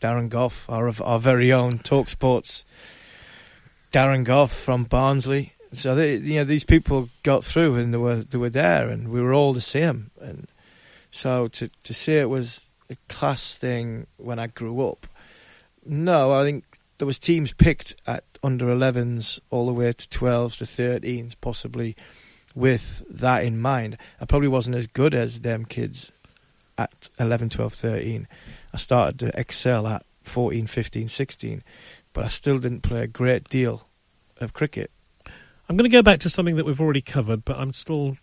Darren 0.00 0.28
Gough, 0.28 0.66
our 0.68 0.92
our 1.02 1.18
very 1.18 1.52
own 1.52 1.78
Talk 1.78 2.08
Sports. 2.08 2.64
Darren 3.92 4.24
Gough 4.24 4.52
from 4.52 4.84
Barnsley. 4.84 5.54
So 5.72 5.94
they, 5.94 6.16
you 6.16 6.36
know, 6.36 6.44
these 6.44 6.64
people 6.64 7.08
got 7.22 7.44
through 7.44 7.76
and 7.76 7.92
they 7.92 7.98
were 7.98 8.16
they 8.16 8.38
were 8.38 8.50
there, 8.50 8.88
and 8.88 9.08
we 9.08 9.20
were 9.20 9.34
all 9.34 9.52
the 9.52 9.60
same. 9.60 10.10
And 10.20 10.46
so 11.10 11.48
to 11.48 11.70
to 11.82 11.94
say 11.94 12.20
it 12.20 12.28
was 12.28 12.66
a 12.90 12.96
class 13.08 13.56
thing 13.56 14.06
when 14.18 14.38
I 14.38 14.46
grew 14.46 14.86
up, 14.88 15.06
no, 15.84 16.32
I 16.32 16.44
think 16.44 16.64
there 16.98 17.06
was 17.06 17.18
teams 17.18 17.52
picked 17.52 17.96
at 18.06 18.24
under 18.42 18.66
11s 18.66 19.40
all 19.50 19.66
the 19.66 19.72
way 19.72 19.92
to 19.92 20.08
12s 20.08 20.58
to 20.58 20.64
13s, 20.64 21.34
possibly 21.40 21.96
with 22.54 23.04
that 23.10 23.44
in 23.44 23.58
mind. 23.60 23.96
I 24.20 24.24
probably 24.24 24.48
wasn't 24.48 24.76
as 24.76 24.86
good 24.86 25.14
as 25.14 25.40
them 25.40 25.64
kids 25.64 26.12
at 26.76 27.08
11, 27.18 27.50
12, 27.50 27.74
13. 27.74 28.28
I 28.72 28.76
started 28.76 29.18
to 29.20 29.38
excel 29.40 29.86
at 29.86 30.04
14, 30.22 30.66
15, 30.66 31.08
16, 31.08 31.62
but 32.12 32.24
I 32.24 32.28
still 32.28 32.58
didn't 32.58 32.82
play 32.82 33.02
a 33.02 33.06
great 33.06 33.48
deal 33.48 33.88
of 34.38 34.52
cricket. 34.52 34.90
I'm 35.68 35.76
going 35.76 35.90
to 35.90 35.94
go 35.94 36.02
back 36.02 36.20
to 36.20 36.30
something 36.30 36.56
that 36.56 36.64
we've 36.66 36.80
already 36.80 37.02
covered, 37.02 37.44
but 37.44 37.56
I'm 37.58 37.72
still 37.72 38.16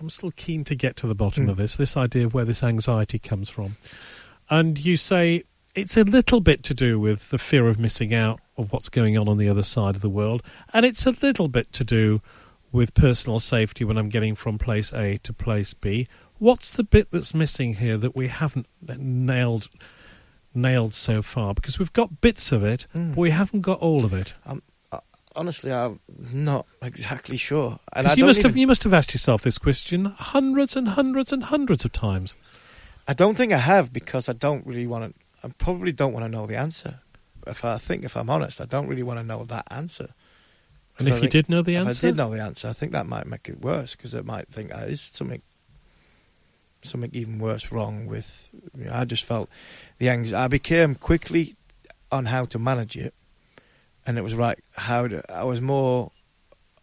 I'm 0.00 0.08
still 0.08 0.30
keen 0.30 0.64
to 0.64 0.74
get 0.74 0.96
to 0.96 1.06
the 1.06 1.14
bottom 1.14 1.46
Mm. 1.46 1.50
of 1.50 1.56
this. 1.58 1.76
This 1.76 1.96
idea 1.98 2.24
of 2.24 2.32
where 2.34 2.46
this 2.46 2.62
anxiety 2.62 3.18
comes 3.18 3.50
from, 3.50 3.76
and 4.48 4.78
you 4.78 4.96
say 4.96 5.44
it's 5.74 5.96
a 5.98 6.02
little 6.04 6.40
bit 6.40 6.62
to 6.64 6.74
do 6.74 6.98
with 6.98 7.28
the 7.28 7.36
fear 7.38 7.68
of 7.68 7.78
missing 7.78 8.14
out 8.14 8.40
of 8.56 8.72
what's 8.72 8.88
going 8.88 9.16
on 9.18 9.28
on 9.28 9.36
the 9.38 9.48
other 9.48 9.62
side 9.62 9.96
of 9.96 10.02
the 10.02 10.08
world, 10.10 10.42
and 10.72 10.86
it's 10.86 11.06
a 11.06 11.10
little 11.22 11.48
bit 11.48 11.72
to 11.74 11.84
do 11.84 12.20
with 12.72 12.94
personal 12.94 13.40
safety 13.40 13.84
when 13.84 13.96
I'm 13.96 14.08
getting 14.08 14.34
from 14.34 14.58
place 14.58 14.92
A 14.92 15.18
to 15.18 15.32
place 15.32 15.72
B. 15.74 16.08
What's 16.38 16.70
the 16.70 16.84
bit 16.84 17.10
that's 17.10 17.32
missing 17.34 17.74
here 17.74 17.96
that 17.96 18.14
we 18.16 18.28
haven't 18.28 18.66
nailed 18.82 19.68
nailed 20.54 20.94
so 20.94 21.22
far? 21.22 21.54
Because 21.54 21.78
we've 21.78 21.92
got 21.92 22.20
bits 22.20 22.52
of 22.52 22.64
it, 22.64 22.86
Mm. 22.94 23.10
but 23.14 23.20
we 23.20 23.30
haven't 23.30 23.60
got 23.62 23.78
all 23.80 24.04
of 24.04 24.12
it. 24.12 24.34
Honestly, 25.34 25.70
I'm 25.70 26.00
not 26.08 26.64
exactly 26.80 27.36
sure. 27.36 27.78
And 27.92 28.16
you 28.16 28.24
must 28.24 28.40
have 28.42 28.56
you 28.56 28.66
must 28.66 28.84
have 28.84 28.94
asked 28.94 29.12
yourself 29.12 29.42
this 29.42 29.58
question 29.58 30.06
hundreds 30.06 30.76
and 30.76 30.88
hundreds 30.88 31.30
and 31.30 31.44
hundreds 31.44 31.84
of 31.84 31.92
times. 31.92 32.34
I 33.06 33.12
don't 33.12 33.34
think 33.36 33.52
I 33.52 33.58
have 33.58 33.92
because 33.92 34.30
I 34.30 34.32
don't 34.32 34.66
really 34.66 34.86
want 34.86 35.14
to. 35.14 35.20
I 35.46 35.50
probably 35.58 35.92
don't 35.92 36.14
want 36.14 36.24
to 36.24 36.30
know 36.30 36.46
the 36.46 36.56
answer. 36.56 37.00
If 37.46 37.64
I 37.64 37.78
think, 37.78 38.04
if 38.04 38.16
I'm 38.16 38.30
honest, 38.30 38.60
I 38.60 38.64
don't 38.64 38.88
really 38.88 39.02
want 39.02 39.20
to 39.20 39.26
know 39.26 39.44
that 39.44 39.66
answer. 39.70 40.08
And 40.98 41.06
if 41.08 41.12
I 41.14 41.16
you 41.16 41.20
think 41.22 41.32
did 41.32 41.48
know 41.48 41.62
the 41.62 41.76
if 41.76 41.86
answer, 41.86 42.06
I 42.06 42.10
did 42.10 42.16
know 42.16 42.30
the 42.30 42.42
answer, 42.42 42.68
I 42.68 42.72
think 42.72 42.92
that 42.92 43.06
might 43.06 43.26
make 43.26 43.48
it 43.48 43.60
worse 43.60 43.94
because 43.94 44.14
it 44.14 44.24
might 44.24 44.48
think 44.48 44.74
uh, 44.74 44.78
is 44.86 45.00
something, 45.00 45.42
something 46.82 47.10
even 47.12 47.38
worse 47.38 47.70
wrong 47.72 48.06
with. 48.06 48.48
You 48.76 48.84
know, 48.86 48.92
I 48.94 49.04
just 49.04 49.24
felt 49.24 49.48
the 49.98 50.08
anxiety. 50.08 50.42
I 50.44 50.48
became 50.48 50.94
quickly 50.94 51.56
on 52.10 52.26
how 52.26 52.44
to 52.46 52.58
manage 52.58 52.96
it, 52.96 53.14
and 54.06 54.16
it 54.18 54.22
was 54.22 54.34
right. 54.34 54.58
How 54.72 55.06
to, 55.08 55.22
I 55.32 55.44
was 55.44 55.60
more 55.60 56.12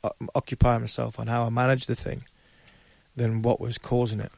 uh, 0.04 0.10
occupying 0.36 0.82
myself 0.82 1.20
on 1.20 1.28
how 1.28 1.44
I 1.46 1.50
managed 1.50 1.88
the 1.88 1.96
thing 1.96 2.24
than 3.16 3.42
what 3.42 3.60
was 3.60 3.78
causing 3.78 4.20
it 4.20 4.32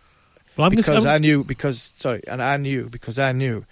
well, 0.57 0.69
gonna- 0.69 0.81
because 0.81 1.05
I 1.05 1.17
knew 1.17 1.43
because 1.43 1.93
sorry, 1.97 2.23
and 2.27 2.41
I 2.41 2.57
knew 2.57 2.89
because 2.89 3.19
I 3.19 3.31
knew 3.31 3.65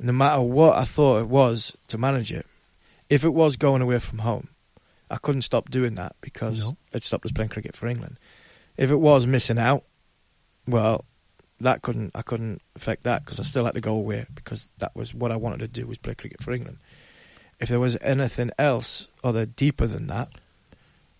no 0.00 0.12
matter 0.12 0.40
what 0.40 0.76
I 0.76 0.84
thought 0.84 1.20
it 1.20 1.28
was 1.28 1.76
to 1.88 1.98
manage 1.98 2.32
it, 2.32 2.46
if 3.08 3.24
it 3.24 3.30
was 3.30 3.56
going 3.56 3.82
away 3.82 3.98
from 3.98 4.18
home, 4.20 4.48
I 5.10 5.16
couldn't 5.16 5.42
stop 5.42 5.70
doing 5.70 5.94
that 5.96 6.16
because 6.20 6.60
No. 6.60 6.76
it 6.92 7.02
stopped 7.04 7.26
us 7.26 7.32
playing 7.32 7.50
cricket 7.50 7.76
for 7.76 7.86
England. 7.86 8.18
If 8.76 8.90
it 8.90 8.96
was 8.96 9.26
missing 9.26 9.58
out, 9.58 9.82
well, 10.66 11.04
that 11.60 11.82
couldn't 11.82 12.12
I 12.14 12.22
couldn't 12.22 12.62
affect 12.74 13.02
that 13.02 13.24
because 13.24 13.38
I 13.38 13.42
still 13.42 13.64
had 13.66 13.74
to 13.74 13.80
go 13.82 13.94
away 13.94 14.24
because 14.34 14.66
that 14.78 14.96
was 14.96 15.12
what 15.12 15.30
I 15.30 15.36
wanted 15.36 15.58
to 15.60 15.68
do 15.68 15.86
was 15.86 15.98
play 15.98 16.14
cricket 16.14 16.42
for 16.42 16.52
England. 16.52 16.78
If 17.58 17.68
there 17.68 17.80
was 17.80 17.98
anything 18.00 18.50
else 18.58 19.08
other 19.22 19.44
deeper 19.44 19.86
than 19.86 20.06
that, 20.06 20.28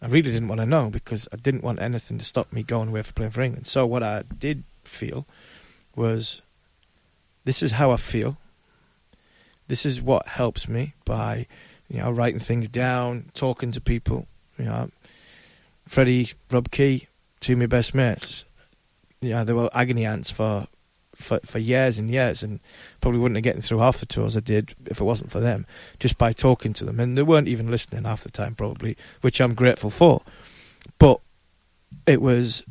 I 0.00 0.06
really 0.06 0.32
didn't 0.32 0.48
want 0.48 0.62
to 0.62 0.66
know 0.66 0.88
because 0.88 1.28
I 1.32 1.36
didn't 1.36 1.62
want 1.62 1.82
anything 1.82 2.16
to 2.16 2.24
stop 2.24 2.50
me 2.54 2.62
going 2.62 2.88
away 2.88 3.02
for 3.02 3.12
playing 3.12 3.32
for 3.32 3.42
England. 3.42 3.66
So 3.66 3.84
what 3.84 4.02
I 4.02 4.22
did 4.22 4.64
feel 4.84 5.26
was 5.94 6.40
this 7.44 7.62
is 7.62 7.72
how 7.72 7.90
I 7.90 7.96
feel. 7.98 8.38
This 9.70 9.86
is 9.86 10.02
what 10.02 10.26
helps 10.26 10.68
me 10.68 10.94
by 11.04 11.46
you 11.88 11.98
know 12.00 12.10
writing 12.10 12.40
things 12.40 12.66
down, 12.66 13.30
talking 13.34 13.70
to 13.70 13.80
people. 13.80 14.26
You 14.58 14.64
know, 14.64 14.90
Freddie, 15.86 16.32
Rob 16.50 16.72
Key, 16.72 17.06
two 17.38 17.52
of 17.52 17.60
my 17.60 17.66
best 17.66 17.94
mates. 17.94 18.44
You 19.20 19.30
know, 19.30 19.44
they 19.44 19.52
were 19.52 19.70
agony 19.72 20.04
ants 20.04 20.28
for, 20.28 20.66
for 21.14 21.38
for 21.44 21.60
years 21.60 22.00
and 22.00 22.10
years, 22.10 22.42
and 22.42 22.58
probably 23.00 23.20
wouldn't 23.20 23.36
have 23.36 23.44
gotten 23.44 23.62
through 23.62 23.78
half 23.78 23.98
the 23.98 24.06
tours 24.06 24.36
I 24.36 24.40
did 24.40 24.74
if 24.86 25.00
it 25.00 25.04
wasn't 25.04 25.30
for 25.30 25.38
them. 25.38 25.66
Just 26.00 26.18
by 26.18 26.32
talking 26.32 26.72
to 26.72 26.84
them, 26.84 26.98
and 26.98 27.16
they 27.16 27.22
weren't 27.22 27.46
even 27.46 27.70
listening 27.70 28.02
half 28.02 28.24
the 28.24 28.30
time, 28.32 28.56
probably, 28.56 28.96
which 29.20 29.40
I'm 29.40 29.54
grateful 29.54 29.90
for. 29.90 30.22
But 30.98 31.20
it 32.08 32.20
was, 32.20 32.64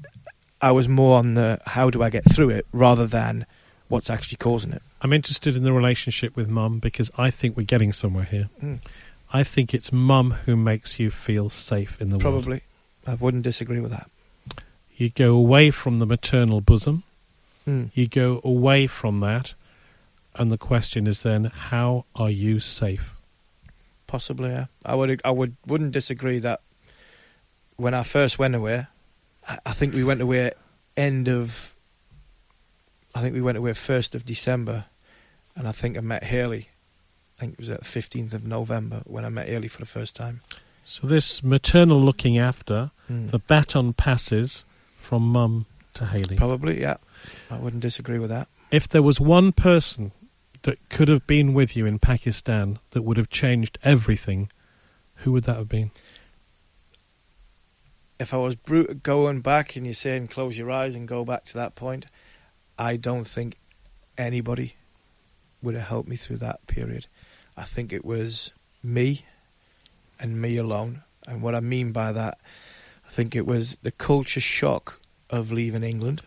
I 0.61 0.73
was 0.73 0.89
more 0.89 1.17
on 1.17 1.35
the 1.35 1.61
how 1.65 1.89
do 1.91 2.03
I 2.03 2.09
get 2.09 2.29
through 2.29 2.49
it 2.49 2.67
rather 2.73 3.07
than 3.07 3.45
what's 3.87 4.09
actually 4.09 4.35
causing 4.35 4.73
it. 4.73 4.81
I'm 5.01 5.13
interested 5.13 5.55
in 5.55 5.63
the 5.63 5.71
relationship 5.73 6.35
with 6.35 6.49
mum 6.49 6.79
because 6.79 7.09
I 7.17 7.31
think 7.31 7.55
we're 7.55 7.63
getting 7.65 7.93
somewhere 7.93 8.25
here. 8.25 8.49
Mm. 8.61 8.81
I 9.31 9.43
think 9.43 9.73
it's 9.73 9.91
mum 9.91 10.31
who 10.45 10.55
makes 10.57 10.99
you 10.99 11.09
feel 11.11 11.49
safe 11.49 12.01
in 12.01 12.09
the 12.09 12.17
world. 12.17 12.21
Probably, 12.43 12.61
I 13.07 13.13
wouldn't 13.15 13.43
disagree 13.43 13.79
with 13.79 13.91
that. 13.91 14.09
You 14.97 15.09
go 15.09 15.35
away 15.35 15.71
from 15.71 15.99
the 15.99 16.05
maternal 16.05 16.61
bosom, 16.61 17.03
Mm. 17.67 17.91
you 17.93 18.07
go 18.07 18.41
away 18.43 18.87
from 18.87 19.19
that, 19.19 19.53
and 20.35 20.51
the 20.51 20.57
question 20.57 21.05
is 21.07 21.21
then, 21.23 21.45
how 21.45 22.05
are 22.15 22.29
you 22.31 22.59
safe? 22.59 23.15
Possibly, 24.07 24.49
yeah. 24.49 24.65
I 24.83 24.95
would, 24.95 25.21
I 25.23 25.29
would, 25.31 25.55
wouldn't 25.67 25.91
disagree 25.91 26.39
that 26.39 26.61
when 27.75 27.93
I 27.93 28.03
first 28.03 28.39
went 28.39 28.55
away, 28.55 28.87
I- 29.47 29.59
I 29.67 29.73
think 29.73 29.93
we 29.93 30.03
went 30.03 30.21
away 30.21 30.51
end 30.97 31.29
of, 31.29 31.75
I 33.13 33.21
think 33.21 33.33
we 33.35 33.41
went 33.41 33.57
away 33.57 33.73
first 33.73 34.15
of 34.15 34.25
December, 34.25 34.85
and 35.59 35.67
I 35.67 35.71
think 35.71 35.95
I 35.97 36.01
met 36.01 36.23
Haley. 36.23 36.69
I 37.37 37.41
think 37.41 37.53
it 37.53 37.59
was 37.59 37.69
at 37.69 37.79
the 37.79 37.85
fifteenth 37.85 38.33
of 38.33 38.45
November 38.45 39.01
when 39.05 39.23
I 39.25 39.29
met 39.29 39.47
Haley 39.47 39.67
for 39.67 39.77
the 39.79 39.85
first 39.85 40.15
time. 40.15 40.41
So 40.83 41.05
this 41.05 41.43
maternal 41.43 42.01
looking 42.01 42.37
after, 42.39 42.89
Mm. 43.11 43.29
the 43.31 43.39
baton 43.39 43.93
passes 43.93 44.65
from 44.99 45.23
mum 45.23 45.65
to 45.95 46.05
Haley. 46.05 46.35
Probably, 46.35 46.79
yeah. 46.81 46.97
I 47.51 47.57
wouldn't 47.57 47.81
disagree 47.83 48.17
with 48.19 48.29
that. 48.29 48.47
If 48.71 48.87
there 48.87 49.01
was 49.03 49.19
one 49.19 49.51
person 49.51 50.11
that 50.63 50.77
could 50.89 51.07
have 51.09 51.25
been 51.27 51.53
with 51.53 51.75
you 51.75 51.85
in 51.85 51.99
Pakistan 51.99 52.79
that 52.91 53.01
would 53.03 53.17
have 53.17 53.29
changed 53.29 53.77
everything, 53.83 54.49
who 55.23 55.31
would 55.33 55.43
that 55.45 55.57
have 55.57 55.69
been? 55.69 55.91
if 58.19 58.33
I 58.33 58.37
was 58.37 58.55
going 59.01 59.39
back 59.41 59.75
and 59.77 59.85
you're 59.85 59.93
saying 59.95 60.27
close 60.27 60.57
your 60.57 60.69
eyes 60.69 60.93
and 60.95 61.07
go 61.07 61.23
back 61.23 61.45
to 61.45 61.53
that 61.53 61.75
point, 61.75 62.05
I 62.77 62.97
don't 62.97 63.25
think 63.25 63.55
anybody 64.17 64.75
would 65.61 65.75
have 65.75 65.87
helped 65.87 66.09
me 66.09 66.15
through 66.15 66.37
that 66.37 66.65
period. 66.67 67.07
I 67.57 67.63
think 67.63 67.91
it 67.91 68.05
was 68.05 68.51
me 68.83 69.25
and 70.19 70.41
me 70.41 70.57
alone. 70.57 71.03
And 71.27 71.41
what 71.41 71.55
I 71.55 71.59
mean 71.59 71.91
by 71.91 72.11
that, 72.13 72.37
I 73.05 73.09
think 73.09 73.35
it 73.35 73.45
was 73.45 73.77
the 73.81 73.91
culture 73.91 74.39
shock 74.39 74.99
of 75.29 75.51
leaving 75.51 75.83
England. 75.83 76.21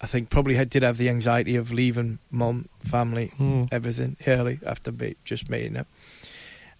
I 0.00 0.06
think 0.06 0.30
probably 0.30 0.58
I 0.58 0.64
did 0.64 0.82
have 0.82 0.96
the 0.96 1.08
anxiety 1.08 1.54
of 1.54 1.70
leaving 1.72 2.18
mum, 2.30 2.68
family, 2.80 3.28
Hmm. 3.36 3.64
everything 3.70 4.16
early 4.26 4.58
after 4.66 4.90
me, 4.90 5.14
just 5.24 5.48
meeting 5.48 5.74
her, 5.76 5.86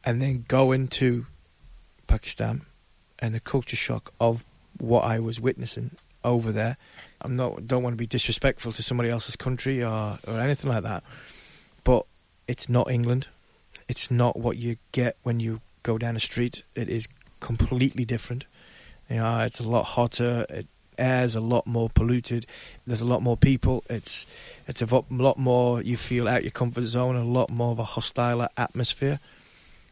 and 0.04 0.20
then 0.20 0.44
going 0.48 0.88
to 0.88 1.26
Pakistan 2.08 2.62
and 3.20 3.34
the 3.34 3.40
culture 3.40 3.76
shock 3.76 4.12
of 4.20 4.44
what 4.78 5.04
I 5.04 5.20
was 5.20 5.38
witnessing 5.40 5.92
over 6.24 6.52
there. 6.52 6.76
I'm 7.20 7.36
not 7.36 7.66
don't 7.66 7.82
want 7.82 7.94
to 7.94 7.98
be 7.98 8.06
disrespectful 8.06 8.72
to 8.72 8.82
somebody 8.82 9.10
else's 9.10 9.36
country 9.36 9.82
or 9.82 10.18
or 10.26 10.40
anything 10.40 10.70
like 10.70 10.82
that, 10.82 11.04
but 11.84 12.06
it's 12.48 12.68
not 12.68 12.90
England. 12.90 13.28
It's 13.88 14.10
not 14.10 14.38
what 14.38 14.56
you 14.56 14.76
get 14.92 15.16
when 15.22 15.40
you 15.40 15.60
go 15.82 15.98
down 15.98 16.14
the 16.14 16.20
street. 16.20 16.62
It 16.74 16.88
is 16.88 17.08
completely 17.40 18.04
different. 18.04 18.46
You 19.08 19.16
know, 19.16 19.40
it's 19.40 19.60
a 19.60 19.64
lot 19.64 19.82
hotter. 19.82 20.46
It 20.48 20.66
air's 20.98 21.34
a 21.34 21.40
lot 21.40 21.66
more 21.66 21.88
polluted. 21.88 22.46
There's 22.86 23.00
a 23.00 23.06
lot 23.06 23.22
more 23.22 23.36
people. 23.36 23.84
It's 23.88 24.26
it's 24.68 24.82
a 24.82 25.04
lot 25.10 25.38
more. 25.38 25.82
You 25.82 25.96
feel 25.96 26.28
out 26.28 26.42
your 26.42 26.50
comfort 26.50 26.82
zone. 26.82 27.16
A 27.16 27.24
lot 27.24 27.50
more 27.50 27.72
of 27.72 27.78
a 27.78 27.84
hostile 27.84 28.48
atmosphere. 28.56 29.20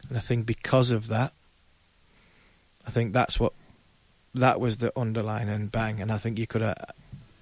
And 0.09 0.17
I 0.17 0.21
think 0.21 0.45
because 0.45 0.91
of 0.91 1.07
that, 1.07 1.33
I 2.85 2.91
think 2.91 3.13
that's 3.13 3.39
what 3.39 3.53
that 4.35 4.59
was 4.59 4.77
the 4.77 4.91
underline 4.97 5.49
and 5.49 5.71
bang. 5.71 6.01
And 6.01 6.11
I 6.11 6.17
think 6.17 6.39
you 6.39 6.47
could 6.47 6.61
have 6.61 6.77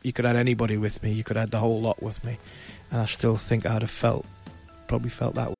you 0.03 0.13
could 0.13 0.25
had 0.25 0.35
anybody 0.35 0.77
with 0.77 1.03
me. 1.03 1.11
You 1.11 1.23
could 1.23 1.37
had 1.37 1.51
the 1.51 1.59
whole 1.59 1.81
lot 1.81 2.01
with 2.01 2.23
me, 2.23 2.37
and 2.91 3.01
I 3.01 3.05
still 3.05 3.37
think 3.37 3.65
I'd 3.65 3.81
have 3.81 3.91
felt 3.91 4.25
probably 4.87 5.09
felt 5.09 5.35
that. 5.35 5.49
Way. 5.49 5.55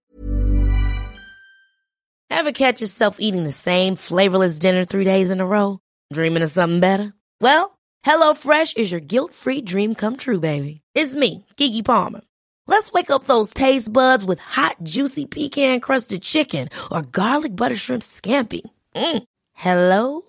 Ever 2.32 2.52
catch 2.52 2.82
yourself 2.82 3.18
eating 3.20 3.44
the 3.44 3.52
same 3.52 3.96
flavorless 3.96 4.60
dinner 4.60 4.86
three 4.86 5.04
days 5.04 5.30
in 5.30 5.42
a 5.42 5.46
row? 5.46 5.80
Dreaming 6.14 6.44
of 6.44 6.50
something 6.50 6.80
better? 6.80 7.14
Well, 7.42 7.78
HelloFresh 8.06 8.78
is 8.78 8.92
your 8.92 9.02
guilt-free 9.02 9.62
dream 9.62 9.94
come 9.94 10.16
true, 10.16 10.40
baby. 10.40 10.82
It's 10.96 11.16
me, 11.16 11.46
Keke 11.58 11.84
Palmer. 11.84 12.22
Let's 12.66 12.92
wake 12.92 13.10
up 13.10 13.26
those 13.26 13.54
taste 13.54 13.92
buds 13.92 14.24
with 14.24 14.40
hot, 14.40 14.78
juicy 14.84 15.26
pecan-crusted 15.26 16.22
chicken 16.22 16.70
or 16.92 17.02
garlic 17.02 17.56
butter 17.56 17.76
shrimp 17.76 18.04
scampi. 18.04 18.62
Mm. 18.96 19.24
Hello 19.54 20.29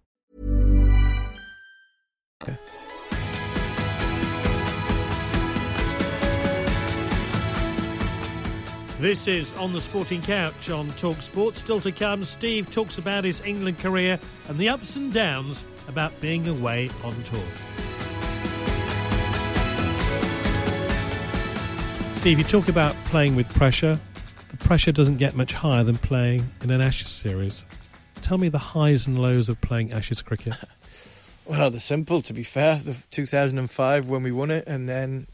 This 9.01 9.27
is 9.27 9.51
On 9.53 9.73
the 9.73 9.81
Sporting 9.81 10.21
Couch 10.21 10.69
on 10.69 10.91
Talk 10.91 11.23
Sport. 11.23 11.57
Still 11.57 11.81
to 11.81 11.91
come, 11.91 12.23
Steve 12.23 12.69
talks 12.69 12.99
about 12.99 13.23
his 13.23 13.41
England 13.41 13.79
career 13.79 14.19
and 14.47 14.59
the 14.59 14.69
ups 14.69 14.95
and 14.95 15.11
downs 15.11 15.65
about 15.87 16.13
being 16.21 16.47
away 16.47 16.87
on 17.03 17.15
tour. 17.23 17.41
Steve, 22.13 22.37
you 22.37 22.43
talk 22.43 22.67
about 22.67 22.95
playing 23.05 23.35
with 23.35 23.51
pressure. 23.55 23.99
The 24.49 24.57
pressure 24.57 24.91
doesn't 24.91 25.17
get 25.17 25.35
much 25.35 25.53
higher 25.53 25.83
than 25.83 25.97
playing 25.97 26.47
in 26.61 26.69
an 26.69 26.79
Ashes 26.79 27.09
series. 27.09 27.65
Tell 28.21 28.37
me 28.37 28.49
the 28.49 28.59
highs 28.59 29.07
and 29.07 29.19
lows 29.19 29.49
of 29.49 29.59
playing 29.61 29.91
Ashes 29.93 30.21
cricket. 30.21 30.53
Well, 31.43 31.71
they're 31.71 31.79
simple, 31.79 32.21
to 32.21 32.33
be 32.33 32.43
fair. 32.43 32.75
The 32.77 32.95
2005 33.09 34.07
when 34.07 34.21
we 34.21 34.31
won 34.31 34.51
it, 34.51 34.63
and 34.67 34.87
then 34.87 35.25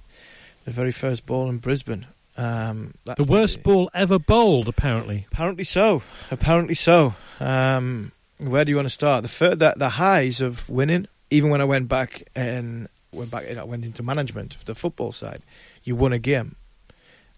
the 0.64 0.72
very 0.72 0.94
first 0.94 1.26
ball 1.26 1.50
in 1.50 1.58
Brisbane. 1.58 2.08
Um, 2.38 2.94
the 3.04 3.24
worst 3.24 3.64
ball 3.64 3.90
ever 3.94 4.20
bowled, 4.20 4.68
apparently. 4.68 5.26
Apparently 5.32 5.64
so. 5.64 6.04
Apparently 6.30 6.76
so. 6.76 7.16
Um, 7.40 8.12
where 8.38 8.64
do 8.64 8.70
you 8.70 8.76
want 8.76 8.86
to 8.86 8.94
start? 8.94 9.24
The 9.24 9.30
fir- 9.30 9.56
the, 9.56 9.74
the 9.76 9.90
highs 9.90 10.40
of 10.40 10.70
winning. 10.70 11.08
Even 11.30 11.50
when 11.50 11.62
I 11.62 11.66
went 11.66 11.90
back 11.90 12.30
and 12.36 12.88
went 13.12 13.32
back, 13.32 13.50
I 13.50 13.64
went 13.64 13.84
into 13.84 14.04
management, 14.04 14.56
of 14.56 14.66
the 14.66 14.76
football 14.76 15.12
side. 15.12 15.42
You 15.84 15.96
won 15.96 16.14
a 16.14 16.20
game, 16.20 16.56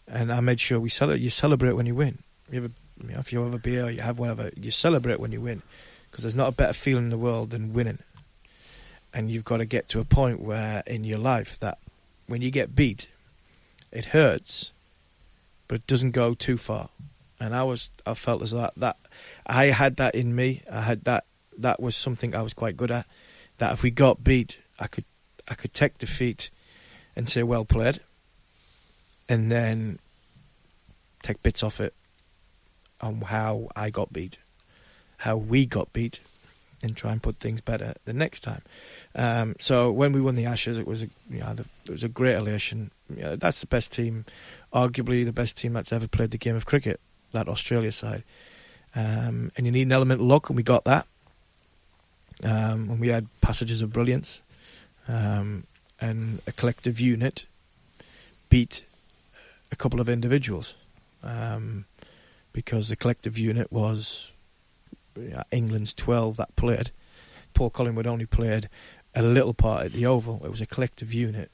and 0.07 0.31
I 0.31 0.41
made 0.41 0.59
sure 0.59 0.79
we 0.79 0.89
celebrate. 0.89 1.21
You 1.21 1.29
celebrate 1.29 1.73
when 1.73 1.85
you 1.85 1.95
win. 1.95 2.19
You 2.51 2.61
have 2.61 2.71
a, 2.71 3.03
you 3.03 3.13
know, 3.13 3.19
if 3.19 3.31
you 3.31 3.41
have 3.43 3.53
a 3.53 3.59
beer, 3.59 3.85
or 3.85 3.91
you 3.91 4.01
have 4.01 4.19
whatever. 4.19 4.51
You 4.55 4.69
celebrate 4.69 5.19
when 5.19 5.31
you 5.31 5.41
win, 5.41 5.61
because 6.11 6.23
there's 6.23 6.35
not 6.35 6.49
a 6.49 6.55
better 6.55 6.73
feeling 6.73 7.05
in 7.05 7.09
the 7.09 7.17
world 7.17 7.51
than 7.51 7.73
winning. 7.73 7.99
And 9.13 9.31
you've 9.31 9.45
got 9.45 9.57
to 9.57 9.65
get 9.65 9.87
to 9.89 9.99
a 9.99 10.05
point 10.05 10.39
where 10.39 10.83
in 10.85 11.03
your 11.03 11.17
life 11.17 11.59
that 11.61 11.79
when 12.27 12.41
you 12.41 12.51
get 12.51 12.75
beat, 12.75 13.07
it 13.91 14.05
hurts, 14.05 14.71
but 15.69 15.75
it 15.75 15.87
doesn't 15.87 16.11
go 16.11 16.33
too 16.33 16.57
far. 16.57 16.89
And 17.39 17.55
I 17.55 17.63
was, 17.63 17.89
I 18.05 18.15
felt 18.15 18.41
as 18.41 18.51
that 18.51 18.73
that 18.75 18.97
I 19.45 19.67
had 19.67 19.95
that 19.95 20.15
in 20.15 20.35
me. 20.35 20.63
I 20.69 20.81
had 20.81 21.05
that. 21.05 21.23
That 21.57 21.79
was 21.81 21.95
something 21.95 22.35
I 22.35 22.41
was 22.41 22.53
quite 22.53 22.75
good 22.75 22.91
at. 22.91 23.05
That 23.59 23.71
if 23.71 23.83
we 23.83 23.91
got 23.91 24.23
beat, 24.23 24.57
I 24.77 24.87
could, 24.87 25.05
I 25.47 25.53
could 25.53 25.73
take 25.73 25.97
defeat, 25.97 26.49
and 27.15 27.29
say 27.29 27.43
well 27.43 27.63
played, 27.63 28.01
and 29.29 29.49
then 29.49 29.99
take 31.23 31.41
bits 31.43 31.63
off 31.63 31.79
it 31.79 31.93
on 32.99 33.21
how 33.21 33.69
I 33.75 33.89
got 33.89 34.11
beat, 34.11 34.37
how 35.17 35.37
we 35.37 35.65
got 35.65 35.93
beat, 35.93 36.19
and 36.81 36.95
try 36.95 37.11
and 37.11 37.21
put 37.21 37.37
things 37.39 37.61
better 37.61 37.93
the 38.05 38.13
next 38.13 38.41
time. 38.41 38.61
Um, 39.15 39.55
so 39.59 39.91
when 39.91 40.13
we 40.13 40.21
won 40.21 40.35
the 40.35 40.45
Ashes, 40.45 40.79
it 40.79 40.87
was 40.87 41.03
a 41.03 41.09
you 41.29 41.39
know, 41.39 41.55
it 41.85 41.91
was 41.91 42.03
a 42.03 42.09
great 42.09 42.35
elation. 42.35 42.91
You 43.13 43.23
know, 43.23 43.35
that's 43.35 43.61
the 43.61 43.67
best 43.67 43.91
team, 43.91 44.25
arguably 44.73 45.25
the 45.25 45.33
best 45.33 45.57
team 45.57 45.73
that's 45.73 45.91
ever 45.91 46.07
played 46.07 46.31
the 46.31 46.37
game 46.37 46.55
of 46.55 46.65
cricket. 46.65 46.99
That 47.31 47.47
Australia 47.47 47.91
side, 47.91 48.23
um, 48.95 49.51
and 49.55 49.65
you 49.65 49.71
need 49.71 49.83
an 49.83 49.91
element 49.91 50.19
of 50.19 50.25
luck, 50.25 50.49
and 50.49 50.57
we 50.57 50.63
got 50.63 50.83
that. 50.85 51.05
Um, 52.43 52.89
and 52.89 52.99
we 52.99 53.09
had 53.09 53.27
passages 53.41 53.81
of 53.81 53.93
brilliance, 53.93 54.41
um, 55.07 55.65
and 56.01 56.41
a 56.47 56.51
collective 56.51 56.99
unit 56.99 57.45
beat 58.49 58.81
a 59.71 59.75
couple 59.75 59.99
of 59.99 60.09
individuals, 60.09 60.73
um, 61.21 61.85
because 62.51 62.89
the 62.89 62.95
collective 62.95 63.37
unit 63.37 63.71
was 63.71 64.31
England's 65.51 65.93
twelve 65.93 66.37
that 66.37 66.55
played. 66.55 66.89
Paul 67.53 67.69
Collingwood 67.69 68.07
only 68.07 68.25
played 68.25 68.69
a 69.13 69.21
little 69.21 69.53
part 69.53 69.85
at 69.85 69.91
the 69.93 70.05
Oval. 70.05 70.41
It 70.43 70.49
was 70.49 70.61
a 70.61 70.65
collective 70.65 71.13
unit. 71.13 71.51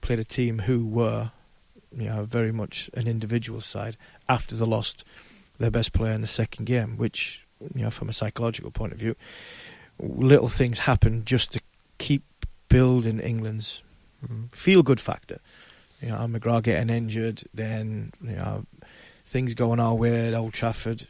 Played 0.00 0.20
a 0.20 0.24
team 0.24 0.60
who 0.60 0.86
were, 0.86 1.32
you 1.96 2.08
know, 2.08 2.24
very 2.24 2.52
much 2.52 2.90
an 2.94 3.06
individual 3.06 3.60
side 3.60 3.96
after 4.28 4.54
they 4.54 4.64
lost 4.64 5.04
their 5.58 5.70
best 5.70 5.92
player 5.92 6.12
in 6.12 6.20
the 6.20 6.26
second 6.26 6.64
game, 6.64 6.96
which, 6.96 7.44
you 7.74 7.82
know, 7.82 7.90
from 7.90 8.08
a 8.08 8.12
psychological 8.12 8.70
point 8.70 8.92
of 8.92 8.98
view, 8.98 9.14
little 9.98 10.48
things 10.48 10.78
happen 10.78 11.24
just 11.24 11.52
to 11.52 11.60
keep 11.98 12.22
building 12.68 13.20
England's 13.20 13.82
mm, 14.26 14.52
feel 14.54 14.82
good 14.82 15.00
factor. 15.00 15.38
You 16.00 16.08
know, 16.08 16.16
McGrath 16.16 16.64
getting 16.64 16.90
injured, 16.90 17.44
then, 17.54 18.12
you 18.22 18.34
know, 18.34 18.66
things 19.24 19.54
going 19.54 19.78
our 19.78 19.94
way 19.94 20.28
at 20.28 20.34
Old 20.34 20.52
Trafford, 20.52 21.06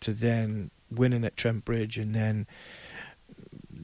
to 0.00 0.12
then 0.12 0.70
winning 0.90 1.24
at 1.24 1.36
Trent 1.36 1.64
Bridge, 1.64 1.96
and 1.96 2.14
then 2.14 2.46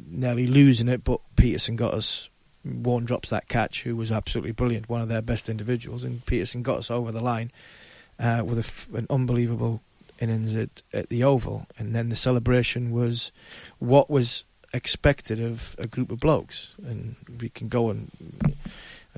nearly 0.09 0.47
losing 0.47 0.89
it, 0.89 1.05
but 1.05 1.21
Pietersen 1.37 1.77
got 1.77 1.95
us. 1.95 2.29
Warne 2.65 3.05
drops 3.05 3.31
that 3.31 3.49
catch, 3.49 3.83
who 3.83 3.97
was 3.97 4.13
absolutely 4.13 4.53
brilliant, 4.53 4.89
one 4.89 5.01
of 5.01 5.09
their 5.09 5.23
best 5.23 5.49
individuals, 5.49 6.05
and 6.05 6.25
Pietersen 6.27 6.63
got 6.63 6.79
us 6.79 6.91
over 6.91 7.11
the 7.11 7.23
line 7.23 7.51
uh, 8.19 8.43
with 8.45 8.89
an 8.95 9.07
unbelievable 9.09 9.81
innings 10.21 10.55
at, 10.55 10.83
at 10.93 11.09
the 11.09 11.25
Oval. 11.25 11.67
And 11.79 11.95
then 11.95 12.11
the 12.11 12.17
celebration 12.17 12.91
was 12.91 13.33
what 13.79 14.11
was 14.11 14.45
expected 14.75 15.41
of 15.41 15.75
a 15.79 15.87
group 15.87 16.11
of 16.13 16.21
blokes. 16.21 16.75
And 16.87 17.17
we 17.41 17.49
can 17.49 17.69
go 17.69 17.89
and 17.91 18.11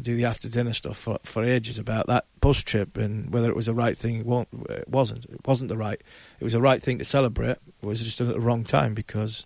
do 0.00 0.16
the 0.16 0.24
after 0.24 0.48
dinner 0.48 0.72
stuff 0.72 0.96
for, 0.96 1.18
for 1.22 1.44
ages 1.44 1.78
about 1.78 2.06
that 2.06 2.24
bus 2.40 2.62
trip 2.62 2.96
and 2.96 3.32
whether 3.32 3.50
it 3.50 3.56
was 3.56 3.66
the 3.66 3.74
right 3.74 3.98
thing. 3.98 4.16
It 4.16 4.26
won't- 4.26 4.48
it 4.70 4.88
wasn't. 4.88 5.24
It 5.26 5.46
wasn't 5.46 5.68
the 5.68 5.76
right. 5.76 6.00
It 6.40 6.44
was 6.44 6.54
the 6.54 6.60
right 6.62 6.82
thing 6.82 6.98
to 6.98 7.04
celebrate. 7.04 7.58
It 7.82 7.86
was 7.86 8.02
just 8.02 8.20
at 8.20 8.28
the 8.28 8.40
wrong 8.40 8.64
time 8.64 8.94
because 8.94 9.44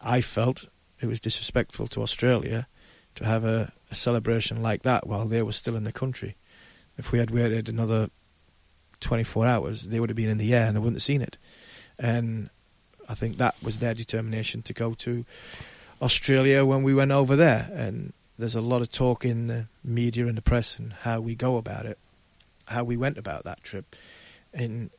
I 0.00 0.20
felt 0.20 0.66
it 1.00 1.06
was 1.06 1.20
disrespectful 1.20 1.86
to 1.88 2.02
Australia 2.02 2.66
to 3.20 3.26
have 3.26 3.44
a, 3.44 3.70
a 3.90 3.94
celebration 3.94 4.62
like 4.62 4.82
that 4.82 5.06
while 5.06 5.26
they 5.26 5.42
were 5.42 5.52
still 5.52 5.76
in 5.76 5.84
the 5.84 5.92
country. 5.92 6.36
If 6.96 7.12
we 7.12 7.18
had 7.18 7.30
waited 7.30 7.68
another 7.68 8.08
24 9.00 9.46
hours, 9.46 9.82
they 9.82 10.00
would 10.00 10.08
have 10.08 10.16
been 10.16 10.30
in 10.30 10.38
the 10.38 10.54
air 10.54 10.66
and 10.66 10.74
they 10.74 10.80
wouldn't 10.80 10.96
have 10.96 11.02
seen 11.02 11.20
it. 11.20 11.36
And 11.98 12.48
I 13.08 13.14
think 13.14 13.36
that 13.36 13.54
was 13.62 13.78
their 13.78 13.92
determination 13.92 14.62
to 14.62 14.72
go 14.72 14.94
to 14.94 15.26
Australia 16.00 16.64
when 16.64 16.82
we 16.82 16.94
went 16.94 17.12
over 17.12 17.36
there. 17.36 17.70
And 17.74 18.14
there's 18.38 18.54
a 18.54 18.62
lot 18.62 18.80
of 18.80 18.90
talk 18.90 19.24
in 19.24 19.48
the 19.48 19.66
media 19.84 20.26
and 20.26 20.36
the 20.36 20.42
press 20.42 20.78
and 20.78 20.94
how 20.94 21.20
we 21.20 21.34
go 21.34 21.58
about 21.58 21.84
it, 21.84 21.98
how 22.66 22.84
we 22.84 22.96
went 22.96 23.18
about 23.18 23.44
that 23.44 23.62
trip. 23.62 23.96
And 24.54 24.90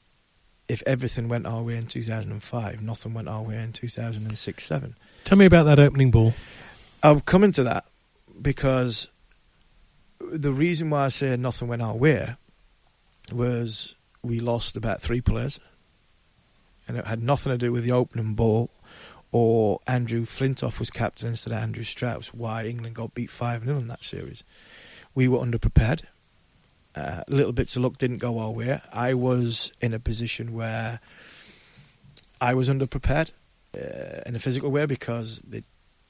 if 0.67 0.83
everything 0.85 1.27
went 1.27 1.47
our 1.47 1.63
way 1.63 1.75
in 1.75 1.87
2005, 1.87 2.83
nothing 2.83 3.15
went 3.15 3.27
our 3.27 3.41
way 3.41 3.57
in 3.57 3.73
2006 3.73 4.63
7. 4.63 4.95
Tell 5.23 5.37
me 5.39 5.45
about 5.45 5.63
that 5.63 5.79
opening 5.79 6.11
ball. 6.11 6.35
I'm 7.01 7.21
coming 7.21 7.51
to 7.53 7.63
that 7.63 7.85
because 8.41 9.07
the 10.19 10.53
reason 10.53 10.89
why 10.89 11.05
I 11.05 11.09
say 11.09 11.35
nothing 11.35 11.67
went 11.67 11.81
our 11.81 11.95
way 11.95 12.35
was 13.31 13.95
we 14.23 14.39
lost 14.39 14.75
about 14.75 15.01
three 15.01 15.21
players, 15.21 15.59
and 16.87 16.97
it 16.97 17.07
had 17.07 17.21
nothing 17.21 17.51
to 17.51 17.57
do 17.57 17.71
with 17.71 17.83
the 17.83 17.91
opening 17.91 18.33
ball 18.33 18.69
or 19.31 19.79
Andrew 19.87 20.25
Flintoff 20.25 20.79
was 20.79 20.89
captain 20.89 21.29
instead 21.29 21.53
of 21.53 21.59
Andrew 21.59 21.83
Strauss. 21.83 22.33
Why 22.33 22.65
England 22.65 22.95
got 22.95 23.13
beat 23.13 23.29
five 23.29 23.63
0 23.63 23.77
in 23.77 23.87
that 23.87 24.03
series? 24.03 24.43
We 25.15 25.27
were 25.27 25.39
underprepared. 25.39 26.03
Uh, 26.93 27.23
little 27.27 27.53
bits 27.53 27.75
of 27.77 27.83
luck 27.83 27.97
didn't 27.97 28.17
go 28.17 28.39
our 28.39 28.51
way. 28.51 28.81
I 28.91 29.13
was 29.13 29.71
in 29.79 29.93
a 29.93 29.99
position 29.99 30.53
where 30.53 30.99
I 32.41 32.53
was 32.53 32.67
underprepared 32.67 33.31
uh, 33.75 34.21
in 34.25 34.35
a 34.35 34.39
physical 34.39 34.71
way 34.71 34.85
because 34.85 35.41
the 35.47 35.63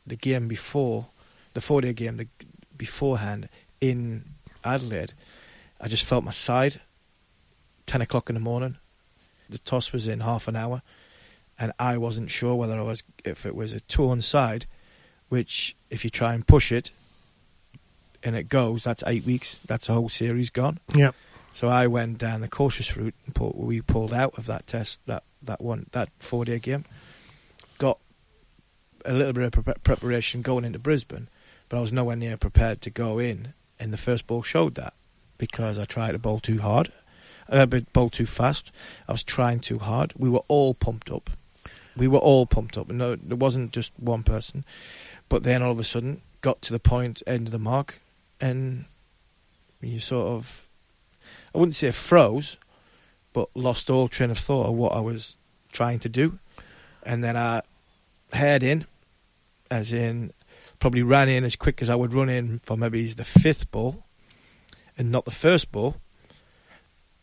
the 0.07 0.15
game 0.15 0.47
before 0.47 1.09
the 1.53 1.61
four 1.61 1.81
day 1.81 1.93
game 1.93 2.17
the, 2.17 2.27
beforehand 2.77 3.49
in 3.79 4.25
Adelaide, 4.63 5.13
I 5.79 5.87
just 5.87 6.05
felt 6.05 6.23
my 6.23 6.31
side. 6.31 6.79
Ten 7.85 8.01
o'clock 8.01 8.29
in 8.29 8.35
the 8.35 8.41
morning, 8.41 8.77
the 9.49 9.57
toss 9.57 9.91
was 9.91 10.07
in 10.07 10.21
half 10.21 10.47
an 10.47 10.55
hour, 10.55 10.81
and 11.59 11.73
I 11.77 11.97
wasn't 11.97 12.31
sure 12.31 12.55
whether 12.55 12.77
I 12.79 12.83
was 12.83 13.03
if 13.25 13.45
it 13.45 13.55
was 13.55 13.73
a 13.73 13.81
torn 13.81 14.21
side, 14.21 14.65
which 15.29 15.75
if 15.89 16.05
you 16.05 16.09
try 16.09 16.33
and 16.33 16.45
push 16.45 16.71
it, 16.71 16.91
and 18.23 18.35
it 18.35 18.49
goes, 18.49 18.83
that's 18.83 19.03
eight 19.07 19.25
weeks. 19.25 19.59
That's 19.65 19.89
a 19.89 19.93
whole 19.93 20.09
series 20.09 20.49
gone. 20.49 20.79
Yeah. 20.93 21.11
So 21.53 21.67
I 21.67 21.87
went 21.87 22.17
down 22.17 22.41
the 22.41 22.47
cautious 22.47 22.95
route. 22.95 23.15
And 23.25 23.53
we 23.55 23.81
pulled 23.81 24.13
out 24.13 24.37
of 24.37 24.45
that 24.45 24.67
test, 24.67 24.99
that 25.05 25.23
that 25.43 25.61
one, 25.61 25.87
that 25.91 26.09
four 26.19 26.45
day 26.45 26.59
game. 26.59 26.85
Got 27.77 27.97
a 29.03 29.13
little 29.13 29.33
bit 29.33 29.55
of 29.55 29.65
pre- 29.65 29.73
preparation 29.83 30.41
going 30.41 30.65
into 30.65 30.79
Brisbane, 30.79 31.27
but 31.71 31.77
I 31.77 31.79
was 31.81 31.93
nowhere 31.93 32.17
near 32.17 32.35
prepared 32.35 32.81
to 32.81 32.89
go 32.89 33.17
in. 33.17 33.53
And 33.79 33.93
the 33.93 33.97
first 33.97 34.27
ball 34.27 34.43
showed 34.43 34.75
that 34.75 34.93
because 35.37 35.79
I 35.79 35.85
tried 35.85 36.11
to 36.11 36.19
bowl 36.19 36.41
too 36.41 36.59
hard, 36.59 36.91
uh, 37.49 37.59
a 37.59 37.65
bit 37.65 37.93
bowl 37.93 38.09
too 38.09 38.25
fast. 38.25 38.73
I 39.07 39.13
was 39.13 39.23
trying 39.23 39.61
too 39.61 39.79
hard. 39.79 40.11
We 40.17 40.27
were 40.27 40.43
all 40.49 40.73
pumped 40.73 41.09
up. 41.09 41.29
We 41.95 42.09
were 42.09 42.19
all 42.19 42.45
pumped 42.45 42.77
up. 42.77 42.89
No, 42.89 43.15
there 43.15 43.37
wasn't 43.37 43.71
just 43.71 43.93
one 43.97 44.23
person. 44.23 44.65
But 45.29 45.43
then 45.43 45.63
all 45.63 45.71
of 45.71 45.79
a 45.79 45.85
sudden, 45.85 46.19
got 46.41 46.61
to 46.63 46.73
the 46.73 46.79
point, 46.79 47.23
end 47.25 47.47
of 47.47 47.53
the 47.53 47.57
mark, 47.57 48.01
and 48.41 48.83
you 49.79 50.01
sort 50.01 50.27
of, 50.27 50.67
I 51.55 51.57
wouldn't 51.57 51.75
say 51.75 51.91
froze, 51.91 52.57
but 53.31 53.47
lost 53.55 53.89
all 53.89 54.09
train 54.09 54.29
of 54.29 54.37
thought 54.37 54.67
of 54.67 54.73
what 54.73 54.91
I 54.91 54.99
was 54.99 55.37
trying 55.71 55.99
to 55.99 56.09
do. 56.09 56.37
And 57.03 57.23
then 57.23 57.37
I 57.37 57.61
head 58.33 58.61
in, 58.61 58.83
as 59.69 59.93
in, 59.93 60.33
probably 60.81 61.03
ran 61.03 61.29
in 61.29 61.45
as 61.45 61.55
quick 61.55 61.81
as 61.81 61.89
I 61.89 61.95
would 61.95 62.13
run 62.13 62.27
in 62.27 62.59
for 62.59 62.75
maybe 62.75 63.07
the 63.13 63.23
fifth 63.23 63.71
ball, 63.71 64.03
and 64.97 65.09
not 65.11 65.23
the 65.23 65.31
first 65.31 65.71
ball. 65.71 65.95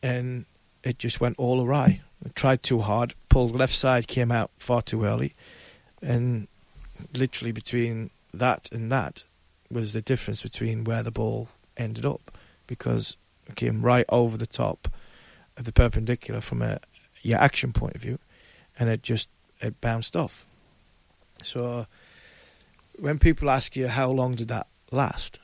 And 0.02 0.46
it 0.82 0.98
just 0.98 1.20
went 1.20 1.38
all 1.38 1.60
awry. 1.60 2.00
I 2.24 2.28
tried 2.34 2.62
too 2.62 2.80
hard, 2.80 3.14
pulled 3.28 3.54
left 3.54 3.74
side, 3.74 4.06
came 4.06 4.32
out 4.32 4.50
far 4.56 4.80
too 4.80 5.04
early, 5.04 5.34
and 6.00 6.48
literally 7.12 7.52
between 7.52 8.10
that 8.32 8.70
and 8.72 8.90
that 8.92 9.24
was 9.70 9.92
the 9.92 10.02
difference 10.02 10.40
between 10.42 10.84
where 10.84 11.02
the 11.02 11.10
ball 11.10 11.48
ended 11.76 12.06
up 12.06 12.32
because 12.66 13.16
it 13.48 13.56
came 13.56 13.82
right 13.82 14.06
over 14.08 14.36
the 14.36 14.46
top 14.46 14.88
of 15.56 15.64
the 15.64 15.72
perpendicular 15.72 16.40
from 16.40 16.62
a 16.62 16.78
your 17.22 17.40
action 17.40 17.72
point 17.72 17.96
of 17.96 18.00
view, 18.00 18.20
and 18.78 18.88
it 18.88 19.02
just 19.02 19.28
it 19.60 19.80
bounced 19.80 20.14
off. 20.14 20.46
So 21.42 21.86
when 22.98 23.18
people 23.18 23.50
ask 23.50 23.76
you 23.76 23.88
how 23.88 24.10
long 24.10 24.34
did 24.34 24.48
that 24.48 24.66
last, 24.90 25.38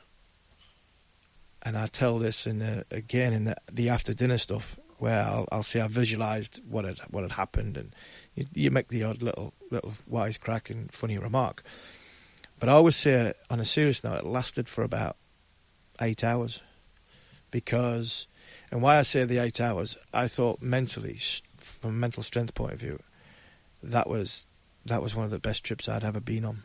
and 1.61 1.77
I 1.77 1.87
tell 1.87 2.19
this 2.19 2.45
in 2.45 2.59
the, 2.59 2.85
again 2.91 3.33
in 3.33 3.45
the, 3.45 3.55
the 3.71 3.89
after 3.89 4.13
dinner 4.13 4.37
stuff 4.37 4.79
where 4.97 5.21
I'll, 5.21 5.47
I'll 5.51 5.63
say 5.63 5.81
I 5.81 5.87
visualized 5.87 6.61
what 6.69 6.85
had 6.85 6.99
what 7.09 7.23
had 7.23 7.33
happened, 7.33 7.77
and 7.77 7.93
you, 8.35 8.45
you 8.53 8.71
make 8.71 8.89
the 8.89 9.03
odd 9.03 9.21
little 9.21 9.53
little 9.71 9.93
wisecrack 10.09 10.69
and 10.69 10.91
funny 10.91 11.17
remark. 11.17 11.63
But 12.59 12.69
I 12.69 12.73
always 12.73 12.95
say, 12.95 13.33
on 13.49 13.59
a 13.59 13.65
serious 13.65 14.03
note, 14.03 14.19
it 14.19 14.25
lasted 14.25 14.69
for 14.69 14.83
about 14.83 15.17
eight 16.01 16.23
hours, 16.23 16.61
because, 17.51 18.27
and 18.71 18.81
why 18.81 18.97
I 18.97 19.01
say 19.01 19.25
the 19.25 19.39
eight 19.39 19.59
hours, 19.59 19.97
I 20.13 20.27
thought 20.27 20.61
mentally, 20.61 21.17
from 21.57 21.89
a 21.89 21.93
mental 21.93 22.23
strength 22.23 22.53
point 22.53 22.73
of 22.73 22.79
view, 22.79 22.99
that 23.83 24.09
was 24.09 24.45
that 24.85 25.01
was 25.01 25.15
one 25.15 25.25
of 25.25 25.31
the 25.31 25.39
best 25.39 25.63
trips 25.63 25.89
I'd 25.89 26.03
ever 26.03 26.21
been 26.21 26.45
on, 26.45 26.63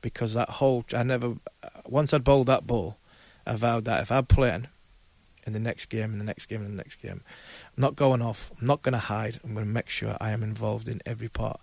because 0.00 0.34
that 0.34 0.48
whole 0.48 0.84
I 0.92 1.02
never 1.02 1.34
once 1.86 2.12
I'd 2.12 2.24
bowled 2.24 2.46
that 2.46 2.66
ball, 2.66 2.96
I 3.46 3.56
vowed 3.56 3.84
that 3.84 4.02
if 4.02 4.12
I'd 4.12 4.28
played 4.28 4.68
in 5.46 5.52
the 5.52 5.60
next 5.60 5.86
game, 5.86 6.12
in 6.12 6.18
the 6.18 6.24
next 6.24 6.46
game, 6.46 6.62
in 6.62 6.70
the 6.70 6.76
next 6.76 6.96
game, 6.96 7.22
I'm 7.76 7.80
not 7.80 7.96
going 7.96 8.20
off. 8.20 8.50
I'm 8.60 8.66
not 8.66 8.82
going 8.82 8.94
to 8.94 8.98
hide. 8.98 9.38
I'm 9.44 9.54
going 9.54 9.66
to 9.66 9.72
make 9.72 9.88
sure 9.88 10.16
I 10.20 10.32
am 10.32 10.42
involved 10.42 10.88
in 10.88 11.00
every 11.06 11.28
part. 11.28 11.60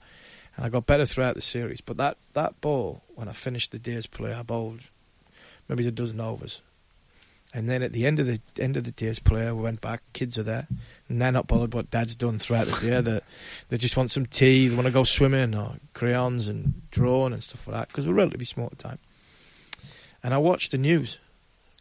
And 0.56 0.66
I 0.66 0.70
got 0.70 0.86
better 0.86 1.06
throughout 1.06 1.36
the 1.36 1.42
series. 1.42 1.82
But 1.82 1.98
that, 1.98 2.18
that 2.34 2.62
ball, 2.62 3.04
when 3.16 3.28
I 3.28 3.34
finished 3.34 3.72
the 3.72 3.80
day's 3.80 4.08
play, 4.08 4.34
I 4.34 4.44
bowled 4.44 4.82
maybe 5.68 5.86
a 5.86 5.92
dozen 5.92 6.22
overs. 6.22 6.62
And 7.54 7.70
then 7.70 7.84
at 7.84 7.93
the 7.93 8.08
end 8.08 8.20
of 8.20 8.26
the 8.26 8.41
end 8.58 8.78
of 8.78 8.84
the 8.84 8.91
day's 8.91 9.20
play, 9.20 9.51
we 9.51 9.62
went 9.62 9.80
back. 9.80 10.01
Kids 10.14 10.39
are 10.39 10.43
there, 10.43 10.68
and 11.08 11.22
they're 11.22 11.32
not 11.32 11.45
bothered 11.45 11.74
what 11.74 11.91
Dad's 11.91 12.16
done 12.16 12.39
throughout 12.39 12.66
the 12.66 12.80
day. 12.80 13.01
they 13.01 13.22
they 13.70 13.78
just 13.78 13.95
want 13.95 14.10
some 14.10 14.26
tea. 14.26 14.68
They 14.68 14.76
want 14.76 14.88
to 14.88 14.91
go 14.91 15.04
swimming 15.04 15.54
or 15.54 15.76
crayons 15.93 16.47
and 16.47 16.89
drawing 16.89 17.34
and 17.34 17.43
stuff 17.43 17.68
like 17.68 17.78
that 17.78 17.88
because 17.89 18.08
we're 18.08 18.16
relatively 18.16 18.45
small 18.45 18.66
at 18.66 18.72
the 18.72 18.84
time. 18.84 18.99
And 20.24 20.34
I 20.34 20.39
watched 20.39 20.72
the 20.72 20.78
news 20.80 21.20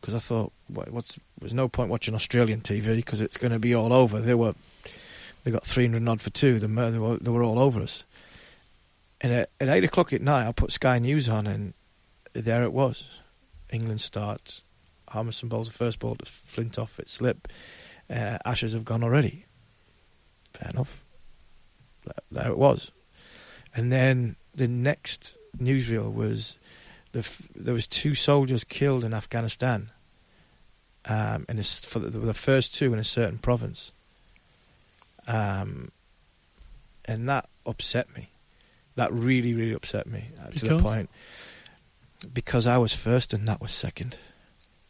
because 0.00 0.14
I 0.14 0.18
thought, 0.18 0.52
what's 0.68 1.18
there's 1.40 1.54
no 1.54 1.68
point 1.68 1.88
watching 1.88 2.14
Australian 2.14 2.60
TV 2.60 2.96
because 2.96 3.20
it's 3.20 3.38
going 3.38 3.52
to 3.52 3.58
be 3.58 3.74
all 3.74 3.92
over. 3.94 4.20
They 4.20 4.34
were 4.34 4.54
they 5.44 5.50
got 5.50 5.64
300 5.64 6.06
odd 6.08 6.20
for 6.20 6.30
two. 6.30 6.58
They 6.58 6.66
were, 6.66 7.16
they 7.16 7.30
were 7.30 7.42
all 7.42 7.58
over 7.58 7.80
us. 7.80 8.04
And 9.20 9.32
at, 9.32 9.50
at 9.60 9.68
eight 9.68 9.84
o'clock 9.84 10.12
at 10.12 10.20
night, 10.20 10.46
I 10.46 10.52
put 10.52 10.72
Sky 10.72 10.98
News 10.98 11.28
on, 11.28 11.46
and 11.46 11.74
there 12.32 12.62
it 12.64 12.72
was. 12.72 13.04
England 13.70 14.00
starts. 14.00 14.62
Harmison 15.12 15.48
bowls 15.48 15.68
the 15.68 15.74
first 15.74 15.98
ball 15.98 16.16
to 16.16 16.24
Flintoff. 16.24 16.98
It 16.98 17.08
slip. 17.08 17.48
Uh, 18.08 18.38
Ashes 18.44 18.72
have 18.72 18.84
gone 18.84 19.04
already. 19.04 19.44
Fair 20.54 20.70
enough. 20.70 21.04
There 22.30 22.48
it 22.48 22.58
was. 22.58 22.90
And 23.74 23.92
then 23.92 24.36
the 24.54 24.68
next 24.68 25.34
newsreel 25.56 26.12
was 26.12 26.58
the, 27.12 27.28
there 27.54 27.74
was 27.74 27.86
two 27.86 28.14
soldiers 28.14 28.64
killed 28.64 29.04
in 29.04 29.12
Afghanistan, 29.12 29.90
um, 31.04 31.44
and 31.48 31.64
for 31.66 31.98
the, 31.98 32.08
the, 32.08 32.34
first 32.34 32.74
two 32.74 32.92
in 32.92 32.98
a 32.98 33.04
certain 33.04 33.38
province, 33.38 33.92
um, 35.26 35.92
and 37.04 37.28
that 37.28 37.48
upset 37.66 38.14
me. 38.16 38.30
That 38.94 39.12
really, 39.12 39.54
really 39.54 39.74
upset 39.74 40.06
me 40.06 40.30
uh, 40.40 40.50
to 40.50 40.68
the 40.68 40.78
point 40.78 41.10
because 42.32 42.66
I 42.66 42.78
was 42.78 42.92
first 42.92 43.32
and 43.32 43.48
that 43.48 43.60
was 43.60 43.72
second. 43.72 44.16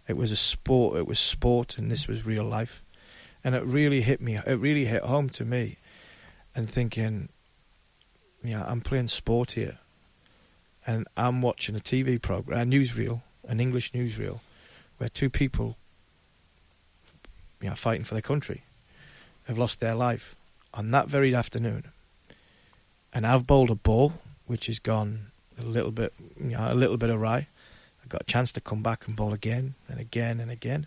It 0.09 0.17
was 0.17 0.33
a 0.33 0.37
sport. 0.37 0.99
It 0.99 1.07
was 1.07 1.19
sport, 1.19 1.79
and 1.79 1.91
this 1.91 2.07
was 2.07 2.27
real 2.27 2.45
life, 2.45 2.83
and 3.45 3.55
it 3.55 3.65
really 3.65 4.01
hit 4.01 4.21
me. 4.21 4.37
It 4.37 4.59
really 4.59 4.87
hit 4.87 5.03
home 5.03 5.29
to 5.31 5.45
me, 5.45 5.77
and 6.55 6.69
thinking, 6.69 7.29
yeah, 8.43 8.65
I'm 8.67 8.81
playing 8.81 9.09
sport 9.09 9.53
here 9.53 9.79
and 10.87 11.07
I'm 11.17 11.43
watching 11.43 11.77
a 11.77 11.81
TV 11.81 12.21
program, 12.21 12.61
a 12.61 12.65
newsreel, 12.65 13.23
an 13.49 13.61
English 13.61 13.93
newsreel, 13.93 14.41
where 14.99 15.09
two 15.09 15.31
people, 15.31 15.77
you 17.61 17.69
know, 17.69 17.75
fighting 17.75 18.05
for 18.05 18.15
their 18.15 18.23
country, 18.23 18.63
have 19.47 19.59
lost 19.59 19.81
their 19.81 19.95
life 19.95 20.35
on 20.75 20.91
that 20.91 21.09
very 21.09 21.35
afternoon. 21.35 21.85
And 23.13 23.27
I've 23.27 23.47
bowled 23.47 23.71
a 23.71 23.75
ball 23.75 24.15
which 24.47 24.67
has 24.67 24.79
gone 24.79 25.27
a 25.59 25.63
little 25.63 25.91
bit, 25.93 26.13
you 26.41 26.57
know, 26.57 26.67
a 26.69 26.75
little 26.75 26.97
bit 26.97 27.11
awry. 27.11 27.47
I 28.05 28.09
got 28.09 28.23
a 28.23 28.25
chance 28.25 28.53
to 28.53 28.61
come 28.61 28.83
back 28.83 29.07
and 29.07 29.17
bowl 29.17 29.33
again 29.33 29.75
and 29.89 30.01
again 30.01 30.41
and 30.41 30.51
again, 30.51 30.87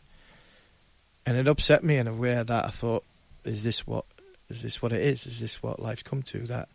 and 1.26 1.38
it 1.38 1.48
upset 1.48 1.84
me 1.84 1.98
in 1.98 2.08
a 2.08 2.14
way 2.14 2.42
that 2.42 2.66
I 2.66 2.70
thought, 2.70 3.04
is 3.44 3.64
this 3.64 3.88
what, 3.88 4.06
is 4.50 4.62
this 4.62 4.82
what 4.82 4.92
it 4.92 5.02
is? 5.02 5.26
Is 5.26 5.40
this 5.40 5.64
what 5.64 5.82
life's 5.82 6.04
come 6.04 6.22
to? 6.24 6.40
That 6.40 6.70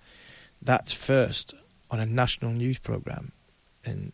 that's 0.63 0.93
first 0.93 1.55
on 1.91 2.01
a 2.01 2.07
national 2.07 2.53
news 2.53 2.79
program, 2.79 3.33
and 3.85 4.13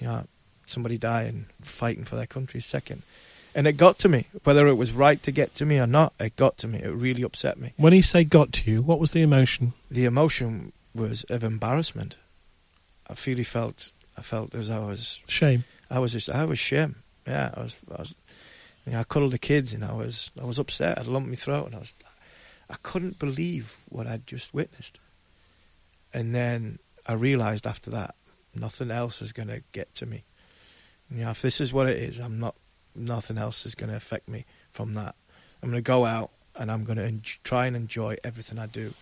you 0.00 0.06
know 0.06 0.24
somebody 0.66 0.98
dying 0.98 1.46
fighting 1.62 2.04
for 2.04 2.16
their 2.16 2.26
country 2.26 2.60
second. 2.60 3.02
And 3.54 3.66
it 3.66 3.72
got 3.72 3.98
to 3.98 4.08
me, 4.08 4.28
whether 4.44 4.66
it 4.66 4.74
was 4.74 4.92
right 4.92 5.22
to 5.24 5.30
get 5.30 5.54
to 5.56 5.66
me 5.66 5.78
or 5.78 5.86
not. 5.86 6.14
It 6.18 6.36
got 6.36 6.56
to 6.58 6.68
me. 6.68 6.78
It 6.78 6.88
really 6.88 7.22
upset 7.22 7.58
me. 7.58 7.74
When 7.76 7.92
you 7.92 8.02
say 8.02 8.24
"got 8.24 8.52
to 8.52 8.70
you," 8.70 8.82
what 8.82 8.98
was 8.98 9.10
the 9.10 9.20
emotion? 9.20 9.74
The 9.90 10.06
emotion 10.06 10.72
was 10.94 11.24
of 11.24 11.44
embarrassment. 11.44 12.16
I 13.08 13.14
really 13.26 13.44
felt. 13.44 13.92
I 14.16 14.22
felt 14.22 14.54
as 14.54 14.70
I 14.70 14.78
was 14.78 15.20
shame. 15.26 15.64
I 15.90 15.98
was 15.98 16.12
just. 16.12 16.28
I 16.28 16.44
was 16.44 16.58
shame. 16.58 16.96
Yeah, 17.26 17.50
I 17.54 17.60
was. 17.62 17.76
I 17.90 18.00
was. 18.00 18.16
You 18.86 18.92
know, 18.92 19.00
I 19.00 19.04
cuddled 19.04 19.32
the 19.32 19.38
kids, 19.38 19.72
and 19.72 19.84
I 19.84 19.92
was. 19.92 20.30
I 20.40 20.44
was 20.44 20.58
upset. 20.58 20.98
I 20.98 21.02
lumped 21.02 21.28
my 21.28 21.34
throat, 21.34 21.66
and 21.66 21.74
I 21.74 21.78
was. 21.78 21.94
I 22.70 22.76
couldn't 22.82 23.18
believe 23.18 23.76
what 23.88 24.06
I'd 24.06 24.26
just 24.26 24.54
witnessed. 24.54 24.98
And 26.14 26.34
then 26.34 26.78
I 27.06 27.14
realised 27.14 27.66
after 27.66 27.90
that 27.90 28.14
nothing 28.54 28.90
else 28.90 29.22
is 29.22 29.32
going 29.32 29.48
to 29.48 29.62
get 29.72 29.94
to 29.96 30.06
me. 30.06 30.24
You 31.10 31.24
know, 31.24 31.30
if 31.30 31.42
this 31.42 31.60
is 31.60 31.72
what 31.72 31.88
it 31.88 31.98
is, 31.98 32.18
I'm 32.18 32.38
not. 32.38 32.54
Nothing 32.94 33.38
else 33.38 33.64
is 33.64 33.74
going 33.74 33.88
to 33.88 33.96
affect 33.96 34.28
me 34.28 34.44
from 34.70 34.94
that. 34.94 35.14
I'm 35.62 35.70
going 35.70 35.82
to 35.82 35.86
go 35.86 36.04
out 36.04 36.30
and 36.54 36.70
I'm 36.70 36.84
going 36.84 36.98
to 36.98 37.04
en- 37.04 37.22
try 37.42 37.66
and 37.66 37.74
enjoy 37.74 38.16
everything 38.22 38.58
I 38.58 38.66
do. 38.66 38.92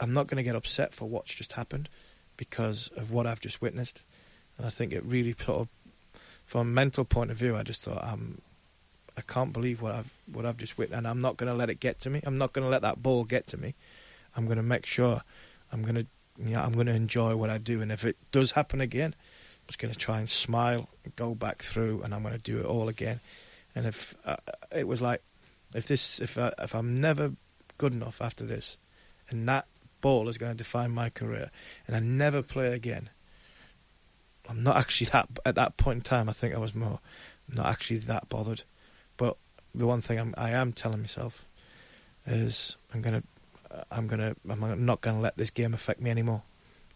I'm 0.00 0.14
not 0.14 0.26
going 0.26 0.38
to 0.38 0.42
get 0.42 0.56
upset 0.56 0.94
for 0.94 1.06
what's 1.06 1.34
just 1.34 1.52
happened 1.52 1.90
because 2.38 2.88
of 2.96 3.10
what 3.10 3.26
I've 3.26 3.40
just 3.40 3.60
witnessed. 3.60 4.00
And 4.56 4.66
I 4.66 4.70
think 4.70 4.94
it 4.94 5.04
really 5.04 5.34
sort 5.38 5.60
of, 5.60 5.68
from 6.46 6.60
a 6.62 6.70
mental 6.70 7.04
point 7.04 7.30
of 7.30 7.36
view, 7.36 7.54
I 7.54 7.62
just 7.62 7.82
thought, 7.82 8.02
um, 8.02 8.40
I 9.18 9.20
can't 9.20 9.52
believe 9.52 9.82
what 9.82 9.92
I've 9.92 10.10
what 10.32 10.46
I've 10.46 10.56
just 10.56 10.78
witnessed, 10.78 10.96
and 10.96 11.06
I'm 11.06 11.20
not 11.20 11.36
going 11.36 11.52
to 11.52 11.56
let 11.56 11.68
it 11.68 11.80
get 11.80 12.00
to 12.00 12.10
me. 12.10 12.22
I'm 12.24 12.38
not 12.38 12.54
going 12.54 12.64
to 12.64 12.70
let 12.70 12.82
that 12.82 13.02
ball 13.02 13.24
get 13.24 13.46
to 13.48 13.58
me. 13.58 13.74
I'm 14.34 14.46
going 14.46 14.56
to 14.56 14.62
make 14.62 14.86
sure 14.86 15.22
I'm 15.72 15.82
going 15.82 15.96
to 15.96 16.06
you 16.38 16.52
know, 16.52 16.62
I'm 16.62 16.72
going 16.72 16.86
to 16.86 16.94
enjoy 16.94 17.36
what 17.36 17.50
I 17.50 17.58
do. 17.58 17.82
And 17.82 17.90
if 17.90 18.04
it 18.04 18.16
does 18.30 18.52
happen 18.52 18.80
again, 18.80 19.14
I'm 19.16 19.66
just 19.66 19.78
going 19.78 19.92
to 19.92 19.98
try 19.98 20.18
and 20.18 20.28
smile, 20.28 20.88
and 21.04 21.14
go 21.16 21.34
back 21.34 21.62
through, 21.62 22.02
and 22.02 22.14
I'm 22.14 22.22
going 22.22 22.34
to 22.34 22.40
do 22.40 22.58
it 22.58 22.64
all 22.64 22.88
again. 22.88 23.20
And 23.74 23.86
if 23.86 24.14
uh, 24.24 24.36
it 24.74 24.86
was 24.86 25.02
like, 25.02 25.22
if 25.74 25.86
this, 25.86 26.20
if 26.20 26.38
if 26.38 26.74
I'm 26.74 27.00
never 27.00 27.32
good 27.76 27.92
enough 27.92 28.22
after 28.22 28.44
this, 28.44 28.76
and 29.28 29.48
that 29.48 29.66
ball 30.00 30.28
is 30.28 30.38
going 30.38 30.52
to 30.52 30.58
define 30.58 30.90
my 30.90 31.10
career, 31.10 31.50
and 31.86 31.96
I 31.96 32.00
never 32.00 32.42
play 32.42 32.72
again, 32.72 33.10
I'm 34.48 34.62
not 34.62 34.76
actually 34.76 35.08
that. 35.08 35.28
At 35.44 35.54
that 35.56 35.76
point 35.76 35.98
in 35.98 36.02
time, 36.02 36.28
I 36.28 36.32
think 36.32 36.54
I 36.54 36.58
was 36.58 36.74
more 36.74 37.00
not 37.52 37.66
actually 37.66 37.98
that 37.98 38.28
bothered. 38.28 38.62
But 39.16 39.36
the 39.74 39.86
one 39.86 40.00
thing 40.00 40.18
I'm, 40.18 40.34
I 40.38 40.50
am 40.50 40.72
telling 40.72 41.00
myself 41.00 41.46
is 42.26 42.76
I'm 42.94 43.02
going 43.02 43.20
to 43.20 43.26
I'm 43.90 44.06
gonna 44.06 44.34
I'm 44.48 44.84
not 44.84 45.00
gonna 45.00 45.20
let 45.20 45.36
this 45.36 45.50
game 45.50 45.74
affect 45.74 46.00
me 46.00 46.10
anymore, 46.10 46.42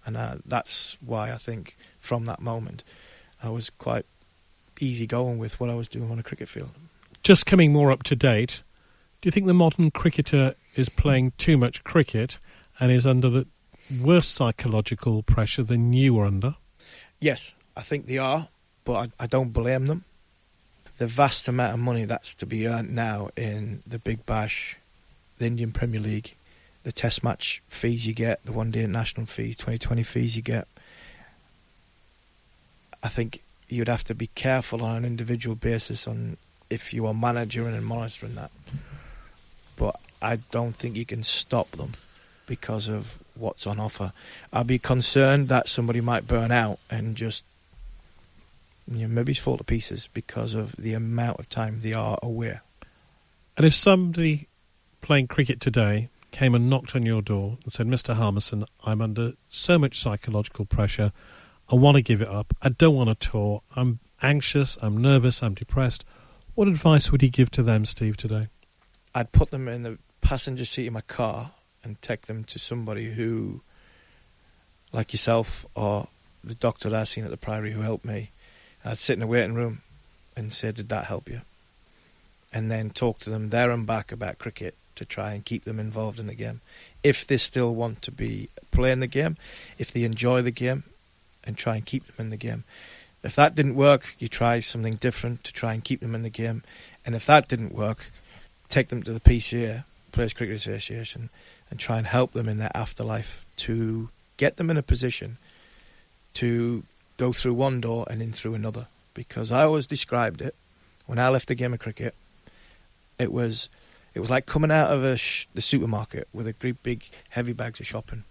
and 0.06 0.16
uh, 0.16 0.36
that's 0.44 0.96
why 1.00 1.30
I 1.30 1.36
think 1.36 1.76
from 2.00 2.24
that 2.26 2.40
moment 2.40 2.84
I 3.42 3.50
was 3.50 3.70
quite 3.70 4.06
easy 4.80 5.06
going 5.06 5.38
with 5.38 5.60
what 5.60 5.70
I 5.70 5.74
was 5.74 5.88
doing 5.88 6.10
on 6.10 6.18
a 6.18 6.22
cricket 6.22 6.48
field. 6.48 6.70
Just 7.22 7.46
coming 7.46 7.72
more 7.72 7.92
up 7.92 8.02
to 8.04 8.16
date, 8.16 8.62
do 9.20 9.26
you 9.26 9.30
think 9.30 9.46
the 9.46 9.54
modern 9.54 9.90
cricketer 9.90 10.54
is 10.74 10.88
playing 10.88 11.32
too 11.38 11.56
much 11.56 11.84
cricket 11.84 12.38
and 12.82 12.90
is 12.90 13.06
under 13.06 13.30
the 13.30 13.46
worse 14.02 14.26
psychological 14.26 15.22
pressure 15.22 15.62
than 15.62 15.92
you 15.92 16.14
were 16.14 16.26
under? 16.26 16.56
Yes, 17.20 17.54
I 17.76 17.82
think 17.82 18.06
they 18.06 18.18
are, 18.18 18.48
but 18.84 18.92
I, 18.92 19.24
I 19.24 19.26
don't 19.28 19.52
blame 19.52 19.86
them. 19.86 20.04
The 20.98 21.06
vast 21.06 21.46
amount 21.46 21.74
of 21.74 21.78
money 21.78 22.06
that's 22.06 22.34
to 22.34 22.44
be 22.44 22.66
earned 22.66 22.92
now 22.92 23.30
in 23.36 23.84
the 23.86 24.00
Big 24.00 24.26
Bash, 24.26 24.76
the 25.38 25.46
Indian 25.46 25.70
Premier 25.70 26.00
League, 26.00 26.34
the 26.82 26.90
test 26.90 27.22
match 27.22 27.62
fees 27.68 28.04
you 28.04 28.14
get, 28.14 28.44
the 28.44 28.50
one 28.50 28.72
day 28.72 28.80
international 28.80 29.26
fees, 29.26 29.54
2020 29.54 30.02
fees 30.02 30.34
you 30.34 30.42
get. 30.42 30.66
I 33.00 33.06
think 33.06 33.44
you'd 33.68 33.86
have 33.86 34.02
to 34.04 34.14
be 34.14 34.26
careful 34.26 34.82
on 34.82 34.96
an 34.96 35.04
individual 35.04 35.54
basis 35.54 36.08
on 36.08 36.36
if 36.68 36.92
you 36.92 37.06
are 37.06 37.14
managing 37.14 37.64
and 37.64 37.86
monitoring 37.86 38.34
that. 38.34 38.50
But 39.76 40.00
I 40.20 40.36
don't 40.50 40.74
think 40.74 40.96
you 40.96 41.06
can 41.06 41.22
stop 41.22 41.70
them 41.70 41.92
because 42.52 42.86
of 42.86 43.18
what's 43.34 43.66
on 43.66 43.80
offer. 43.80 44.12
I'd 44.52 44.66
be 44.66 44.78
concerned 44.78 45.48
that 45.48 45.68
somebody 45.68 46.02
might 46.02 46.26
burn 46.26 46.52
out 46.52 46.78
and 46.90 47.16
just 47.16 47.44
you 48.86 49.08
know, 49.08 49.14
maybe 49.14 49.32
fall 49.32 49.56
to 49.56 49.64
pieces 49.64 50.10
because 50.12 50.52
of 50.52 50.76
the 50.76 50.92
amount 50.92 51.38
of 51.38 51.48
time 51.48 51.80
they 51.80 51.94
are 51.94 52.18
aware. 52.22 52.60
And 53.56 53.64
if 53.64 53.74
somebody 53.74 54.48
playing 55.00 55.28
cricket 55.28 55.60
today 55.60 56.10
came 56.30 56.54
and 56.54 56.68
knocked 56.68 56.94
on 56.94 57.06
your 57.06 57.22
door 57.22 57.56
and 57.64 57.72
said, 57.72 57.86
Mr. 57.86 58.16
Harmison, 58.16 58.66
I'm 58.84 59.00
under 59.00 59.32
so 59.48 59.78
much 59.78 59.98
psychological 59.98 60.66
pressure. 60.66 61.10
I 61.70 61.76
want 61.76 61.96
to 61.96 62.02
give 62.02 62.20
it 62.20 62.28
up. 62.28 62.54
I 62.60 62.68
don't 62.68 62.94
want 62.94 63.18
to 63.18 63.30
tour. 63.30 63.62
I'm 63.74 64.00
anxious. 64.20 64.76
I'm 64.82 65.00
nervous. 65.00 65.42
I'm 65.42 65.54
depressed. 65.54 66.04
What 66.54 66.68
advice 66.68 67.10
would 67.10 67.22
you 67.22 67.30
give 67.30 67.50
to 67.52 67.62
them, 67.62 67.86
Steve, 67.86 68.18
today? 68.18 68.48
I'd 69.14 69.32
put 69.32 69.50
them 69.50 69.68
in 69.68 69.84
the 69.84 69.98
passenger 70.20 70.66
seat 70.66 70.86
of 70.86 70.92
my 70.92 71.00
car 71.00 71.52
and 71.84 72.00
take 72.02 72.26
them 72.26 72.44
to 72.44 72.58
somebody 72.58 73.12
who, 73.12 73.60
like 74.92 75.12
yourself 75.12 75.66
or 75.74 76.08
the 76.44 76.54
doctor 76.54 76.90
that 76.90 77.00
I 77.00 77.04
seen 77.04 77.24
at 77.24 77.30
the 77.30 77.36
Priory 77.36 77.72
who 77.72 77.80
helped 77.80 78.04
me. 78.04 78.30
I'd 78.84 78.98
sit 78.98 79.16
in 79.16 79.22
a 79.22 79.26
waiting 79.26 79.54
room 79.54 79.82
and 80.36 80.52
say, 80.52 80.72
"Did 80.72 80.88
that 80.88 81.06
help 81.06 81.28
you?" 81.28 81.42
And 82.52 82.70
then 82.70 82.90
talk 82.90 83.18
to 83.20 83.30
them 83.30 83.50
there 83.50 83.70
and 83.70 83.86
back 83.86 84.12
about 84.12 84.38
cricket 84.38 84.74
to 84.96 85.04
try 85.04 85.32
and 85.32 85.44
keep 85.44 85.64
them 85.64 85.78
involved 85.78 86.18
in 86.18 86.26
the 86.26 86.34
game. 86.34 86.60
If 87.02 87.26
they 87.26 87.38
still 87.38 87.74
want 87.74 88.02
to 88.02 88.10
be 88.10 88.48
playing 88.70 89.00
the 89.00 89.06
game, 89.06 89.36
if 89.78 89.92
they 89.92 90.04
enjoy 90.04 90.42
the 90.42 90.50
game, 90.50 90.84
and 91.44 91.56
try 91.56 91.76
and 91.76 91.86
keep 91.86 92.06
them 92.06 92.26
in 92.26 92.30
the 92.30 92.36
game. 92.36 92.64
If 93.22 93.36
that 93.36 93.54
didn't 93.54 93.76
work, 93.76 94.16
you 94.18 94.28
try 94.28 94.60
something 94.60 94.96
different 94.96 95.44
to 95.44 95.52
try 95.52 95.74
and 95.74 95.84
keep 95.84 96.00
them 96.00 96.14
in 96.14 96.22
the 96.22 96.30
game. 96.30 96.62
And 97.04 97.14
if 97.14 97.26
that 97.26 97.48
didn't 97.48 97.74
work, 97.74 98.10
take 98.68 98.88
them 98.88 99.02
to 99.02 99.12
the 99.12 99.20
PCA, 99.20 99.84
Players 100.10 100.32
Cricket 100.32 100.56
Association, 100.56 101.30
and 101.72 101.80
try 101.80 101.96
and 101.96 102.06
help 102.06 102.34
them 102.34 102.50
in 102.50 102.58
their 102.58 102.70
afterlife 102.74 103.46
to 103.56 104.10
get 104.36 104.58
them 104.58 104.68
in 104.68 104.76
a 104.76 104.82
position 104.82 105.38
to 106.34 106.84
go 107.16 107.32
through 107.32 107.54
one 107.54 107.80
door 107.80 108.04
and 108.10 108.20
in 108.20 108.30
through 108.30 108.52
another. 108.52 108.88
Because 109.14 109.50
I 109.50 109.64
always 109.64 109.86
described 109.86 110.42
it 110.42 110.54
when 111.06 111.18
I 111.18 111.30
left 111.30 111.48
the 111.48 111.54
game 111.54 111.72
of 111.72 111.80
cricket, 111.80 112.14
it 113.18 113.32
was 113.32 113.70
it 114.12 114.20
was 114.20 114.28
like 114.28 114.44
coming 114.44 114.70
out 114.70 114.90
of 114.90 115.18
sh- 115.18 115.46
the 115.54 115.62
supermarket 115.62 116.28
with 116.34 116.46
a 116.46 116.52
great 116.52 116.82
big 116.82 117.08
heavy 117.30 117.54
bags 117.54 117.80
of 117.80 117.86
shopping 117.86 118.24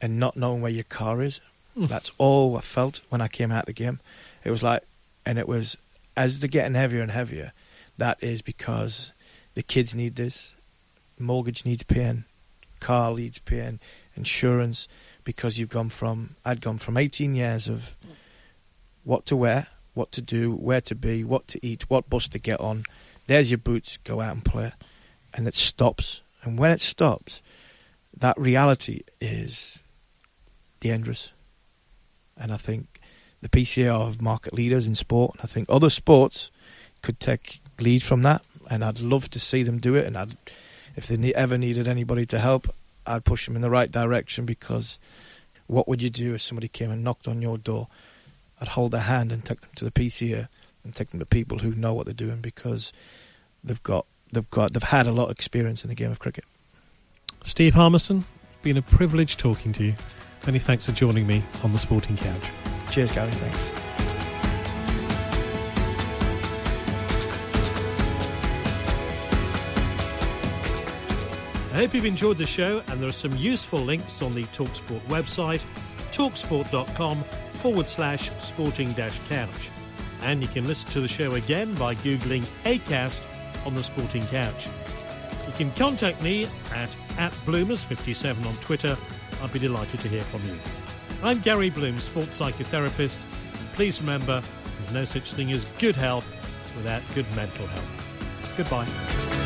and 0.00 0.20
not 0.20 0.36
knowing 0.36 0.62
where 0.62 0.70
your 0.70 0.84
car 0.84 1.22
is. 1.22 1.40
Mm. 1.76 1.88
That's 1.88 2.12
all 2.18 2.56
I 2.56 2.60
felt 2.60 3.00
when 3.08 3.20
I 3.20 3.26
came 3.26 3.50
out 3.50 3.62
of 3.62 3.66
the 3.66 3.72
game. 3.72 3.98
It 4.44 4.52
was 4.52 4.62
like, 4.62 4.84
and 5.24 5.40
it 5.40 5.48
was 5.48 5.76
as 6.16 6.38
they're 6.38 6.48
getting 6.48 6.74
heavier 6.74 7.02
and 7.02 7.10
heavier. 7.10 7.52
That 7.98 8.18
is 8.20 8.42
because 8.42 9.12
the 9.54 9.64
kids 9.64 9.92
need 9.92 10.14
this, 10.14 10.54
mortgage 11.18 11.64
needs 11.64 11.82
paying, 11.82 12.24
car 12.80 13.14
needs 13.14 13.38
paying, 13.38 13.80
insurance. 14.14 14.88
Because 15.24 15.58
you've 15.58 15.70
gone 15.70 15.88
from, 15.88 16.36
I'd 16.44 16.60
gone 16.60 16.78
from 16.78 16.96
18 16.96 17.34
years 17.34 17.66
of 17.66 17.96
what 19.02 19.26
to 19.26 19.34
wear, 19.34 19.66
what 19.92 20.12
to 20.12 20.22
do, 20.22 20.52
where 20.52 20.80
to 20.82 20.94
be, 20.94 21.24
what 21.24 21.48
to 21.48 21.66
eat, 21.66 21.90
what 21.90 22.08
bus 22.08 22.28
to 22.28 22.38
get 22.38 22.60
on. 22.60 22.84
There's 23.26 23.50
your 23.50 23.58
boots, 23.58 23.96
go 24.04 24.20
out 24.20 24.34
and 24.34 24.44
play. 24.44 24.72
And 25.34 25.48
it 25.48 25.56
stops. 25.56 26.22
And 26.42 26.58
when 26.58 26.70
it 26.70 26.80
stops, 26.80 27.42
that 28.16 28.38
reality 28.38 29.00
is 29.20 29.82
the 30.80 30.90
dangerous. 30.90 31.32
And 32.36 32.52
I 32.52 32.56
think 32.56 33.00
the 33.40 33.48
PCA 33.48 33.92
are 33.92 34.12
market 34.20 34.54
leaders 34.54 34.86
in 34.86 34.94
sport. 34.94 35.32
And 35.34 35.40
I 35.42 35.46
think 35.46 35.66
other 35.68 35.90
sports 35.90 36.52
could 37.02 37.18
take 37.18 37.60
lead 37.80 38.02
from 38.02 38.22
that. 38.22 38.42
And 38.70 38.84
I'd 38.84 39.00
love 39.00 39.28
to 39.30 39.40
see 39.40 39.62
them 39.62 39.78
do 39.78 39.94
it. 39.96 40.06
And 40.06 40.16
I'd, 40.16 40.36
if 40.96 41.06
they 41.06 41.34
ever 41.34 41.58
needed 41.58 41.86
anybody 41.86 42.26
to 42.26 42.38
help, 42.38 42.74
I'd 43.06 43.24
push 43.24 43.46
them 43.46 43.54
in 43.54 43.62
the 43.62 43.70
right 43.70 43.90
direction 43.90 44.46
because 44.46 44.98
what 45.66 45.86
would 45.86 46.02
you 46.02 46.10
do 46.10 46.34
if 46.34 46.40
somebody 46.40 46.68
came 46.68 46.90
and 46.90 47.04
knocked 47.04 47.28
on 47.28 47.42
your 47.42 47.58
door? 47.58 47.88
I'd 48.60 48.68
hold 48.68 48.92
their 48.92 49.02
hand 49.02 49.30
and 49.32 49.44
take 49.44 49.60
them 49.60 49.70
to 49.76 49.84
the 49.84 49.90
PCA 49.90 50.48
and 50.82 50.94
take 50.94 51.10
them 51.10 51.20
to 51.20 51.26
people 51.26 51.58
who 51.58 51.74
know 51.74 51.92
what 51.92 52.06
they're 52.06 52.14
doing 52.14 52.40
because 52.40 52.92
they've 53.62 53.82
got 53.82 54.06
they've 54.32 54.48
got 54.50 54.72
they've 54.72 54.82
had 54.82 55.06
a 55.06 55.12
lot 55.12 55.26
of 55.26 55.32
experience 55.32 55.84
in 55.84 55.88
the 55.88 55.94
game 55.94 56.10
of 56.10 56.18
cricket. 56.18 56.44
Steve 57.44 57.74
Harmison, 57.74 58.24
been 58.62 58.76
a 58.76 58.82
privilege 58.82 59.36
talking 59.36 59.72
to 59.74 59.84
you. 59.84 59.94
Many 60.46 60.58
thanks 60.58 60.86
for 60.86 60.92
joining 60.92 61.26
me 61.26 61.42
on 61.62 61.72
the 61.72 61.78
Sporting 61.78 62.16
Couch. 62.16 62.50
Cheers, 62.90 63.12
Gary. 63.12 63.32
Thanks. 63.32 63.85
I 71.76 71.80
hope 71.80 71.92
you've 71.92 72.06
enjoyed 72.06 72.38
the 72.38 72.46
show, 72.46 72.82
and 72.88 73.02
there 73.02 73.08
are 73.10 73.12
some 73.12 73.36
useful 73.36 73.80
links 73.80 74.22
on 74.22 74.34
the 74.34 74.44
Talksport 74.44 75.02
website, 75.08 75.62
talksport.com 76.10 77.22
forward 77.52 77.90
slash 77.90 78.30
sporting 78.38 78.94
dash 78.94 79.20
couch. 79.28 79.68
And 80.22 80.40
you 80.40 80.48
can 80.48 80.66
listen 80.66 80.88
to 80.92 81.02
the 81.02 81.08
show 81.08 81.34
again 81.34 81.74
by 81.74 81.94
Googling 81.96 82.46
ACAST 82.64 83.20
on 83.66 83.74
the 83.74 83.82
Sporting 83.82 84.26
Couch. 84.28 84.70
You 85.46 85.52
can 85.52 85.70
contact 85.72 86.22
me 86.22 86.48
at, 86.72 86.88
at 87.18 87.32
Bloomers57 87.44 88.46
on 88.46 88.56
Twitter 88.56 88.96
I'd 89.42 89.52
be 89.52 89.58
delighted 89.58 90.00
to 90.00 90.08
hear 90.08 90.22
from 90.22 90.46
you. 90.46 90.58
I'm 91.22 91.40
Gary 91.40 91.68
Bloom, 91.68 92.00
sports 92.00 92.40
psychotherapist, 92.40 93.18
and 93.52 93.72
please 93.74 94.00
remember 94.00 94.42
there's 94.78 94.92
no 94.92 95.04
such 95.04 95.34
thing 95.34 95.52
as 95.52 95.66
good 95.78 95.94
health 95.94 96.32
without 96.74 97.02
good 97.14 97.30
mental 97.36 97.66
health. 97.66 98.02
Goodbye. 98.56 99.45